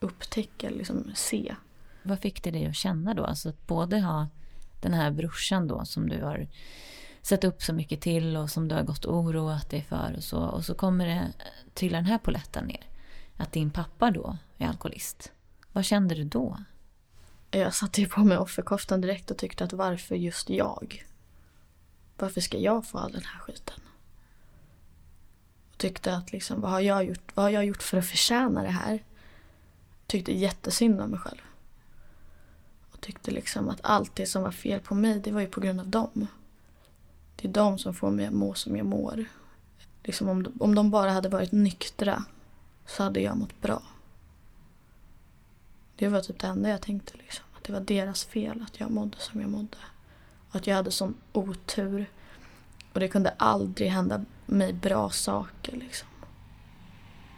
upptäcka, 0.00 0.70
liksom 0.70 1.12
se. 1.14 1.54
Vad 2.02 2.18
fick 2.18 2.42
det 2.42 2.50
dig 2.50 2.66
att 2.66 2.76
känna 2.76 3.14
då? 3.14 3.24
Alltså 3.24 3.48
att 3.48 3.66
både 3.66 4.00
ha 4.00 4.26
den 4.84 4.94
här 4.94 5.10
brorsan 5.10 5.68
då 5.68 5.84
som 5.84 6.08
du 6.08 6.22
har 6.22 6.48
sett 7.22 7.44
upp 7.44 7.62
så 7.62 7.72
mycket 7.72 8.00
till 8.00 8.36
och 8.36 8.50
som 8.50 8.68
du 8.68 8.74
har 8.74 8.82
gått 8.82 9.04
och 9.04 9.16
oroat 9.16 9.70
dig 9.70 9.82
för 9.82 10.14
och 10.16 10.24
så. 10.24 10.38
Och 10.38 10.64
så 10.64 10.74
kommer 10.74 11.06
det 11.06 11.32
trilla 11.74 11.96
den 11.96 12.06
här 12.06 12.18
poletten 12.18 12.64
ner. 12.64 12.86
Att 13.36 13.52
din 13.52 13.70
pappa 13.70 14.10
då 14.10 14.38
är 14.58 14.66
alkoholist. 14.66 15.32
Vad 15.72 15.84
kände 15.84 16.14
du 16.14 16.24
då? 16.24 16.58
Jag 17.50 17.74
satte 17.74 18.00
ju 18.00 18.08
på 18.08 18.20
mig 18.20 18.38
offerkoftan 18.38 19.00
direkt 19.00 19.30
och 19.30 19.38
tyckte 19.38 19.64
att 19.64 19.72
varför 19.72 20.14
just 20.14 20.50
jag? 20.50 21.04
Varför 22.18 22.40
ska 22.40 22.58
jag 22.58 22.86
få 22.86 22.98
all 22.98 23.12
den 23.12 23.24
här 23.24 23.40
skiten? 23.40 23.80
Och 25.72 25.78
tyckte 25.78 26.16
att 26.16 26.32
liksom, 26.32 26.60
vad 26.60 26.70
har 26.70 26.80
jag 26.80 27.04
gjort, 27.04 27.30
vad 27.34 27.44
har 27.44 27.50
jag 27.50 27.64
gjort 27.64 27.82
för 27.82 27.98
att 27.98 28.06
förtjäna 28.06 28.62
det 28.62 28.68
här? 28.68 29.04
Tyckte 30.06 30.32
jättesynd 30.32 31.00
om 31.00 31.10
mig 31.10 31.18
själv. 31.20 31.40
Och 33.04 33.06
tyckte 33.06 33.30
liksom 33.30 33.68
att 33.68 33.80
allt 33.82 34.16
det 34.16 34.26
som 34.26 34.42
var 34.42 34.50
fel 34.50 34.80
på 34.80 34.94
mig, 34.94 35.20
det 35.20 35.32
var 35.32 35.40
ju 35.40 35.46
på 35.46 35.60
grund 35.60 35.80
av 35.80 35.88
dem. 35.88 36.26
Det 37.36 37.48
är 37.48 37.52
de 37.52 37.78
som 37.78 37.94
får 37.94 38.10
mig 38.10 38.26
att 38.26 38.32
må 38.32 38.54
som 38.54 38.76
jag 38.76 38.86
mår. 38.86 39.24
Liksom 40.02 40.28
om, 40.28 40.52
om 40.60 40.74
de 40.74 40.90
bara 40.90 41.10
hade 41.10 41.28
varit 41.28 41.52
nyktra 41.52 42.24
så 42.86 43.02
hade 43.02 43.20
jag 43.20 43.36
mått 43.36 43.60
bra. 43.60 43.82
Det 45.96 46.08
var 46.08 46.20
typ 46.20 46.38
det 46.38 46.46
enda 46.46 46.68
jag 46.68 46.82
tänkte. 46.82 47.16
Liksom. 47.16 47.44
Att 47.56 47.64
det 47.64 47.72
var 47.72 47.80
deras 47.80 48.24
fel 48.24 48.62
att 48.62 48.80
jag 48.80 48.90
mådde 48.90 49.18
som 49.18 49.40
jag 49.40 49.50
mådde. 49.50 49.78
Och 50.48 50.56
att 50.56 50.66
jag 50.66 50.76
hade 50.76 50.90
sån 50.90 51.14
otur. 51.32 52.10
Och 52.92 53.00
det 53.00 53.08
kunde 53.08 53.30
aldrig 53.30 53.90
hända 53.90 54.24
mig 54.46 54.72
bra 54.72 55.10
saker. 55.10 55.76
Liksom. 55.76 56.08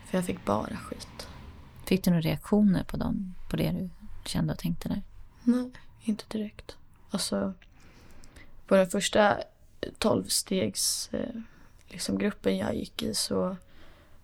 För 0.06 0.18
jag 0.18 0.24
fick 0.24 0.44
bara 0.44 0.76
skit. 0.76 1.28
Fick 1.84 2.04
du 2.04 2.10
några 2.10 2.22
reaktioner 2.22 2.84
på 2.84 2.96
dem? 2.96 3.34
På 3.50 3.56
det 3.56 3.70
du 3.70 3.90
kände 4.24 4.52
och 4.52 4.58
tänkte 4.58 4.88
där? 4.88 5.02
Nej, 5.46 5.70
inte 6.00 6.24
direkt. 6.28 6.76
Alltså, 7.10 7.52
på 8.66 8.76
den 8.76 8.90
första 8.90 9.38
tolvstegs 9.98 11.08
eh, 11.12 11.40
liksom, 11.88 12.18
gruppen 12.18 12.56
jag 12.56 12.74
gick 12.74 13.02
i 13.02 13.14
så 13.14 13.56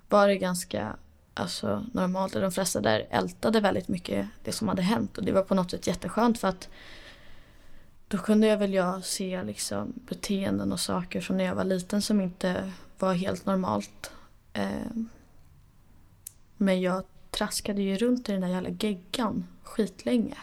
var 0.09 0.29
det 0.29 0.37
ganska 0.37 0.97
alltså, 1.35 1.87
normalt. 1.93 2.33
De 2.33 2.53
flesta 2.53 2.81
där 2.81 3.07
ältade 3.11 3.61
väldigt 3.61 3.89
mycket 3.89 4.29
det 4.45 4.53
som 4.53 4.69
hade 4.69 4.83
hänt 4.83 5.19
och 5.19 5.25
det 5.25 5.33
var 5.33 5.43
på 5.43 5.55
något 5.55 5.71
sätt 5.71 5.87
jätteskönt 5.87 6.39
för 6.39 6.49
att 6.49 6.69
då 8.09 8.19
kunde 8.19 8.47
jag 8.47 8.57
väl 8.57 8.75
jag 8.75 9.05
se 9.05 9.43
liksom, 9.43 9.93
beteenden 10.09 10.73
och 10.73 10.81
saker 10.81 11.21
från 11.21 11.37
när 11.37 11.45
jag 11.45 11.55
var 11.55 11.65
liten 11.65 12.03
som 12.03 12.21
inte 12.21 12.73
var 12.99 13.15
helt 13.15 13.47
normalt. 13.47 14.11
Eh, 14.53 14.91
men 16.57 16.81
jag 16.81 17.05
traskade 17.31 17.83
ju 17.83 17.97
runt 17.97 18.29
i 18.29 18.33
den 18.33 18.41
där 18.41 18.49
jävla 18.49 18.71
geggan 18.71 19.47
skitlänge. 19.63 20.37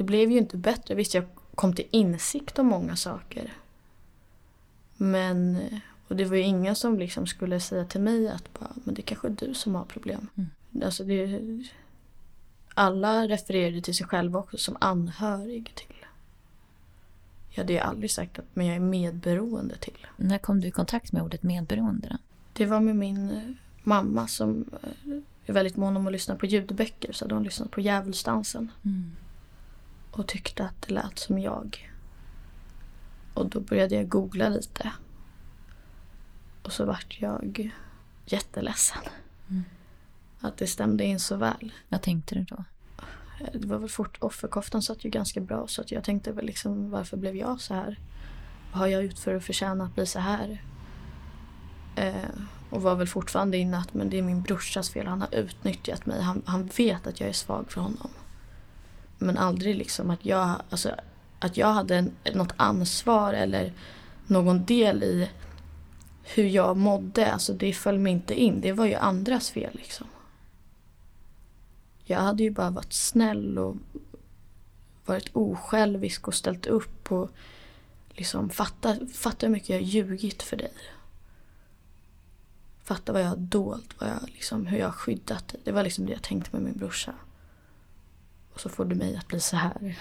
Det 0.00 0.04
blev 0.04 0.30
ju 0.30 0.38
inte 0.38 0.56
bättre. 0.56 0.94
Visst, 0.94 1.14
jag 1.14 1.24
kom 1.54 1.74
till 1.74 1.86
insikt 1.90 2.58
om 2.58 2.66
många 2.66 2.96
saker. 2.96 3.52
Men 4.96 5.58
och 6.08 6.16
det 6.16 6.24
var 6.24 6.36
ju 6.36 6.42
ingen 6.42 6.76
som 6.76 6.98
liksom 6.98 7.26
skulle 7.26 7.60
säga 7.60 7.84
till 7.84 8.00
mig 8.00 8.28
att 8.28 8.58
bara, 8.60 8.70
men 8.84 8.94
det 8.94 9.00
är 9.00 9.04
kanske 9.04 9.28
är 9.28 9.30
du 9.30 9.54
som 9.54 9.74
har 9.74 9.84
problem. 9.84 10.26
Mm. 10.34 10.84
Alltså 10.84 11.04
det, 11.04 11.40
alla 12.74 13.28
refererade 13.28 13.82
till 13.82 13.94
sig 13.94 14.06
själva 14.06 14.38
också 14.38 14.58
som 14.58 14.76
anhörig 14.80 15.72
till. 15.74 15.96
Jag 17.50 17.62
hade 17.62 17.72
ju 17.72 17.78
aldrig 17.78 18.10
sagt 18.10 18.38
att 18.38 18.44
men 18.54 18.66
jag 18.66 18.76
är 18.76 18.80
medberoende 18.80 19.76
till. 19.76 20.06
När 20.16 20.38
kom 20.38 20.60
du 20.60 20.68
i 20.68 20.70
kontakt 20.70 21.12
med 21.12 21.22
ordet 21.22 21.42
medberoende 21.42 22.08
då? 22.10 22.16
Det 22.52 22.66
var 22.66 22.80
med 22.80 22.96
min 22.96 23.56
mamma 23.82 24.28
som 24.28 24.64
är 25.46 25.52
väldigt 25.52 25.76
mån 25.76 25.96
om 25.96 26.06
att 26.06 26.12
lyssna 26.12 26.36
på 26.36 26.46
ljudböcker 26.46 27.12
så 27.12 27.24
hade 27.24 27.34
hon 27.34 27.44
lyssnat 27.44 27.70
på 27.70 27.80
Djävulsdansen. 27.80 28.72
Mm. 28.84 29.16
Och 30.10 30.28
tyckte 30.28 30.64
att 30.64 30.82
det 30.82 30.94
lät 30.94 31.18
som 31.18 31.38
jag. 31.38 31.90
Och 33.34 33.48
då 33.48 33.60
började 33.60 33.94
jag 33.94 34.08
googla 34.08 34.48
lite. 34.48 34.92
Och 36.62 36.72
så 36.72 36.84
vart 36.84 37.16
jag 37.20 37.72
jätteledsen. 38.26 39.02
Mm. 39.48 39.64
Att 40.40 40.56
det 40.56 40.66
stämde 40.66 41.04
in 41.04 41.20
så 41.20 41.36
väl. 41.36 41.72
Vad 41.88 42.02
tänkte 42.02 42.34
du 42.34 42.44
då? 42.44 42.64
Det 43.52 43.66
var 43.66 43.78
väl 43.78 43.88
fort, 43.88 44.18
offerkoftan 44.20 44.82
satt 44.82 45.04
ju 45.04 45.10
ganska 45.10 45.40
bra 45.40 45.66
så 45.66 45.80
att 45.80 45.92
jag 45.92 46.04
tänkte 46.04 46.32
väl 46.32 46.46
liksom 46.46 46.90
varför 46.90 47.16
blev 47.16 47.36
jag 47.36 47.60
så 47.60 47.74
här? 47.74 47.98
Vad 48.72 48.80
har 48.80 48.86
jag 48.86 49.04
gjort 49.04 49.18
för 49.18 49.34
att 49.34 49.44
förtjäna 49.44 49.84
att 49.84 49.94
bli 49.94 50.06
så 50.06 50.18
här? 50.18 50.62
Eh, 51.96 52.30
och 52.70 52.82
var 52.82 52.94
väl 52.94 53.06
fortfarande 53.06 53.56
inne 53.56 53.78
att 53.78 53.94
men 53.94 54.10
det 54.10 54.18
är 54.18 54.22
min 54.22 54.42
brorsas 54.42 54.90
fel, 54.90 55.06
han 55.06 55.20
har 55.20 55.34
utnyttjat 55.34 56.06
mig. 56.06 56.22
Han, 56.22 56.42
han 56.46 56.66
vet 56.66 57.06
att 57.06 57.20
jag 57.20 57.28
är 57.28 57.32
svag 57.32 57.72
för 57.72 57.80
honom. 57.80 58.10
Men 59.22 59.38
aldrig 59.38 59.76
liksom 59.76 60.10
att 60.10 60.24
jag, 60.24 60.62
alltså, 60.70 60.94
att 61.38 61.56
jag 61.56 61.72
hade 61.72 61.96
en, 61.96 62.12
något 62.34 62.52
ansvar 62.56 63.32
eller 63.32 63.72
någon 64.26 64.64
del 64.64 65.02
i 65.02 65.30
hur 66.22 66.44
jag 66.44 66.76
mådde. 66.76 67.32
Alltså 67.32 67.52
det 67.52 67.72
föll 67.72 67.98
mig 67.98 68.12
inte 68.12 68.34
in. 68.34 68.60
Det 68.60 68.72
var 68.72 68.86
ju 68.86 68.94
andras 68.94 69.50
fel 69.50 69.70
liksom. 69.72 70.06
Jag 72.04 72.20
hade 72.20 72.42
ju 72.42 72.50
bara 72.50 72.70
varit 72.70 72.92
snäll 72.92 73.58
och 73.58 73.76
varit 75.04 75.30
osjälvisk 75.32 76.28
och 76.28 76.34
ställt 76.34 76.66
upp 76.66 77.12
och 77.12 77.30
liksom 78.08 78.50
fatta, 78.50 78.96
fatta 79.14 79.46
hur 79.46 79.52
mycket 79.52 79.68
jag 79.68 79.76
har 79.76 79.82
ljugit 79.82 80.42
för 80.42 80.56
dig. 80.56 80.72
Fatta 82.82 83.12
vad 83.12 83.22
jag 83.22 83.28
har 83.28 83.36
dolt, 83.36 83.94
vad 83.98 84.08
jag, 84.08 84.22
liksom, 84.26 84.66
hur 84.66 84.78
jag 84.78 84.86
har 84.86 84.92
skyddat 84.92 85.48
dig. 85.48 85.60
Det 85.64 85.72
var 85.72 85.82
liksom 85.82 86.06
det 86.06 86.12
jag 86.12 86.22
tänkte 86.22 86.56
med 86.56 86.62
min 86.62 86.78
brorsa. 86.78 87.14
Och 88.52 88.60
så 88.60 88.68
får 88.68 88.84
du 88.84 88.94
mig 88.94 89.16
att 89.16 89.28
bli 89.28 89.40
så 89.40 89.56
här. 89.56 89.96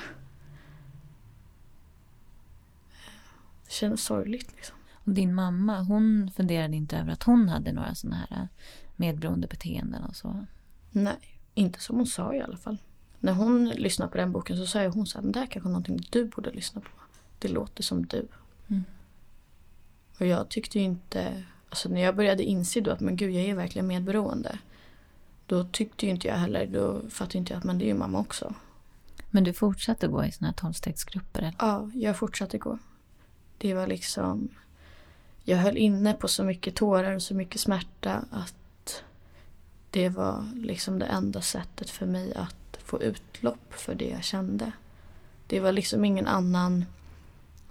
Det 3.65 3.71
känns 3.71 4.03
sorgligt 4.03 4.51
liksom. 4.55 4.75
Och 4.93 5.11
din 5.11 5.35
mamma, 5.35 5.81
hon 5.81 6.31
funderade 6.35 6.75
inte 6.75 6.97
över 6.97 7.11
att 7.11 7.23
hon 7.23 7.49
hade 7.49 7.71
några 7.71 7.95
sådana 7.95 8.27
här 8.29 8.47
medberoende 8.95 9.47
beteenden 9.47 10.03
och 10.03 10.15
så? 10.15 10.45
Nej, 10.91 11.39
inte 11.53 11.79
som 11.79 11.95
hon 11.95 12.07
sa 12.07 12.33
i 12.33 12.41
alla 12.41 12.57
fall. 12.57 12.77
När 13.19 13.33
hon 13.33 13.69
lyssnade 13.69 14.11
på 14.11 14.17
den 14.17 14.31
boken 14.31 14.57
så 14.57 14.65
sa 14.65 14.87
hon 14.87 15.07
så 15.07 15.21
här, 15.21 15.27
det 15.27 15.39
här 15.39 15.47
kanske 15.47 15.69
är 15.69 15.71
någonting 15.71 16.07
du 16.09 16.25
borde 16.25 16.51
lyssna 16.51 16.81
på. 16.81 16.89
Det 17.39 17.47
låter 17.47 17.83
som 17.83 18.05
du. 18.05 18.27
Mm. 18.67 18.83
Och 20.19 20.25
jag 20.25 20.49
tyckte 20.49 20.79
ju 20.79 20.85
inte, 20.85 21.43
alltså 21.69 21.89
när 21.89 22.01
jag 22.01 22.15
började 22.15 22.43
inse 22.43 22.81
då 22.81 22.91
att 22.91 22.99
men 22.99 23.15
gud 23.15 23.31
jag 23.31 23.43
är 23.43 23.55
verkligen 23.55 23.87
medberoende. 23.87 24.59
Då 25.49 25.63
tyckte 25.63 26.05
ju 26.05 26.11
inte 26.11 26.27
jag 26.27 26.35
heller, 26.35 26.67
då 26.67 27.01
fattade 27.09 27.37
inte 27.37 27.53
jag 27.53 27.57
att 27.57 27.63
men 27.63 27.77
det 27.77 27.85
är 27.85 27.87
ju 27.87 27.93
mamma 27.93 28.19
också. 28.19 28.53
Men 29.29 29.43
du 29.43 29.53
fortsatte 29.53 30.07
gå 30.07 30.25
i 30.25 30.31
såna 30.31 30.47
här 30.47 30.53
tolvstegsgrupper? 30.53 31.39
Eller? 31.39 31.55
Ja, 31.59 31.89
jag 31.93 32.17
fortsatte 32.17 32.57
gå. 32.57 32.77
Det 33.57 33.73
var 33.73 33.87
liksom, 33.87 34.49
jag 35.43 35.57
höll 35.57 35.77
inne 35.77 36.13
på 36.13 36.27
så 36.27 36.43
mycket 36.43 36.75
tårar 36.75 37.15
och 37.15 37.21
så 37.21 37.35
mycket 37.35 37.61
smärta 37.61 38.25
att 38.31 39.03
det 39.89 40.09
var 40.09 40.45
liksom 40.55 40.99
det 40.99 41.05
enda 41.05 41.41
sättet 41.41 41.89
för 41.89 42.05
mig 42.05 42.33
att 42.33 42.83
få 42.83 43.01
utlopp 43.01 43.73
för 43.73 43.95
det 43.95 44.09
jag 44.09 44.23
kände. 44.23 44.71
Det 45.47 45.59
var 45.59 45.71
liksom 45.71 46.05
ingen 46.05 46.27
annan 46.27 46.85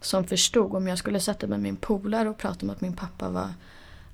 som 0.01 0.25
förstod 0.25 0.75
om 0.75 0.89
jag 0.89 0.99
skulle 0.99 1.21
sätta 1.21 1.47
mig 1.47 1.59
med 1.59 1.63
min 1.63 1.77
polare 1.77 2.29
och 2.29 2.39
prata 2.39 2.67
om 2.67 2.71
att 2.71 2.81
min 2.81 2.97
pappa 2.97 3.29
var 3.29 3.49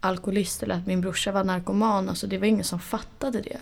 alkoholist 0.04 0.62
eller 0.62 0.74
att 0.74 0.86
min 0.86 1.00
brorsa 1.00 1.32
var 1.32 1.44
narkoman. 1.44 2.08
Alltså 2.08 2.26
det 2.26 2.38
var 2.38 2.46
ingen 2.46 2.64
som 2.64 2.80
fattade 2.80 3.40
det. 3.40 3.60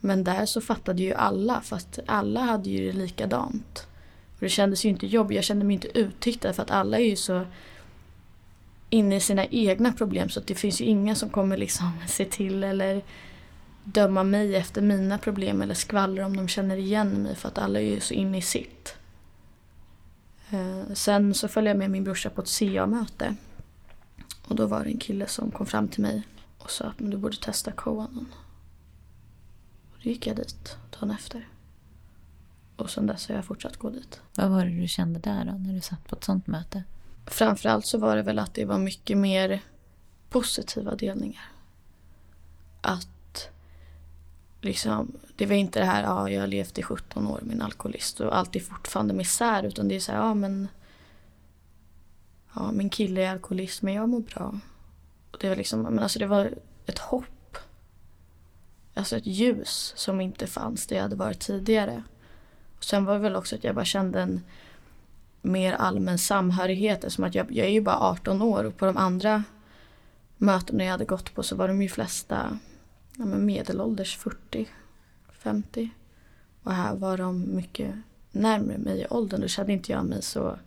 Men 0.00 0.24
där 0.24 0.46
så 0.46 0.60
fattade 0.60 1.02
ju 1.02 1.14
alla 1.14 1.60
fast 1.60 1.98
alla 2.06 2.40
hade 2.40 2.70
ju 2.70 2.86
det 2.86 2.98
likadant. 2.98 3.86
Och 4.34 4.40
det 4.40 4.48
kändes 4.48 4.84
ju 4.84 4.88
inte 4.88 5.06
jobbigt, 5.06 5.36
jag 5.36 5.44
kände 5.44 5.64
mig 5.64 5.74
inte 5.74 5.98
uttittad 5.98 6.52
för 6.52 6.62
att 6.62 6.70
alla 6.70 6.98
är 6.98 7.04
ju 7.04 7.16
så 7.16 7.44
inne 8.90 9.16
i 9.16 9.20
sina 9.20 9.46
egna 9.46 9.92
problem 9.92 10.28
så 10.28 10.40
att 10.40 10.46
det 10.46 10.54
finns 10.54 10.80
ju 10.80 10.84
ingen 10.84 11.16
som 11.16 11.30
kommer 11.30 11.56
liksom 11.56 11.90
se 12.08 12.24
till 12.24 12.64
eller 12.64 13.02
döma 13.84 14.22
mig 14.22 14.56
efter 14.56 14.82
mina 14.82 15.18
problem 15.18 15.62
eller 15.62 15.74
skvallra 15.74 16.26
om 16.26 16.36
de 16.36 16.48
känner 16.48 16.76
igen 16.76 17.08
mig 17.08 17.34
för 17.34 17.48
att 17.48 17.58
alla 17.58 17.80
är 17.80 17.84
ju 17.84 18.00
så 18.00 18.14
inne 18.14 18.38
i 18.38 18.42
sitt. 18.42 18.96
Eh, 20.50 20.94
sen 20.94 21.34
så 21.34 21.48
följde 21.48 21.70
jag 21.70 21.78
med 21.78 21.90
min 21.90 22.04
brorsa 22.04 22.30
på 22.30 22.40
ett 22.40 22.48
CA-möte. 22.48 23.36
Och 24.48 24.56
då 24.56 24.66
var 24.66 24.84
det 24.84 24.90
en 24.90 24.98
kille 24.98 25.26
som 25.26 25.50
kom 25.50 25.66
fram 25.66 25.88
till 25.88 26.02
mig 26.02 26.22
och 26.58 26.70
sa 26.70 26.84
att 26.84 26.98
du 26.98 27.16
borde 27.16 27.36
testa 27.36 27.72
Koanon. 27.72 28.34
Och 29.92 29.98
då 30.02 30.10
gick 30.10 30.26
jag 30.26 30.36
dit 30.36 30.76
dagen 30.90 31.10
efter. 31.10 31.48
Och 32.76 32.90
sen 32.90 33.06
dess 33.06 33.28
har 33.28 33.34
jag 33.34 33.44
fortsatt 33.44 33.76
gå 33.76 33.90
dit. 33.90 34.20
Vad 34.36 34.50
var 34.50 34.64
det 34.64 34.80
du 34.80 34.88
kände 34.88 35.20
där 35.20 35.44
då, 35.44 35.52
när 35.52 35.74
du 35.74 35.80
satt 35.80 36.08
på 36.08 36.16
ett 36.16 36.24
sånt 36.24 36.46
möte? 36.46 36.84
Framförallt 37.26 37.86
så 37.86 37.98
var 37.98 38.16
det 38.16 38.22
väl 38.22 38.38
att 38.38 38.54
det 38.54 38.64
var 38.64 38.78
mycket 38.78 39.18
mer 39.18 39.60
positiva 40.30 40.94
delningar. 40.94 41.44
Att 42.80 43.48
liksom, 44.60 45.12
det 45.36 45.46
var 45.46 45.54
inte 45.54 45.78
det 45.78 45.84
här, 45.84 46.02
ja 46.02 46.30
jag 46.30 46.40
har 46.40 46.46
levt 46.46 46.78
i 46.78 46.82
17 46.82 47.26
år 47.26 47.42
en 47.52 47.62
alkoholist 47.62 48.20
och 48.20 48.36
allt 48.38 48.56
är 48.56 48.60
fortfarande 48.60 49.14
misär 49.14 49.62
utan 49.62 49.88
det 49.88 49.96
är 49.96 50.00
så 50.00 50.12
här, 50.12 50.18
ja 50.18 50.34
men 50.34 50.68
ja 52.56 52.72
min 52.72 52.90
kille 52.90 53.22
är 53.22 53.30
alkoholist 53.30 53.82
men 53.82 53.94
jag 53.94 54.08
mår 54.08 54.20
bra. 54.20 54.60
Och 55.30 55.38
det 55.40 55.48
var 55.48 55.56
liksom, 55.56 55.82
men 55.82 55.98
alltså 55.98 56.18
det 56.18 56.26
var 56.26 56.54
ett 56.86 56.98
hopp. 56.98 57.56
Alltså 58.94 59.16
ett 59.16 59.26
ljus 59.26 59.92
som 59.96 60.20
inte 60.20 60.46
fanns 60.46 60.86
där 60.86 60.96
jag 60.96 61.02
hade 61.02 61.16
varit 61.16 61.40
tidigare. 61.40 62.02
Och 62.76 62.84
sen 62.84 63.04
var 63.04 63.14
det 63.14 63.20
väl 63.20 63.36
också 63.36 63.56
att 63.56 63.64
jag 63.64 63.74
bara 63.74 63.84
kände 63.84 64.20
en 64.20 64.40
mer 65.42 65.72
allmän 65.72 66.18
samhörighet. 66.18 67.12
Som 67.12 67.24
att 67.24 67.34
jag, 67.34 67.52
jag 67.52 67.66
är 67.66 67.70
ju 67.70 67.80
bara 67.80 67.98
18 67.98 68.42
år 68.42 68.64
och 68.64 68.76
på 68.76 68.86
de 68.86 68.96
andra 68.96 69.44
mötena 70.36 70.84
jag 70.84 70.90
hade 70.90 71.04
gått 71.04 71.34
på 71.34 71.42
så 71.42 71.56
var 71.56 71.68
de 71.68 71.82
ju 71.82 71.88
flesta 71.88 72.58
ja, 73.16 73.24
men 73.24 73.46
medelålders 73.46 74.16
40, 74.16 74.68
50. 75.32 75.90
Och 76.62 76.72
här 76.72 76.94
var 76.94 77.16
de 77.16 77.56
mycket 77.56 77.94
närmare 78.32 78.78
mig 78.78 79.00
i 79.00 79.06
åldern. 79.10 79.40
Då 79.40 79.48
kände 79.48 79.72
inte 79.72 79.92
jag 79.92 80.04
mig 80.04 80.22
så 80.22 80.58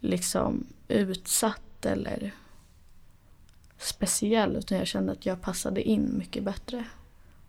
liksom 0.00 0.66
utsatt 0.88 1.86
eller 1.86 2.34
speciell 3.78 4.56
utan 4.56 4.78
jag 4.78 4.86
kände 4.86 5.12
att 5.12 5.26
jag 5.26 5.40
passade 5.40 5.82
in 5.82 6.18
mycket 6.18 6.44
bättre. 6.44 6.84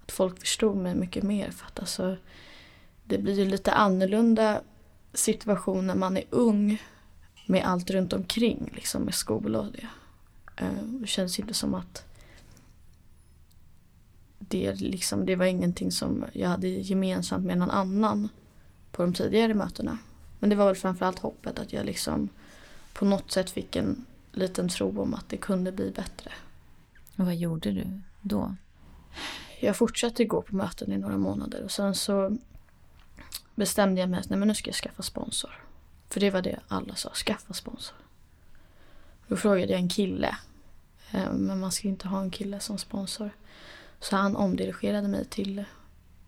Att 0.04 0.12
folk 0.12 0.39
förstod 0.39 0.78
mig 0.78 0.95
mycket 0.95 1.24
mer 1.24 1.52
för 1.52 1.66
att 1.66 1.80
alltså 1.80 2.18
det 3.04 3.18
blir 3.18 3.39
ju 3.39 3.45
lite 3.45 3.72
annorlunda 3.72 4.62
situation 5.14 5.88
när 5.88 5.95
man 5.95 6.18
är 6.18 6.24
ung 6.30 6.82
med 7.45 7.66
allt 7.66 7.89
runt 7.89 8.14
omkring 8.14 8.72
liksom 8.76 9.02
med 9.02 9.14
skola 9.14 9.60
och 9.60 9.72
det. 9.72 9.88
Eh, 10.56 10.84
det 10.84 11.08
känns 11.08 11.39
inte 11.39 11.54
som 11.54 11.74
att 11.74 12.06
det, 14.39 14.82
liksom, 14.82 15.26
det 15.26 15.36
var 15.36 15.45
ingenting 15.45 15.91
som 15.91 16.26
jag 16.34 16.50
hade 16.50 16.68
gemensamt 16.68 17.45
med 17.45 17.58
någon 17.58 17.70
annan 17.70 18.30
på 18.91 19.02
de 19.02 19.14
tidigare 19.14 19.54
mötena. 19.54 19.97
Men 20.39 20.50
det 20.50 20.56
var 20.56 20.66
väl 20.66 20.76
framförallt 20.76 21.20
hoppet 21.20 21.60
att 21.60 21.74
jag 21.74 21.86
liksom 21.86 22.30
på 23.00 23.06
något 23.06 23.32
sätt 23.32 23.50
fick 23.50 23.76
en 23.76 24.06
liten 24.32 24.70
tro 24.70 25.02
om 25.02 25.14
att 25.14 25.30
det 25.30 25.38
kunde 25.38 25.72
bli 25.72 25.91
bättre. 25.91 26.32
Och 27.18 27.26
vad 27.26 27.36
gjorde 27.36 27.72
du 27.72 28.02
då? 28.22 28.56
Jag 29.60 29.76
fortsatte 29.76 30.26
gå 30.26 30.41
på 30.41 30.56
möten 30.56 30.91
i 30.91 30.97
några 30.97 31.18
månader 31.18 31.64
och 31.64 31.72
sen 31.72 31.95
så 31.95 32.38
bestämde 33.56 34.02
jag 34.02 34.10
mig 34.10 34.20
att 34.20 34.30
nej, 34.30 34.39
men 34.39 34.47
nu 34.47 34.56
ska 34.56 34.70
jag 34.70 34.76
skaffa 34.76 35.04
sponsor. 35.04 35.52
För 36.10 36.20
det 36.20 36.30
var 36.30 36.41
det 36.41 36.60
alla 36.68 36.95
sa, 36.95 37.10
skaffa 37.10 37.54
sponsor. 37.54 37.97
Då 39.28 39.36
frågade 39.36 39.72
jag 39.72 39.82
en 39.82 39.89
kille, 39.89 40.38
eh, 41.12 41.32
men 41.32 41.60
man 41.60 41.72
ska 41.72 41.88
inte 41.88 42.08
ha 42.08 42.22
en 42.22 42.32
kille 42.32 42.60
som 42.60 42.78
sponsor. 42.78 43.30
Så 44.00 44.16
han 44.16 44.36
omdirigerade 44.36 45.08
mig 45.08 45.26
till 45.26 45.64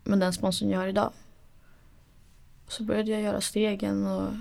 men 0.04 0.18
den 0.18 0.32
sponsorn 0.32 0.70
jag 0.70 0.78
har 0.78 0.86
idag. 0.86 1.12
Så 2.68 2.82
började 2.82 3.10
jag 3.10 3.22
göra 3.22 3.40
stegen 3.40 4.06
och 4.06 4.32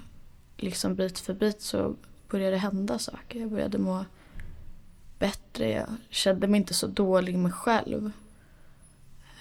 liksom 0.58 0.96
bit 0.96 1.20
för 1.20 1.34
bit 1.34 1.62
så 1.62 1.96
började 2.32 2.56
det 2.56 2.58
hända 2.58 3.00
saker. 3.00 3.40
Jag 3.40 3.50
började 3.50 3.78
må 3.78 4.06
bättre. 5.20 5.70
Jag 5.70 5.88
kände 6.10 6.48
mig 6.48 6.58
inte 6.58 6.74
så 6.74 6.88
dålig 6.88 7.38
med 7.38 7.54
själv. 7.54 8.12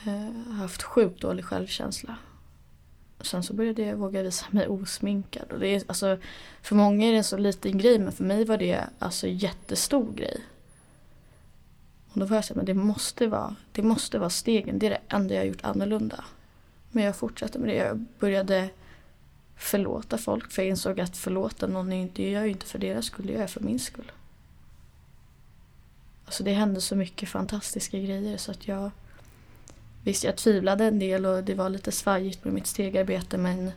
Jag 0.05 0.13
har 0.47 0.55
haft 0.55 0.83
sjukt 0.83 1.21
dålig 1.21 1.45
självkänsla. 1.45 2.17
Sen 3.21 3.43
så 3.43 3.55
började 3.55 3.83
jag 3.83 3.97
våga 3.97 4.23
visa 4.23 4.47
mig 4.51 4.69
osminkad. 4.69 5.53
Och 5.53 5.59
det 5.59 5.69
är, 5.69 5.83
alltså, 5.87 6.19
för 6.63 6.77
många 6.77 7.07
är 7.07 7.13
det 7.13 7.19
en 7.19 7.25
så 7.25 7.37
liten 7.37 7.79
grej 7.79 7.99
men 7.99 8.13
för 8.13 8.25
mig 8.25 8.45
var 8.45 8.57
det 8.57 8.85
alltså 8.99 9.27
jättestor 9.27 10.13
grej. 10.13 10.41
Och 12.13 12.21
då 12.21 12.27
var 12.27 12.37
jag 12.37 12.45
såhär, 12.45 12.61
att 12.61 12.67
det 12.67 12.75
måste 12.75 13.27
vara, 13.27 13.57
det 13.73 13.83
måste 13.83 14.19
vara 14.19 14.31
stegen. 14.31 14.79
Det 14.79 14.87
är 14.87 14.91
det 14.91 15.01
enda 15.09 15.35
jag 15.35 15.41
har 15.41 15.47
gjort 15.47 15.65
annorlunda. 15.65 16.25
Men 16.91 17.05
jag 17.05 17.17
fortsatte 17.17 17.59
med 17.59 17.69
det. 17.69 17.75
Jag 17.75 18.05
började 18.19 18.71
förlåta 19.61 20.19
folk 20.19 20.53
för 20.53 20.63
jag 20.63 20.69
insåg 20.69 21.01
att 21.01 21.17
förlåta 21.17 21.67
någon 21.67 21.93
är 21.93 22.03
inte, 22.03 22.23
jag 22.23 22.33
gör 22.33 22.45
ju 22.45 22.51
inte 22.51 22.67
för 22.67 22.79
deras 22.79 23.05
skull, 23.05 23.31
jag 23.31 23.41
gör 23.41 23.47
för 23.47 23.61
min 23.61 23.79
skull. 23.79 24.13
Alltså 26.25 26.45
det 26.45 26.53
hände 26.53 26.81
så 26.81 26.97
mycket 26.97 27.29
fantastiska 27.29 27.99
grejer 27.99 28.37
så 28.37 28.51
att 28.51 28.69
jag 28.69 28.91
Visst, 30.05 30.25
jag 30.25 30.37
tvivlade 30.37 30.85
en 30.85 30.99
del 30.99 31.27
och 31.27 31.45
det 31.45 31.55
var 31.55 31.69
lite 31.69 31.93
svajigt 31.93 32.45
med 32.45 32.55
mitt 32.55 32.67
stegarbete 32.67 33.39
men 33.39 33.71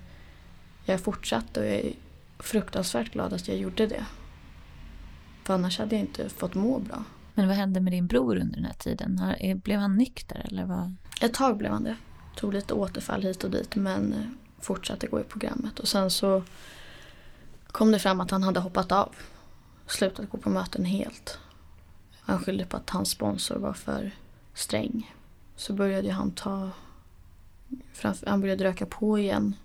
jag 0.86 1.02
fortsatte 1.02 1.60
och 1.60 1.66
jag 1.66 1.74
är 1.74 1.94
fruktansvärt 2.40 3.12
glad 3.14 3.34
att 3.34 3.48
jag 3.48 3.58
gjorde 3.58 3.88
det. 3.88 4.06
För 5.44 5.54
annars 5.54 5.80
hade 5.80 5.96
jag 5.96 6.00
inte 6.00 6.30
fått 6.30 6.56
må 6.56 6.80
bra. 6.80 7.04
Men 7.34 7.48
vad 7.48 7.58
hände 7.58 7.80
med 7.80 7.94
din 7.94 8.08
bror 8.08 8.36
under 8.38 8.56
den 8.56 8.66
här 8.66 8.74
tiden? 8.74 9.22
Blev 9.64 9.80
han 9.80 9.98
nykter 9.98 10.46
eller 10.50 10.66
vad? 10.66 10.96
Ett 11.22 11.34
tag 11.34 11.58
blev 11.58 11.72
han 11.72 11.84
det. 11.84 11.96
Tog 12.36 12.54
lite 12.54 12.74
återfall 12.74 13.24
hit 13.24 13.44
och 13.44 13.52
dit 13.52 13.76
men 13.76 14.36
fortsatte 14.64 15.08
gå 15.08 15.20
i 15.20 15.24
programmet. 15.24 15.80
Och 15.80 15.88
sen 15.88 16.12
så 16.12 16.44
kom 17.68 17.92
det 17.92 18.00
fram 18.00 18.22
att 18.22 18.32
han 18.32 18.44
hade 18.44 18.60
hoppat 18.60 18.92
av. 18.92 19.16
Slutat 19.88 20.30
gå 20.30 20.38
på 20.38 20.50
möten 20.50 20.86
helt. 20.86 21.40
Han 22.20 22.40
skyllde 22.40 22.66
på 22.66 22.78
att 22.78 22.90
hans 22.90 23.10
sponsor 23.10 23.56
var 23.56 23.74
för 23.74 24.12
sträng. 24.54 25.16
Så 25.56 25.74
började 25.74 26.12
han 26.12 26.32
ta... 26.32 26.70
Han 28.26 28.42
började 28.42 28.64
röka 28.64 28.86
på 28.86 29.20
igen. 29.20 29.56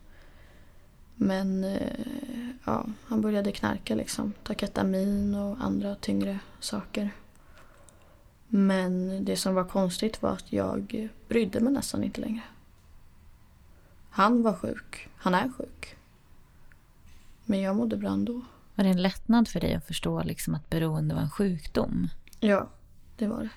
Men 1.14 1.64
eh, 1.64 2.48
ja, 2.64 2.86
han 3.06 3.20
började 3.20 3.52
knarka 3.52 3.94
liksom. 3.94 4.32
Ta 4.42 4.54
ketamin 4.54 5.34
och 5.34 5.56
andra 5.60 5.94
tyngre 5.94 6.38
saker. 6.60 7.10
Men 8.48 9.24
det 9.24 9.36
som 9.36 9.54
var 9.54 9.64
konstigt 9.64 10.22
var 10.22 10.30
att 10.30 10.52
jag 10.52 11.08
brydde 11.28 11.60
mig 11.60 11.72
nästan 11.72 12.04
inte 12.04 12.20
längre. 12.20 12.42
Han 14.10 14.42
var 14.42 14.54
sjuk. 14.54 15.08
Han 15.16 15.34
är 15.34 15.48
sjuk. 15.58 15.96
Men 17.44 17.60
jag 17.60 17.76
mådde 17.76 17.96
bra 17.96 18.10
ändå. 18.10 18.40
Var 18.74 18.84
det 18.84 18.90
en 18.90 19.02
lättnad 19.02 19.48
för 19.48 19.60
dig 19.60 19.74
att 19.74 19.86
förstå 19.86 20.22
liksom 20.22 20.54
att 20.54 20.70
beroende 20.70 21.14
var 21.14 21.22
en 21.22 21.30
sjukdom? 21.30 22.08
Ja, 22.40 22.68
det 23.16 23.26
var 23.26 23.42
det. 23.42 23.50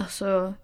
Alltså... 0.00 0.54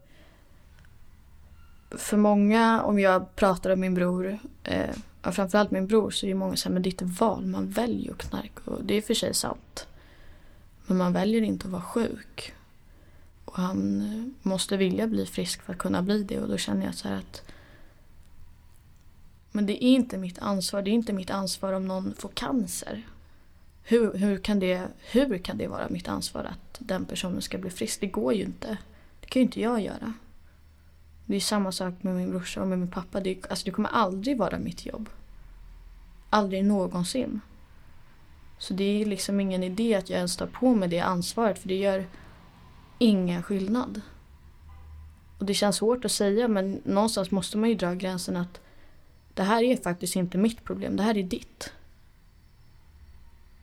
För 1.91 2.17
många, 2.17 2.83
om 2.83 2.99
jag 2.99 3.37
pratar 3.37 3.71
om 3.71 3.81
min 3.81 3.95
bror, 3.95 4.39
eh, 4.63 4.95
framförallt 5.23 5.71
min 5.71 5.87
bror, 5.87 6.11
så 6.11 6.27
är 6.27 6.29
det 6.29 6.35
många 6.35 6.51
som 6.51 6.57
säger 6.57 6.75
men 6.75 6.83
det 6.83 6.89
är 6.89 7.05
ett 7.05 7.21
val, 7.21 7.47
man 7.47 7.69
väljer 7.71 8.13
att 8.13 8.19
knarka. 8.19 8.71
Och 8.71 8.85
det 8.85 8.95
är 8.95 9.03
för 9.03 9.15
sig 9.15 9.35
sant. 9.35 9.87
Men 10.87 10.97
man 10.97 11.13
väljer 11.13 11.43
inte 11.43 11.67
att 11.67 11.73
vara 11.73 11.83
sjuk. 11.83 12.55
Och 13.45 13.57
han 13.57 14.35
måste 14.43 14.77
vilja 14.77 15.07
bli 15.07 15.27
frisk 15.27 15.63
för 15.63 15.73
att 15.73 15.79
kunna 15.79 16.03
bli 16.03 16.23
det. 16.23 16.41
Och 16.41 16.49
då 16.49 16.57
känner 16.57 16.87
jag 16.87 16.95
så 16.95 17.09
här 17.09 17.17
att 17.17 17.43
men 19.57 19.67
det 19.67 19.85
är 19.85 19.89
inte 19.89 20.19
mitt 20.19 20.39
ansvar. 20.39 20.83
Det 20.83 20.91
är 20.91 20.93
inte 20.93 21.13
mitt 21.13 21.31
ansvar 21.31 21.73
om 21.73 21.87
någon 21.89 22.15
får 22.15 22.29
cancer. 22.29 23.07
Hur, 23.83 24.15
hur, 24.15 24.39
kan 24.39 24.61
det, 24.61 24.89
hur 25.11 25.39
kan 25.39 25.59
det 25.59 25.67
vara 25.67 25.89
mitt 25.89 26.09
ansvar 26.09 26.45
att 26.45 26.79
den 26.79 27.05
personen 27.05 27.43
ska 27.43 27.59
bli 27.59 27.71
frisk? 27.71 28.01
Det 28.01 28.07
går 28.07 28.35
ju 28.35 28.43
inte. 28.43 28.79
Det 29.21 29.27
kan 29.27 29.41
ju 29.41 29.47
inte 29.47 29.61
jag 29.61 29.81
göra. 29.81 30.13
Det 31.27 31.37
är 31.37 31.41
samma 31.41 31.73
sak 31.73 31.95
med 32.01 32.15
min 32.15 32.31
brorsa 32.31 32.63
och 32.63 32.69
med 32.69 32.79
min 32.79 32.91
pappa. 32.91 33.21
Det, 33.21 33.51
alltså 33.51 33.65
det 33.65 33.71
kommer 33.71 33.89
aldrig 33.89 34.39
vara 34.39 34.59
mitt 34.59 34.87
jobb. 34.87 35.09
Aldrig 36.31 36.65
någonsin. 36.65 37.41
Så 38.59 38.75
det 38.75 39.03
är 39.03 39.07
liksom 39.07 39.41
ingen 39.41 39.63
idé 39.63 39.95
att 39.95 40.11
jag 40.11 40.17
ens 40.17 40.37
tar 40.37 40.47
på 40.47 40.75
mig 40.75 40.89
det 40.89 41.01
ansvaret 41.01 41.59
för 41.59 41.69
det 41.69 41.77
gör 41.77 42.07
ingen 42.99 43.43
skillnad. 43.43 44.01
Och 45.39 45.47
det 45.47 45.55
känns 45.55 45.81
hårt 45.81 46.05
att 46.05 46.13
säga 46.13 46.49
men 46.49 46.81
någonstans 46.85 47.31
måste 47.31 47.59
man 47.59 47.69
ju 47.69 47.75
dra 47.75 47.95
gränsen 47.95 48.37
att 48.37 48.61
det 49.37 49.43
här 49.43 49.63
är 49.63 49.77
faktiskt 49.77 50.17
inte 50.17 50.39
mitt 50.39 50.65
problem, 50.65 50.97
det 50.97 51.03
här 51.03 51.17
är 51.17 51.23
ditt. 51.23 51.73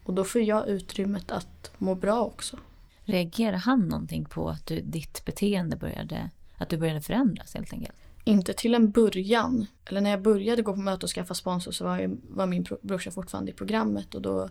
Och 0.04 0.14
då 0.14 0.24
får 0.24 0.42
jag 0.42 0.68
utrymmet 0.68 1.32
att 1.32 1.72
må 1.78 1.96
bra 1.96 2.24
också. 2.24 2.60
Reagerar 3.04 3.58
han 3.58 3.80
någonting 3.80 4.26
på 4.26 4.50
att 4.50 4.66
du, 4.66 4.82
ditt 4.82 5.26
beteende 5.26 5.76
började, 5.76 6.30
att 6.58 6.70
du 6.70 6.78
började 6.78 7.02
förändras 7.02 7.54
helt 7.54 7.74
enkelt? 7.74 7.98
Inte 8.24 8.54
till 8.54 8.76
en 8.76 8.92
början. 8.92 9.66
Eller 9.86 10.02
när 10.02 10.10
jag 10.10 10.22
började 10.22 10.62
gå 10.62 10.74
på 10.74 10.80
möte 10.80 11.06
och 11.06 11.10
skaffa 11.10 11.34
sponsor 11.34 11.72
så 11.72 11.84
var, 11.84 12.00
jag, 12.00 12.18
var 12.30 12.48
min 12.48 12.66
brorsa 12.82 13.12
fortfarande 13.12 13.52
i 13.52 13.54
programmet 13.54 14.16
och 14.16 14.22
då 14.22 14.50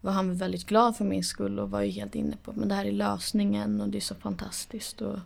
var 0.00 0.12
han 0.12 0.36
väldigt 0.36 0.66
glad 0.66 0.96
för 0.96 1.04
min 1.04 1.24
skull 1.24 1.58
och 1.58 1.70
var 1.70 1.82
ju 1.82 1.90
helt 1.90 2.14
inne 2.14 2.36
på 2.42 2.52
men 2.52 2.68
det 2.68 2.74
här 2.74 2.84
är 2.84 2.92
lösningen 2.92 3.80
och 3.80 3.88
det 3.88 3.98
är 3.98 4.00
så 4.00 4.14
fantastiskt 4.14 5.00
och 5.00 5.18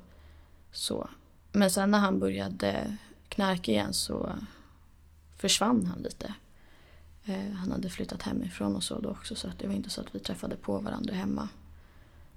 så. 0.72 1.08
Men 1.52 1.70
sen 1.70 1.90
när 1.90 1.98
han 1.98 2.18
började 2.18 2.96
knarka 3.28 3.72
igen 3.72 3.92
så 3.92 4.32
försvann 5.40 5.86
han 5.86 6.02
lite. 6.02 6.34
Eh, 7.24 7.52
han 7.52 7.72
hade 7.72 7.90
flyttat 7.90 8.22
hemifrån 8.22 8.76
och 8.76 8.82
så 8.82 9.00
då 9.00 9.08
också 9.08 9.34
så 9.34 9.48
att 9.48 9.58
det 9.58 9.66
var 9.66 9.74
inte 9.74 9.90
så 9.90 10.00
att 10.00 10.14
vi 10.14 10.18
träffade 10.18 10.56
på 10.56 10.78
varandra 10.78 11.14
hemma. 11.14 11.48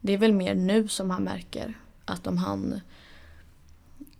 Det 0.01 0.13
är 0.13 0.17
väl 0.17 0.33
mer 0.33 0.55
nu 0.55 0.87
som 0.87 1.09
han 1.09 1.23
märker 1.23 1.73
att 2.05 2.27
om 2.27 2.37
han 2.37 2.81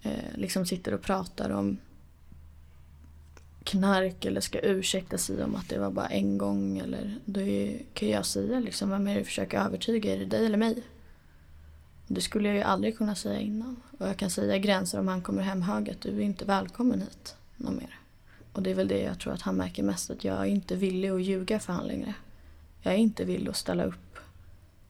eh, 0.02 0.36
liksom 0.36 0.66
sitter 0.66 0.94
och 0.94 1.02
pratar 1.02 1.50
om 1.50 1.78
knark 3.64 4.26
eller 4.26 4.42
ska 4.42 4.60
ursäkta 4.60 5.18
sig 5.18 5.44
om 5.44 5.56
att 5.56 5.70
det 5.70 5.80
var 5.80 5.92
bara 5.92 6.08
en 6.08 6.38
gång 6.38 6.78
eller 6.78 7.20
då 7.26 7.40
kan 7.94 8.10
jag 8.10 8.26
säga 8.26 8.60
liksom 8.60 8.90
vem 8.90 9.08
är 9.08 9.14
det 9.14 9.20
du 9.20 9.26
försöker 9.26 9.60
övertyga? 9.60 10.14
Är 10.14 10.20
det 10.20 10.26
dig 10.26 10.46
eller 10.46 10.58
mig? 10.58 10.84
Det 12.08 12.22
skulle 12.22 12.48
jag 12.48 12.58
ju 12.58 12.64
aldrig 12.64 12.98
kunna 12.98 13.16
säga 13.16 13.40
innan. 13.40 13.82
Och 14.00 14.08
jag 14.08 14.18
kan 14.18 14.30
säga 14.30 14.58
gränser 14.58 15.00
om 15.00 15.08
han 15.08 15.22
kommer 15.22 15.42
hem 15.42 15.62
hög 15.62 15.90
att 15.90 16.02
du 16.02 16.18
är 16.18 16.22
inte 16.22 16.46
välkommen 16.46 17.02
hit 17.02 17.36
någon 17.58 17.76
mer. 17.76 18.03
Och 18.54 18.64
det 18.64 18.72
är 18.72 18.76
väl 18.76 18.88
det 18.88 19.02
jag 19.02 19.20
tror 19.20 19.34
att 19.34 19.42
han 19.42 19.56
märker 19.56 19.84
mest, 19.84 20.10
att 20.10 20.24
jag 20.24 20.40
är 20.40 20.46
inte 20.46 20.76
villig 20.76 21.10
att 21.10 21.22
ljuga 21.22 21.60
för 21.60 21.74
honom 21.74 21.88
längre. 21.88 22.14
Jag 22.82 22.94
är 22.94 22.98
inte 22.98 23.26
villig 23.26 23.50
att 23.50 23.58
ställa 23.58 23.84
upp 23.84 24.18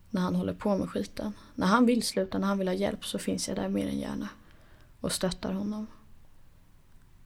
när 0.09 0.22
han 0.22 0.36
håller 0.36 0.53
på 0.53 0.78
med 0.78 0.89
skiten. 0.89 1.34
När 1.55 1.68
han 1.68 1.86
vill 1.86 2.03
sluta, 2.03 2.38
när 2.38 2.47
han 2.47 2.57
vill 2.57 2.68
ha 2.68 2.76
hjälp 2.76 3.05
så 3.05 3.20
finns 3.20 3.47
jag 3.47 3.57
där 3.57 3.70
mer 3.70 3.88
än 3.88 3.99
gärna 3.99 4.30
och 4.99 5.11
stöttar 5.11 5.53
honom. 5.53 5.88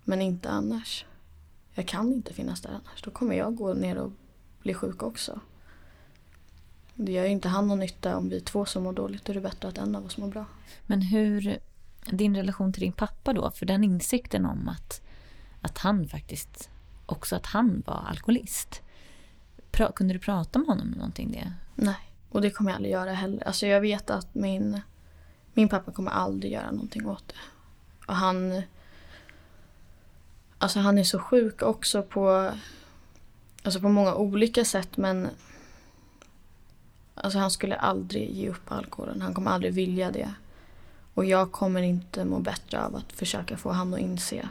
Men 0.04 0.22
inte 0.22 0.50
annars. 0.50 1.06
Jag 1.74 1.88
kan 1.88 2.14
inte 2.14 2.34
finnas 2.34 2.62
där 2.62 2.70
annars. 2.70 3.02
Då 3.04 3.12
kommer 3.12 3.36
jag 3.36 3.56
gå 3.56 3.74
ner 3.74 3.98
och 3.98 4.12
bli 4.62 4.74
sjuk 4.74 5.04
också. 5.04 5.40
Det 6.96 7.12
gör 7.12 7.24
ju 7.24 7.32
inte 7.32 7.48
han 7.48 7.68
någon 7.68 7.80
nytta 7.80 8.18
om 8.18 8.30
vi 8.30 8.36
är 8.36 8.42
två 8.42 8.66
som 8.66 8.84
mår 8.84 8.94
dåligt. 8.94 9.26
Då 9.26 9.32
är 9.32 9.34
det 9.34 9.42
bättre 9.42 9.68
att 9.68 9.78
en 9.78 9.96
av 9.96 10.06
oss 10.06 10.18
mår 10.18 10.28
bra. 10.28 10.46
Men 10.86 11.02
hur, 11.02 11.60
din 12.12 12.36
relation 12.36 12.74
till 12.74 12.82
din 12.82 12.92
pappa 12.92 13.34
då? 13.34 13.52
För 13.52 13.66
den 13.66 13.84
insikten 13.84 14.46
om 14.46 14.70
att 14.70 15.07
att 15.68 15.78
han 15.78 16.08
faktiskt 16.08 16.70
också 17.06 17.36
att 17.36 17.46
han 17.46 17.84
var 17.86 18.06
alkoholist. 18.10 18.82
Pra, 19.72 19.92
kunde 19.92 20.14
du 20.14 20.20
prata 20.20 20.60
med 20.60 20.68
honom 20.68 20.88
om 20.88 20.98
någonting 20.98 21.32
det? 21.32 21.54
Nej, 21.76 22.12
och 22.30 22.42
det 22.42 22.50
kommer 22.50 22.72
jag 22.72 22.76
aldrig 22.76 22.92
göra 22.92 23.14
heller. 23.14 23.48
Alltså 23.48 23.68
jag 23.68 23.82
vet 23.82 24.10
att 24.10 24.36
min, 24.36 24.82
min 25.54 25.70
pappa 25.70 25.92
kommer 25.92 26.12
aldrig 26.12 26.52
göra 26.52 26.72
någonting 26.72 27.08
åt 27.08 27.28
det. 27.28 27.36
Och 28.08 28.16
han... 28.16 28.62
Alltså 30.58 30.80
han 30.80 30.98
är 30.98 31.04
så 31.04 31.20
sjuk 31.20 31.62
också 31.62 32.04
på, 32.04 32.52
alltså 33.64 33.80
på 33.80 33.90
många 33.90 34.16
olika 34.16 34.66
sätt 34.66 34.98
men 34.98 35.28
Alltså 37.22 37.40
han 37.40 37.52
skulle 37.52 37.76
aldrig 37.76 38.30
ge 38.32 38.50
upp 38.50 38.72
alkoholen. 38.72 39.22
Han 39.22 39.34
kommer 39.34 39.52
aldrig 39.52 39.74
vilja 39.74 40.12
det. 40.12 40.34
Och 41.14 41.26
jag 41.26 41.52
kommer 41.52 41.82
inte 41.82 42.26
må 42.26 42.40
bättre 42.40 42.84
av 42.84 42.96
att 42.96 43.14
försöka 43.14 43.58
få 43.58 43.70
honom 43.70 43.94
att 43.94 44.00
inse 44.00 44.50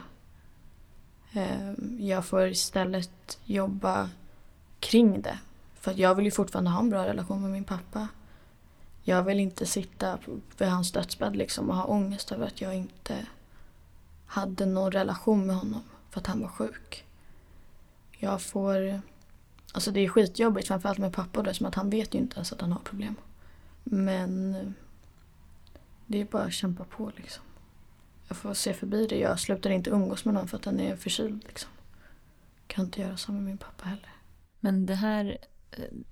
Ehm, 1.37 1.97
jag 1.99 2.25
får 2.25 2.47
istället 2.47 3.39
jobba 3.45 4.09
kring 4.79 5.21
det. 5.21 5.39
För 5.79 5.93
jag 5.99 6.15
vill 6.15 6.25
ju 6.25 6.31
fortfarande 6.31 6.71
ha 6.71 6.79
en 6.79 6.89
bra 6.89 7.05
relation 7.05 7.41
med 7.41 7.51
min 7.51 7.63
pappa. 7.63 8.07
Jag 9.03 9.23
vill 9.23 9.39
inte 9.39 9.65
sitta 9.65 10.17
vid 10.57 10.67
hans 10.67 10.91
dödsbädd 10.91 11.35
liksom 11.35 11.69
och 11.69 11.75
ha 11.75 11.83
ångest 11.83 12.31
över 12.31 12.47
att 12.47 12.61
jag 12.61 12.75
inte 12.75 13.27
hade 14.25 14.65
någon 14.65 14.91
relation 14.91 15.47
med 15.47 15.55
honom 15.55 15.83
för 16.09 16.19
att 16.19 16.27
han 16.27 16.41
var 16.41 16.49
sjuk. 16.49 17.05
Jag 18.11 18.41
får... 18.41 19.01
Alltså 19.71 19.91
det 19.91 19.99
är 19.99 20.09
skitjobbigt 20.09 20.67
framförallt 20.67 20.99
med 20.99 21.13
pappa 21.13 21.43
då, 21.43 21.53
som 21.53 21.65
att 21.65 21.75
han 21.75 21.89
vet 21.89 22.13
ju 22.13 22.19
inte 22.19 22.35
ens 22.35 22.53
att 22.53 22.61
han 22.61 22.71
har 22.71 22.79
problem. 22.79 23.15
Men 23.83 24.55
det 26.05 26.21
är 26.21 26.25
bara 26.25 26.43
att 26.43 26.53
kämpa 26.53 26.83
på 26.83 27.11
liksom 27.15 27.43
jag 28.27 28.37
får 28.37 28.53
se 28.53 28.73
förbi 28.73 29.07
det. 29.07 29.19
Jag 29.19 29.39
slutar 29.39 29.69
inte 29.69 29.89
umgås 29.89 30.25
med 30.25 30.33
någon 30.33 30.47
för 30.47 30.57
att 30.57 30.63
den 30.63 30.79
är 30.79 30.95
förkyld. 30.95 31.43
Liksom. 31.47 31.71
Kan 32.67 32.85
inte 32.85 33.01
göra 33.01 33.17
så 33.17 33.31
med 33.31 33.43
min 33.43 33.57
pappa 33.57 33.85
heller. 33.85 34.09
Men 34.59 34.85
det 34.85 34.95
här, 34.95 35.37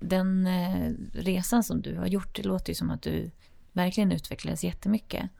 den 0.00 0.46
eh, 0.46 0.92
resan 1.12 1.64
som 1.64 1.82
du 1.82 1.96
har 1.96 2.06
gjort, 2.06 2.36
det 2.36 2.42
låter 2.42 2.70
ju 2.70 2.74
som 2.74 2.90
att 2.90 3.02
du 3.02 3.30
verkligen 3.72 4.12
utvecklades 4.12 4.64
jättemycket. 4.64 5.30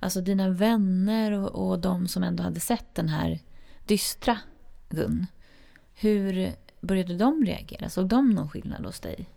Alltså 0.00 0.20
dina 0.20 0.48
vänner 0.48 1.32
och, 1.32 1.70
och 1.70 1.78
de 1.78 2.08
som 2.08 2.22
ändå 2.22 2.42
hade 2.42 2.60
sett 2.60 2.94
den 2.94 3.08
här 3.08 3.40
dystra 3.86 4.38
Gun. 4.88 5.26
Hur 5.94 6.52
började 6.80 7.16
de 7.16 7.44
reagera? 7.44 7.88
Såg 7.88 8.08
de 8.08 8.30
någon 8.30 8.50
skillnad 8.50 8.86
hos 8.86 9.00
dig? 9.00 9.28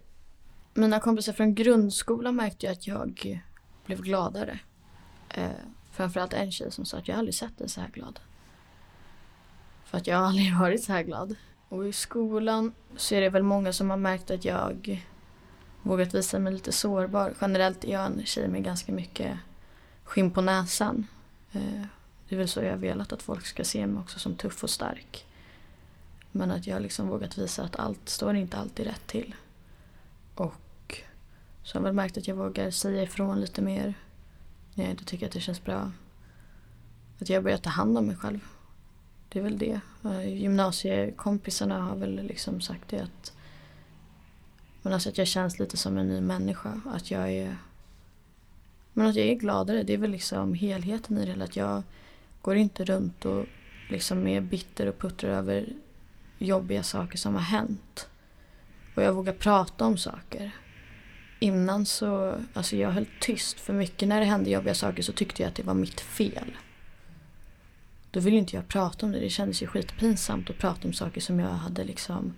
Mina 0.74 1.00
kompisar 1.00 1.34
från 1.34 1.56
grundskolan 1.56 2.36
märkte 2.36 2.72
att 2.72 2.88
jag 2.88 3.42
blev 3.86 4.02
gladare. 4.02 4.60
Framförallt 5.94 6.34
en 6.34 6.52
tjej 6.52 6.72
som 6.72 6.86
sa 6.86 6.98
att 6.98 7.08
jag 7.08 7.18
aldrig 7.18 7.36
sett 7.36 7.58
dig 7.58 7.70
så 7.70 7.82
här 7.82 7.90
glad. 7.90 8.20
För 9.86 9.98
att 9.98 10.08
jag 10.08 10.18
har 10.18 10.26
aldrig 10.26 10.56
varit 10.60 10.84
så 10.84 10.92
här 10.92 11.04
glad. 11.04 11.36
Och 11.70 11.88
i 11.88 11.94
skolan 11.94 12.74
så 12.96 13.16
är 13.16 13.22
det 13.22 13.30
väl 13.30 13.44
många 13.44 13.74
som 13.74 13.90
har 13.90 13.98
märkt 13.98 14.32
att 14.32 14.46
jag 14.46 15.04
vågat 15.82 16.14
visa 16.14 16.40
mig 16.40 16.54
lite 16.54 16.72
sårbar. 16.72 17.34
Generellt 17.42 17.84
är 17.84 17.92
jag 17.92 18.06
en 18.06 18.26
tjej 18.26 18.48
med 18.48 18.64
ganska 18.64 18.92
mycket 18.92 19.38
skinn 20.04 20.32
på 20.32 20.42
näsan. 20.42 21.08
Eh, 21.52 21.86
det 22.30 22.36
är 22.36 22.40
väl 22.40 22.48
så 22.48 22.62
jag 22.64 22.72
har 22.72 22.78
velat 22.78 23.14
att 23.14 23.22
folk 23.22 23.46
ska 23.46 23.64
se 23.64 23.88
mig 23.88 24.02
också 24.02 24.20
som 24.20 24.36
tuff 24.36 24.64
och 24.64 24.70
stark. 24.70 25.26
Men 26.32 26.52
att 26.52 26.68
jag 26.68 26.82
liksom 26.82 27.08
vågat 27.08 27.38
visa 27.38 27.64
att 27.64 27.76
allt 27.76 28.10
står 28.10 28.36
inte 28.36 28.58
alltid 28.58 28.86
rätt 28.86 29.08
till. 29.08 29.36
Och 30.36 31.02
så 31.64 31.78
har 31.78 31.82
jag 31.82 31.84
väl 31.84 31.94
märkt 31.94 32.18
att 32.18 32.28
jag 32.28 32.36
vågar 32.36 32.72
säga 32.72 33.04
ifrån 33.04 33.42
lite 33.42 33.62
mer 33.62 33.94
när 34.76 34.84
jag 34.84 34.92
inte 34.92 35.06
tycker 35.06 35.26
att 35.26 35.32
det 35.32 35.40
känns 35.40 35.64
bra. 35.64 35.92
Att 37.22 37.30
jag 37.30 37.44
börjar 37.44 37.58
ta 37.58 37.70
hand 37.70 37.98
om 37.98 38.06
mig 38.06 38.16
själv. 38.16 38.40
Det 39.30 39.40
är 39.40 39.44
väl 39.44 39.58
det. 39.58 39.82
Eh, 40.06 40.42
gymnasiekompisarna 40.42 41.82
har 41.82 41.96
väl 41.96 42.16
liksom 42.24 42.62
sagt 42.62 42.90
det 42.90 43.00
att 43.00 43.34
men 44.82 44.94
alltså 44.94 45.10
att 45.10 45.18
jag 45.18 45.28
känns 45.28 45.60
lite 45.60 45.78
som 45.78 45.98
en 45.98 46.08
ny 46.08 46.22
människa. 46.22 46.82
Att 46.86 47.12
jag 47.12 47.32
är 47.32 47.58
men 48.94 49.08
att 49.08 49.16
jag 49.16 49.28
är 49.28 49.36
gladare. 49.36 49.84
Det 49.84 49.94
är 49.94 49.98
väl 49.98 50.12
liksom 50.12 50.54
helheten 50.54 51.18
i 51.18 51.26
det. 51.26 51.32
hela. 51.32 51.46
Att 51.46 51.56
jag 51.56 51.84
går 52.42 52.56
inte 52.56 52.86
runt 52.86 53.26
och 53.26 53.46
liksom 53.90 54.28
är 54.28 54.42
bitter 54.42 54.88
och 54.88 55.00
puttrar 55.00 55.30
över 55.30 55.74
jobbiga 56.38 56.84
saker 56.84 57.18
som 57.18 57.34
har 57.34 57.42
hänt. 57.42 58.10
Och 58.96 59.04
jag 59.04 59.14
vågar 59.14 59.34
prata 59.34 59.86
om 59.86 59.98
saker. 59.98 60.52
Innan 61.44 61.86
så, 61.86 62.36
alltså 62.54 62.76
jag 62.76 62.92
höll 62.92 63.06
tyst 63.20 63.60
för 63.60 63.74
mycket 63.74 64.08
när 64.08 64.20
det 64.20 64.26
hände 64.26 64.50
jobbiga 64.50 64.76
saker 64.76 65.04
så 65.04 65.14
tyckte 65.14 65.42
jag 65.42 65.50
att 65.50 65.56
det 65.56 65.64
var 65.64 65.74
mitt 65.74 66.02
fel. 66.02 66.58
Då 68.12 68.20
ville 68.20 68.38
inte 68.38 68.56
jag 68.56 68.68
prata 68.68 69.06
om 69.06 69.12
det. 69.12 69.20
Det 69.20 69.30
kändes 69.30 69.64
ju 69.64 69.68
skitpinsamt 69.68 70.50
att 70.50 70.58
prata 70.58 70.88
om 70.88 70.94
saker 70.94 71.22
som 71.22 71.40
jag 71.40 71.48
hade 71.48 71.84
liksom 71.84 72.34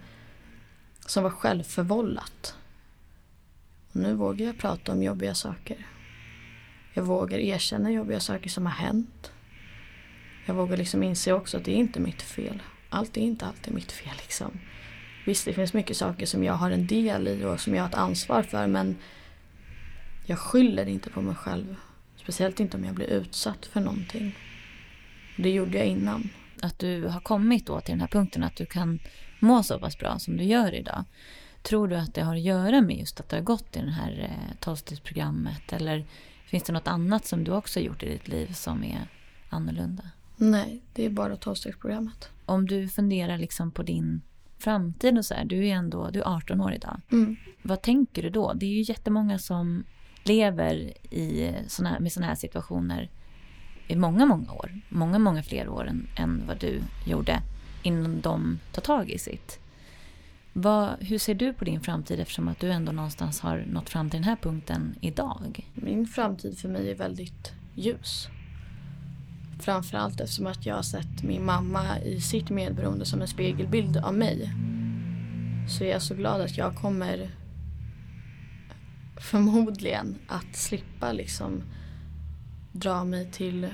som 1.06 1.24
var 1.24 1.30
självförvållat. 1.30 2.56
Och 3.90 3.96
nu 3.96 4.14
vågar 4.14 4.46
jag 4.46 4.58
prata 4.58 4.92
om 4.92 5.04
jobbiga 5.04 5.36
saker. 5.36 5.88
Jag 6.94 7.04
vågar 7.04 7.40
erkänna 7.40 7.92
jobbiga 7.92 8.20
saker 8.20 8.50
som 8.50 8.66
har 8.66 8.74
hänt. 8.74 9.32
Jag 10.46 10.56
vågar 10.56 10.78
liksom 10.78 11.04
inse 11.04 11.34
också 11.34 11.58
att 11.58 11.66
det 11.66 11.72
är 11.72 11.78
inte 11.78 12.00
mitt 12.00 12.22
fel. 12.22 12.62
Allt 12.90 13.18
är 13.18 13.22
inte 13.22 13.46
alltid 13.46 13.74
mitt 13.74 13.92
fel 13.92 14.16
liksom. 14.18 14.60
Visst, 15.26 15.46
det 15.46 15.54
finns 15.54 15.74
mycket 15.74 15.98
saker 15.98 16.26
som 16.26 16.44
jag 16.44 16.54
har 16.54 16.72
en 16.72 16.88
del 16.88 17.28
i 17.28 17.46
och 17.46 17.60
som 17.60 17.76
jag 17.76 17.84
har 17.84 17.90
ett 17.90 17.96
ansvar 17.96 18.44
för 18.44 18.68
men 18.68 18.96
jag 20.26 20.40
skyller 20.40 20.86
inte 20.86 21.10
på 21.10 21.22
mig 21.22 21.36
själv. 21.36 21.76
Speciellt 22.16 22.60
inte 22.60 22.78
om 22.78 22.86
jag 22.86 22.96
blir 22.96 23.08
utsatt 23.08 23.66
för 23.66 23.82
någonting. 23.82 24.36
Det 25.38 25.50
gjorde 25.50 25.78
jag 25.78 25.88
innan. 25.88 26.30
Att 26.62 26.80
du 26.80 27.08
har 27.08 27.20
kommit 27.20 27.66
då 27.66 27.82
till 27.82 27.92
den 27.92 28.02
här 28.02 28.08
punkten 28.08 28.44
att 28.44 28.56
du 28.56 28.66
kan 28.66 29.00
må 29.40 29.64
så 29.64 29.80
pass 29.80 29.98
bra 29.98 30.20
som 30.20 30.38
du 30.38 30.44
gör 30.44 30.74
idag. 30.74 31.04
Tror 31.62 31.88
du 31.88 31.96
att 31.96 32.14
det 32.14 32.22
har 32.22 32.36
att 32.36 32.42
göra 32.42 32.82
med 32.82 32.98
just 32.98 33.20
att 33.20 33.30
du 33.30 33.36
har 33.36 33.44
gått 33.44 33.76
i 33.76 33.80
det 33.80 33.92
här 33.92 34.20
eh, 34.22 34.56
tolvstegsprogrammet? 34.60 35.74
Eller 35.74 36.06
finns 36.46 36.64
det 36.64 36.74
något 36.74 36.88
annat 36.88 37.26
som 37.26 37.44
du 37.44 37.52
också 37.52 37.80
har 37.80 37.86
gjort 37.86 38.04
i 38.04 38.10
ditt 38.10 38.28
liv 38.28 38.54
som 38.54 38.84
är 38.84 39.08
annorlunda? 39.50 40.04
Nej, 40.36 40.82
det 40.94 41.06
är 41.06 41.10
bara 41.10 41.38
tolvstegsprogrammet. 41.38 42.30
Om 42.46 42.68
du 42.68 42.90
funderar 42.90 43.38
liksom 43.38 43.72
på 43.72 43.84
din 43.84 44.22
framtid 44.66 45.18
och 45.18 45.26
så 45.26 45.34
här, 45.34 45.46
du 45.46 45.68
är 45.68 45.76
ändå 45.76 46.10
du 46.10 46.20
är 46.20 46.36
18 46.36 46.62
år 46.62 46.74
idag. 46.74 47.02
Mm. 47.12 47.36
Vad 47.62 47.82
tänker 47.82 48.24
du 48.24 48.30
då? 48.30 48.54
Det 48.54 48.66
är 48.66 48.70
ju 48.70 48.82
jättemånga 48.82 49.40
som 49.40 49.84
lever 50.24 50.76
i 51.14 51.54
såna 51.68 52.00
med 52.00 52.12
sådana 52.12 52.28
här 52.28 52.36
situationer 52.36 53.10
i 53.88 53.96
många, 53.96 54.26
många 54.26 54.52
år. 54.52 54.82
Många, 54.90 55.20
många 55.20 55.44
fler 55.44 55.70
år 55.70 55.88
än, 55.88 56.08
än 56.18 56.44
vad 56.48 56.58
du 56.58 56.82
gjorde 57.06 57.42
innan 57.84 58.22
de 58.22 58.60
tar 58.72 58.82
tag 58.82 59.10
i 59.10 59.18
sitt. 59.18 59.60
Vad, 60.54 60.90
hur 61.00 61.18
ser 61.18 61.36
du 61.36 61.54
på 61.54 61.66
din 61.66 61.82
framtid 61.82 62.20
eftersom 62.20 62.48
att 62.48 62.60
du 62.60 62.72
ändå 62.72 62.92
någonstans 62.92 63.40
har 63.40 63.66
nått 63.68 63.90
fram 63.90 64.10
till 64.10 64.18
den 64.18 64.30
här 64.30 64.36
punkten 64.36 64.96
idag? 65.02 65.70
Min 65.74 66.08
framtid 66.08 66.58
för 66.58 66.70
mig 66.70 66.92
är 66.92 66.96
väldigt 66.96 67.52
ljus. 67.76 68.28
Framförallt 69.60 70.20
eftersom 70.22 70.48
att 70.48 70.66
jag 70.66 70.76
har 70.76 70.84
sett 70.84 71.24
min 71.24 71.46
mamma 71.46 72.00
i 72.00 72.22
sitt 72.22 72.50
medberoende 72.50 73.06
som 73.06 73.22
en 73.22 73.28
spegelbild 73.28 73.98
av 73.98 74.14
mig. 74.14 74.52
Så 75.70 75.84
är 75.84 75.92
jag 75.92 76.02
så 76.02 76.16
glad 76.16 76.42
att 76.42 76.58
jag 76.58 76.76
kommer 76.76 77.30
förmodligen 79.18 80.18
att 80.28 80.56
slippa 80.56 81.12
liksom 81.12 81.64
dra 82.72 83.04
mig 83.04 83.32
till 83.32 83.70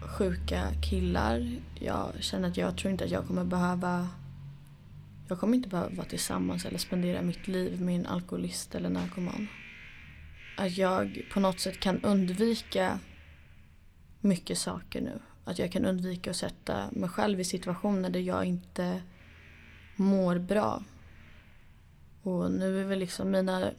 sjuka 0.00 0.62
killar. 0.82 1.56
Jag 1.74 2.12
känner 2.20 2.48
att 2.48 2.56
jag 2.56 2.76
tror 2.76 2.92
inte 2.92 3.04
att 3.04 3.10
jag 3.10 3.26
kommer 3.26 3.44
behöva 3.44 4.08
jag 5.28 5.40
kommer 5.40 5.56
inte 5.56 5.68
behöva 5.68 5.90
vara 5.96 6.06
tillsammans 6.06 6.64
eller 6.64 6.78
spendera 6.78 7.22
mitt 7.22 7.48
liv 7.48 7.80
med 7.82 7.96
en 7.96 8.06
alkoholist 8.06 8.74
eller 8.74 8.90
narkoman. 8.90 9.48
Att 10.56 10.76
jag 10.76 11.22
på 11.32 11.40
något 11.40 11.60
sätt 11.60 11.80
kan 11.80 12.04
undvika 12.04 12.98
mycket 14.20 14.58
saker 14.58 15.00
nu. 15.00 15.18
Att 15.44 15.58
jag 15.58 15.72
kan 15.72 15.84
undvika 15.84 16.30
att 16.30 16.36
sätta 16.36 16.90
mig 16.92 17.08
själv 17.08 17.40
i 17.40 17.44
situationer 17.44 18.10
där 18.10 18.20
jag 18.20 18.44
inte 18.44 19.02
mår 19.96 20.38
bra. 20.38 20.82
Och 22.22 22.50
nu 22.50 22.80
är 22.80 22.84
väl 22.84 22.98
liksom 22.98 23.30
mina... 23.30 23.70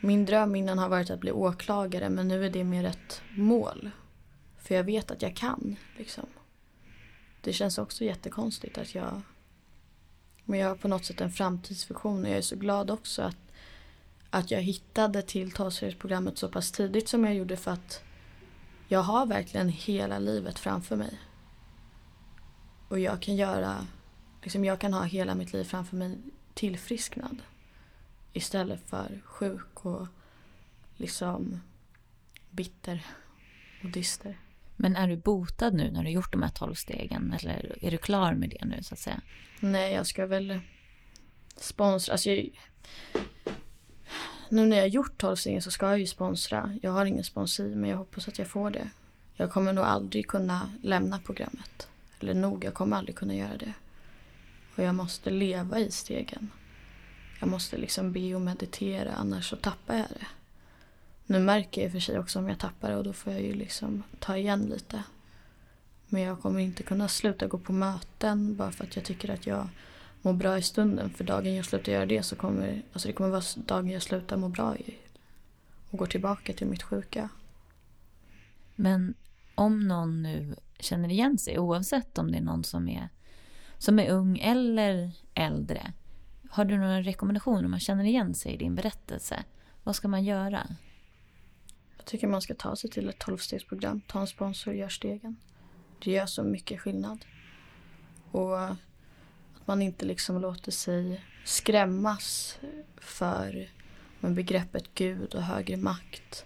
Min 0.00 0.24
dröm 0.24 0.56
innan 0.56 0.78
har 0.78 0.88
varit 0.88 1.10
att 1.10 1.20
bli 1.20 1.32
åklagare 1.32 2.08
men 2.08 2.28
nu 2.28 2.46
är 2.46 2.50
det 2.50 2.64
mer 2.64 2.84
ett 2.84 3.22
mål. 3.36 3.90
För 4.58 4.74
jag 4.74 4.84
vet 4.84 5.10
att 5.10 5.22
jag 5.22 5.36
kan. 5.36 5.76
Liksom. 5.98 6.26
Det 7.40 7.52
känns 7.52 7.78
också 7.78 8.04
jättekonstigt 8.04 8.78
att 8.78 8.94
jag... 8.94 9.22
Men 10.44 10.58
jag 10.58 10.68
har 10.68 10.76
på 10.76 10.88
något 10.88 11.04
sätt 11.04 11.20
en 11.20 11.32
framtidsvision 11.32 12.24
och 12.24 12.30
jag 12.30 12.38
är 12.38 12.42
så 12.42 12.56
glad 12.56 12.90
också 12.90 13.22
att, 13.22 13.36
att 14.30 14.50
jag 14.50 14.60
hittade 14.60 15.22
till 15.22 15.52
talseringsprogrammet 15.52 16.38
så 16.38 16.48
pass 16.48 16.72
tidigt 16.72 17.08
som 17.08 17.24
jag 17.24 17.34
gjorde 17.34 17.56
för 17.56 17.70
att 17.70 18.02
jag 18.88 19.00
har 19.00 19.26
verkligen 19.26 19.68
hela 19.68 20.18
livet 20.18 20.58
framför 20.58 20.96
mig. 20.96 21.18
Och 22.88 22.98
jag 22.98 23.22
kan 23.22 23.36
göra, 23.36 23.86
liksom 24.42 24.64
jag 24.64 24.80
kan 24.80 24.92
ha 24.92 25.02
hela 25.02 25.34
mitt 25.34 25.52
liv 25.52 25.64
framför 25.64 25.96
mig 25.96 26.18
tillfrisknad. 26.54 27.42
Istället 28.32 28.90
för 28.90 29.20
sjuk 29.24 29.86
och 29.86 30.06
liksom 30.96 31.60
bitter 32.50 33.06
och 33.82 33.90
dyster. 33.90 34.38
Men 34.76 34.96
är 34.96 35.08
du 35.08 35.16
botad 35.16 35.74
nu 35.74 35.90
när 35.90 36.04
du 36.04 36.10
gjort 36.10 36.32
de 36.32 36.42
här 36.42 36.50
tolv 36.50 36.74
stegen? 36.74 37.32
Eller 37.32 37.78
är 37.84 37.90
du 37.90 37.98
klar 37.98 38.34
med 38.34 38.50
det 38.50 38.64
nu 38.64 38.82
så 38.82 38.94
att 38.94 39.00
säga? 39.00 39.20
Nej, 39.60 39.94
jag 39.94 40.06
ska 40.06 40.26
väl 40.26 40.60
sponsra. 41.56 42.12
Alltså 42.12 42.30
jag, 42.30 42.50
nu 44.50 44.66
när 44.66 44.76
jag 44.76 44.84
har 44.84 44.88
gjort 44.88 45.22
stegen 45.36 45.62
så 45.62 45.70
ska 45.70 45.86
jag 45.86 45.98
ju 45.98 46.06
sponsra. 46.06 46.78
Jag 46.82 46.90
har 46.90 47.06
ingen 47.06 47.24
sponsor 47.24 47.64
men 47.64 47.90
jag 47.90 47.96
hoppas 47.96 48.28
att 48.28 48.38
jag 48.38 48.48
får 48.48 48.70
det. 48.70 48.90
Jag 49.34 49.50
kommer 49.50 49.72
nog 49.72 49.84
aldrig 49.84 50.28
kunna 50.28 50.70
lämna 50.82 51.18
programmet. 51.18 51.88
Eller 52.20 52.34
nog, 52.34 52.64
jag 52.64 52.74
kommer 52.74 52.96
aldrig 52.96 53.16
kunna 53.16 53.34
göra 53.34 53.56
det. 53.56 53.72
Och 54.76 54.82
jag 54.82 54.94
måste 54.94 55.30
leva 55.30 55.78
i 55.78 55.90
stegen. 55.90 56.50
Jag 57.40 57.48
måste 57.48 57.76
liksom 57.76 58.12
be 58.12 58.34
och 58.34 58.40
meditera 58.40 59.12
annars 59.12 59.50
så 59.50 59.56
tappar 59.56 59.96
jag 59.96 60.06
det. 60.08 60.26
Nu 61.26 61.38
märker 61.38 61.80
jag 61.80 61.86
i 61.86 61.88
och 61.88 61.92
för 61.92 62.00
sig 62.00 62.18
också 62.18 62.38
om 62.38 62.48
jag 62.48 62.58
tappar 62.58 62.90
det 62.90 62.96
och 62.96 63.04
då 63.04 63.12
får 63.12 63.32
jag 63.32 63.42
ju 63.42 63.54
liksom 63.54 64.02
ta 64.18 64.36
igen 64.36 64.62
lite. 64.62 65.02
Men 66.06 66.22
jag 66.22 66.40
kommer 66.40 66.60
inte 66.60 66.82
kunna 66.82 67.08
sluta 67.08 67.46
gå 67.46 67.58
på 67.58 67.72
möten 67.72 68.56
bara 68.56 68.72
för 68.72 68.84
att 68.84 68.96
jag 68.96 69.04
tycker 69.04 69.30
att 69.30 69.46
jag 69.46 69.68
mår 70.26 70.32
bra 70.32 70.58
i 70.58 70.62
stunden. 70.62 71.10
För 71.10 71.24
dagen 71.24 71.54
jag 71.54 71.64
slutar 71.64 71.92
göra 71.92 72.06
det 72.06 72.22
så 72.22 72.36
kommer 72.36 72.82
alltså 72.92 73.08
det 73.08 73.14
kommer 73.14 73.30
vara 73.30 73.42
dagen 73.56 73.90
jag 73.90 74.02
slutar 74.02 74.36
må 74.36 74.48
bra 74.48 74.76
i. 74.76 74.94
Och 75.90 75.98
går 75.98 76.06
tillbaka 76.06 76.52
till 76.52 76.66
mitt 76.66 76.82
sjuka. 76.82 77.28
Men 78.74 79.14
om 79.54 79.88
någon 79.88 80.22
nu 80.22 80.56
känner 80.78 81.08
igen 81.08 81.38
sig, 81.38 81.58
oavsett 81.58 82.18
om 82.18 82.32
det 82.32 82.38
är 82.38 82.42
någon 82.42 82.64
som 82.64 82.88
är, 82.88 83.08
som 83.78 83.98
är 83.98 84.10
ung 84.10 84.38
eller 84.38 85.10
äldre. 85.34 85.92
Har 86.50 86.64
du 86.64 86.78
några 86.78 87.02
rekommendationer 87.02 87.64
om 87.64 87.70
man 87.70 87.80
känner 87.80 88.04
igen 88.04 88.34
sig 88.34 88.52
i 88.52 88.56
din 88.56 88.74
berättelse? 88.74 89.44
Vad 89.84 89.96
ska 89.96 90.08
man 90.08 90.24
göra? 90.24 90.66
Jag 91.96 92.06
tycker 92.06 92.26
man 92.26 92.42
ska 92.42 92.54
ta 92.54 92.76
sig 92.76 92.90
till 92.90 93.08
ett 93.08 93.18
tolvstegsprogram, 93.18 94.00
ta 94.00 94.20
en 94.20 94.26
sponsor 94.26 94.70
och 94.70 94.76
gör 94.76 94.88
stegen. 94.88 95.36
Det 96.04 96.10
gör 96.10 96.26
så 96.26 96.42
mycket 96.42 96.80
skillnad. 96.80 97.24
Och 98.30 98.76
att 99.66 99.68
man 99.68 99.82
inte 99.82 100.04
liksom 100.04 100.40
låter 100.40 100.72
sig 100.72 101.20
skrämmas 101.44 102.58
för 102.96 103.70
med 104.20 104.34
begreppet 104.34 104.84
Gud 104.94 105.34
och 105.34 105.42
högre 105.42 105.76
makt. 105.76 106.44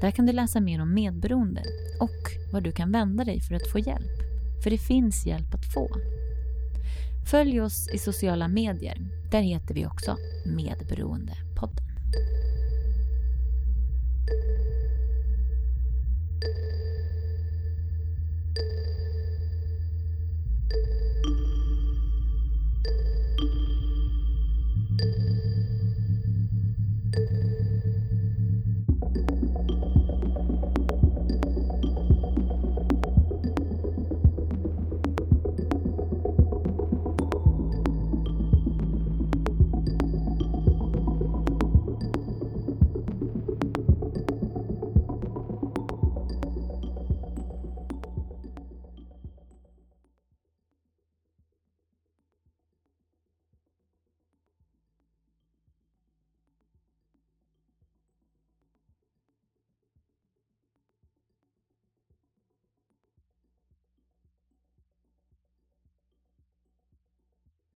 Där 0.00 0.10
kan 0.10 0.26
du 0.26 0.32
läsa 0.32 0.60
mer 0.60 0.82
om 0.82 0.94
medberoende 0.94 1.62
och 2.00 2.30
var 2.52 2.60
du 2.60 2.72
kan 2.72 2.92
vända 2.92 3.24
dig 3.24 3.40
för 3.40 3.54
att 3.54 3.66
få 3.66 3.78
hjälp. 3.78 4.22
För 4.62 4.70
det 4.70 4.78
finns 4.78 5.26
hjälp 5.26 5.54
att 5.54 5.72
få. 5.74 5.90
Följ 7.30 7.60
oss 7.60 7.88
i 7.88 7.98
sociala 7.98 8.48
medier. 8.48 8.98
Där 9.30 9.40
heter 9.40 9.74
vi 9.74 9.86
också 9.86 10.16
Medberoendepodden. 10.46 11.84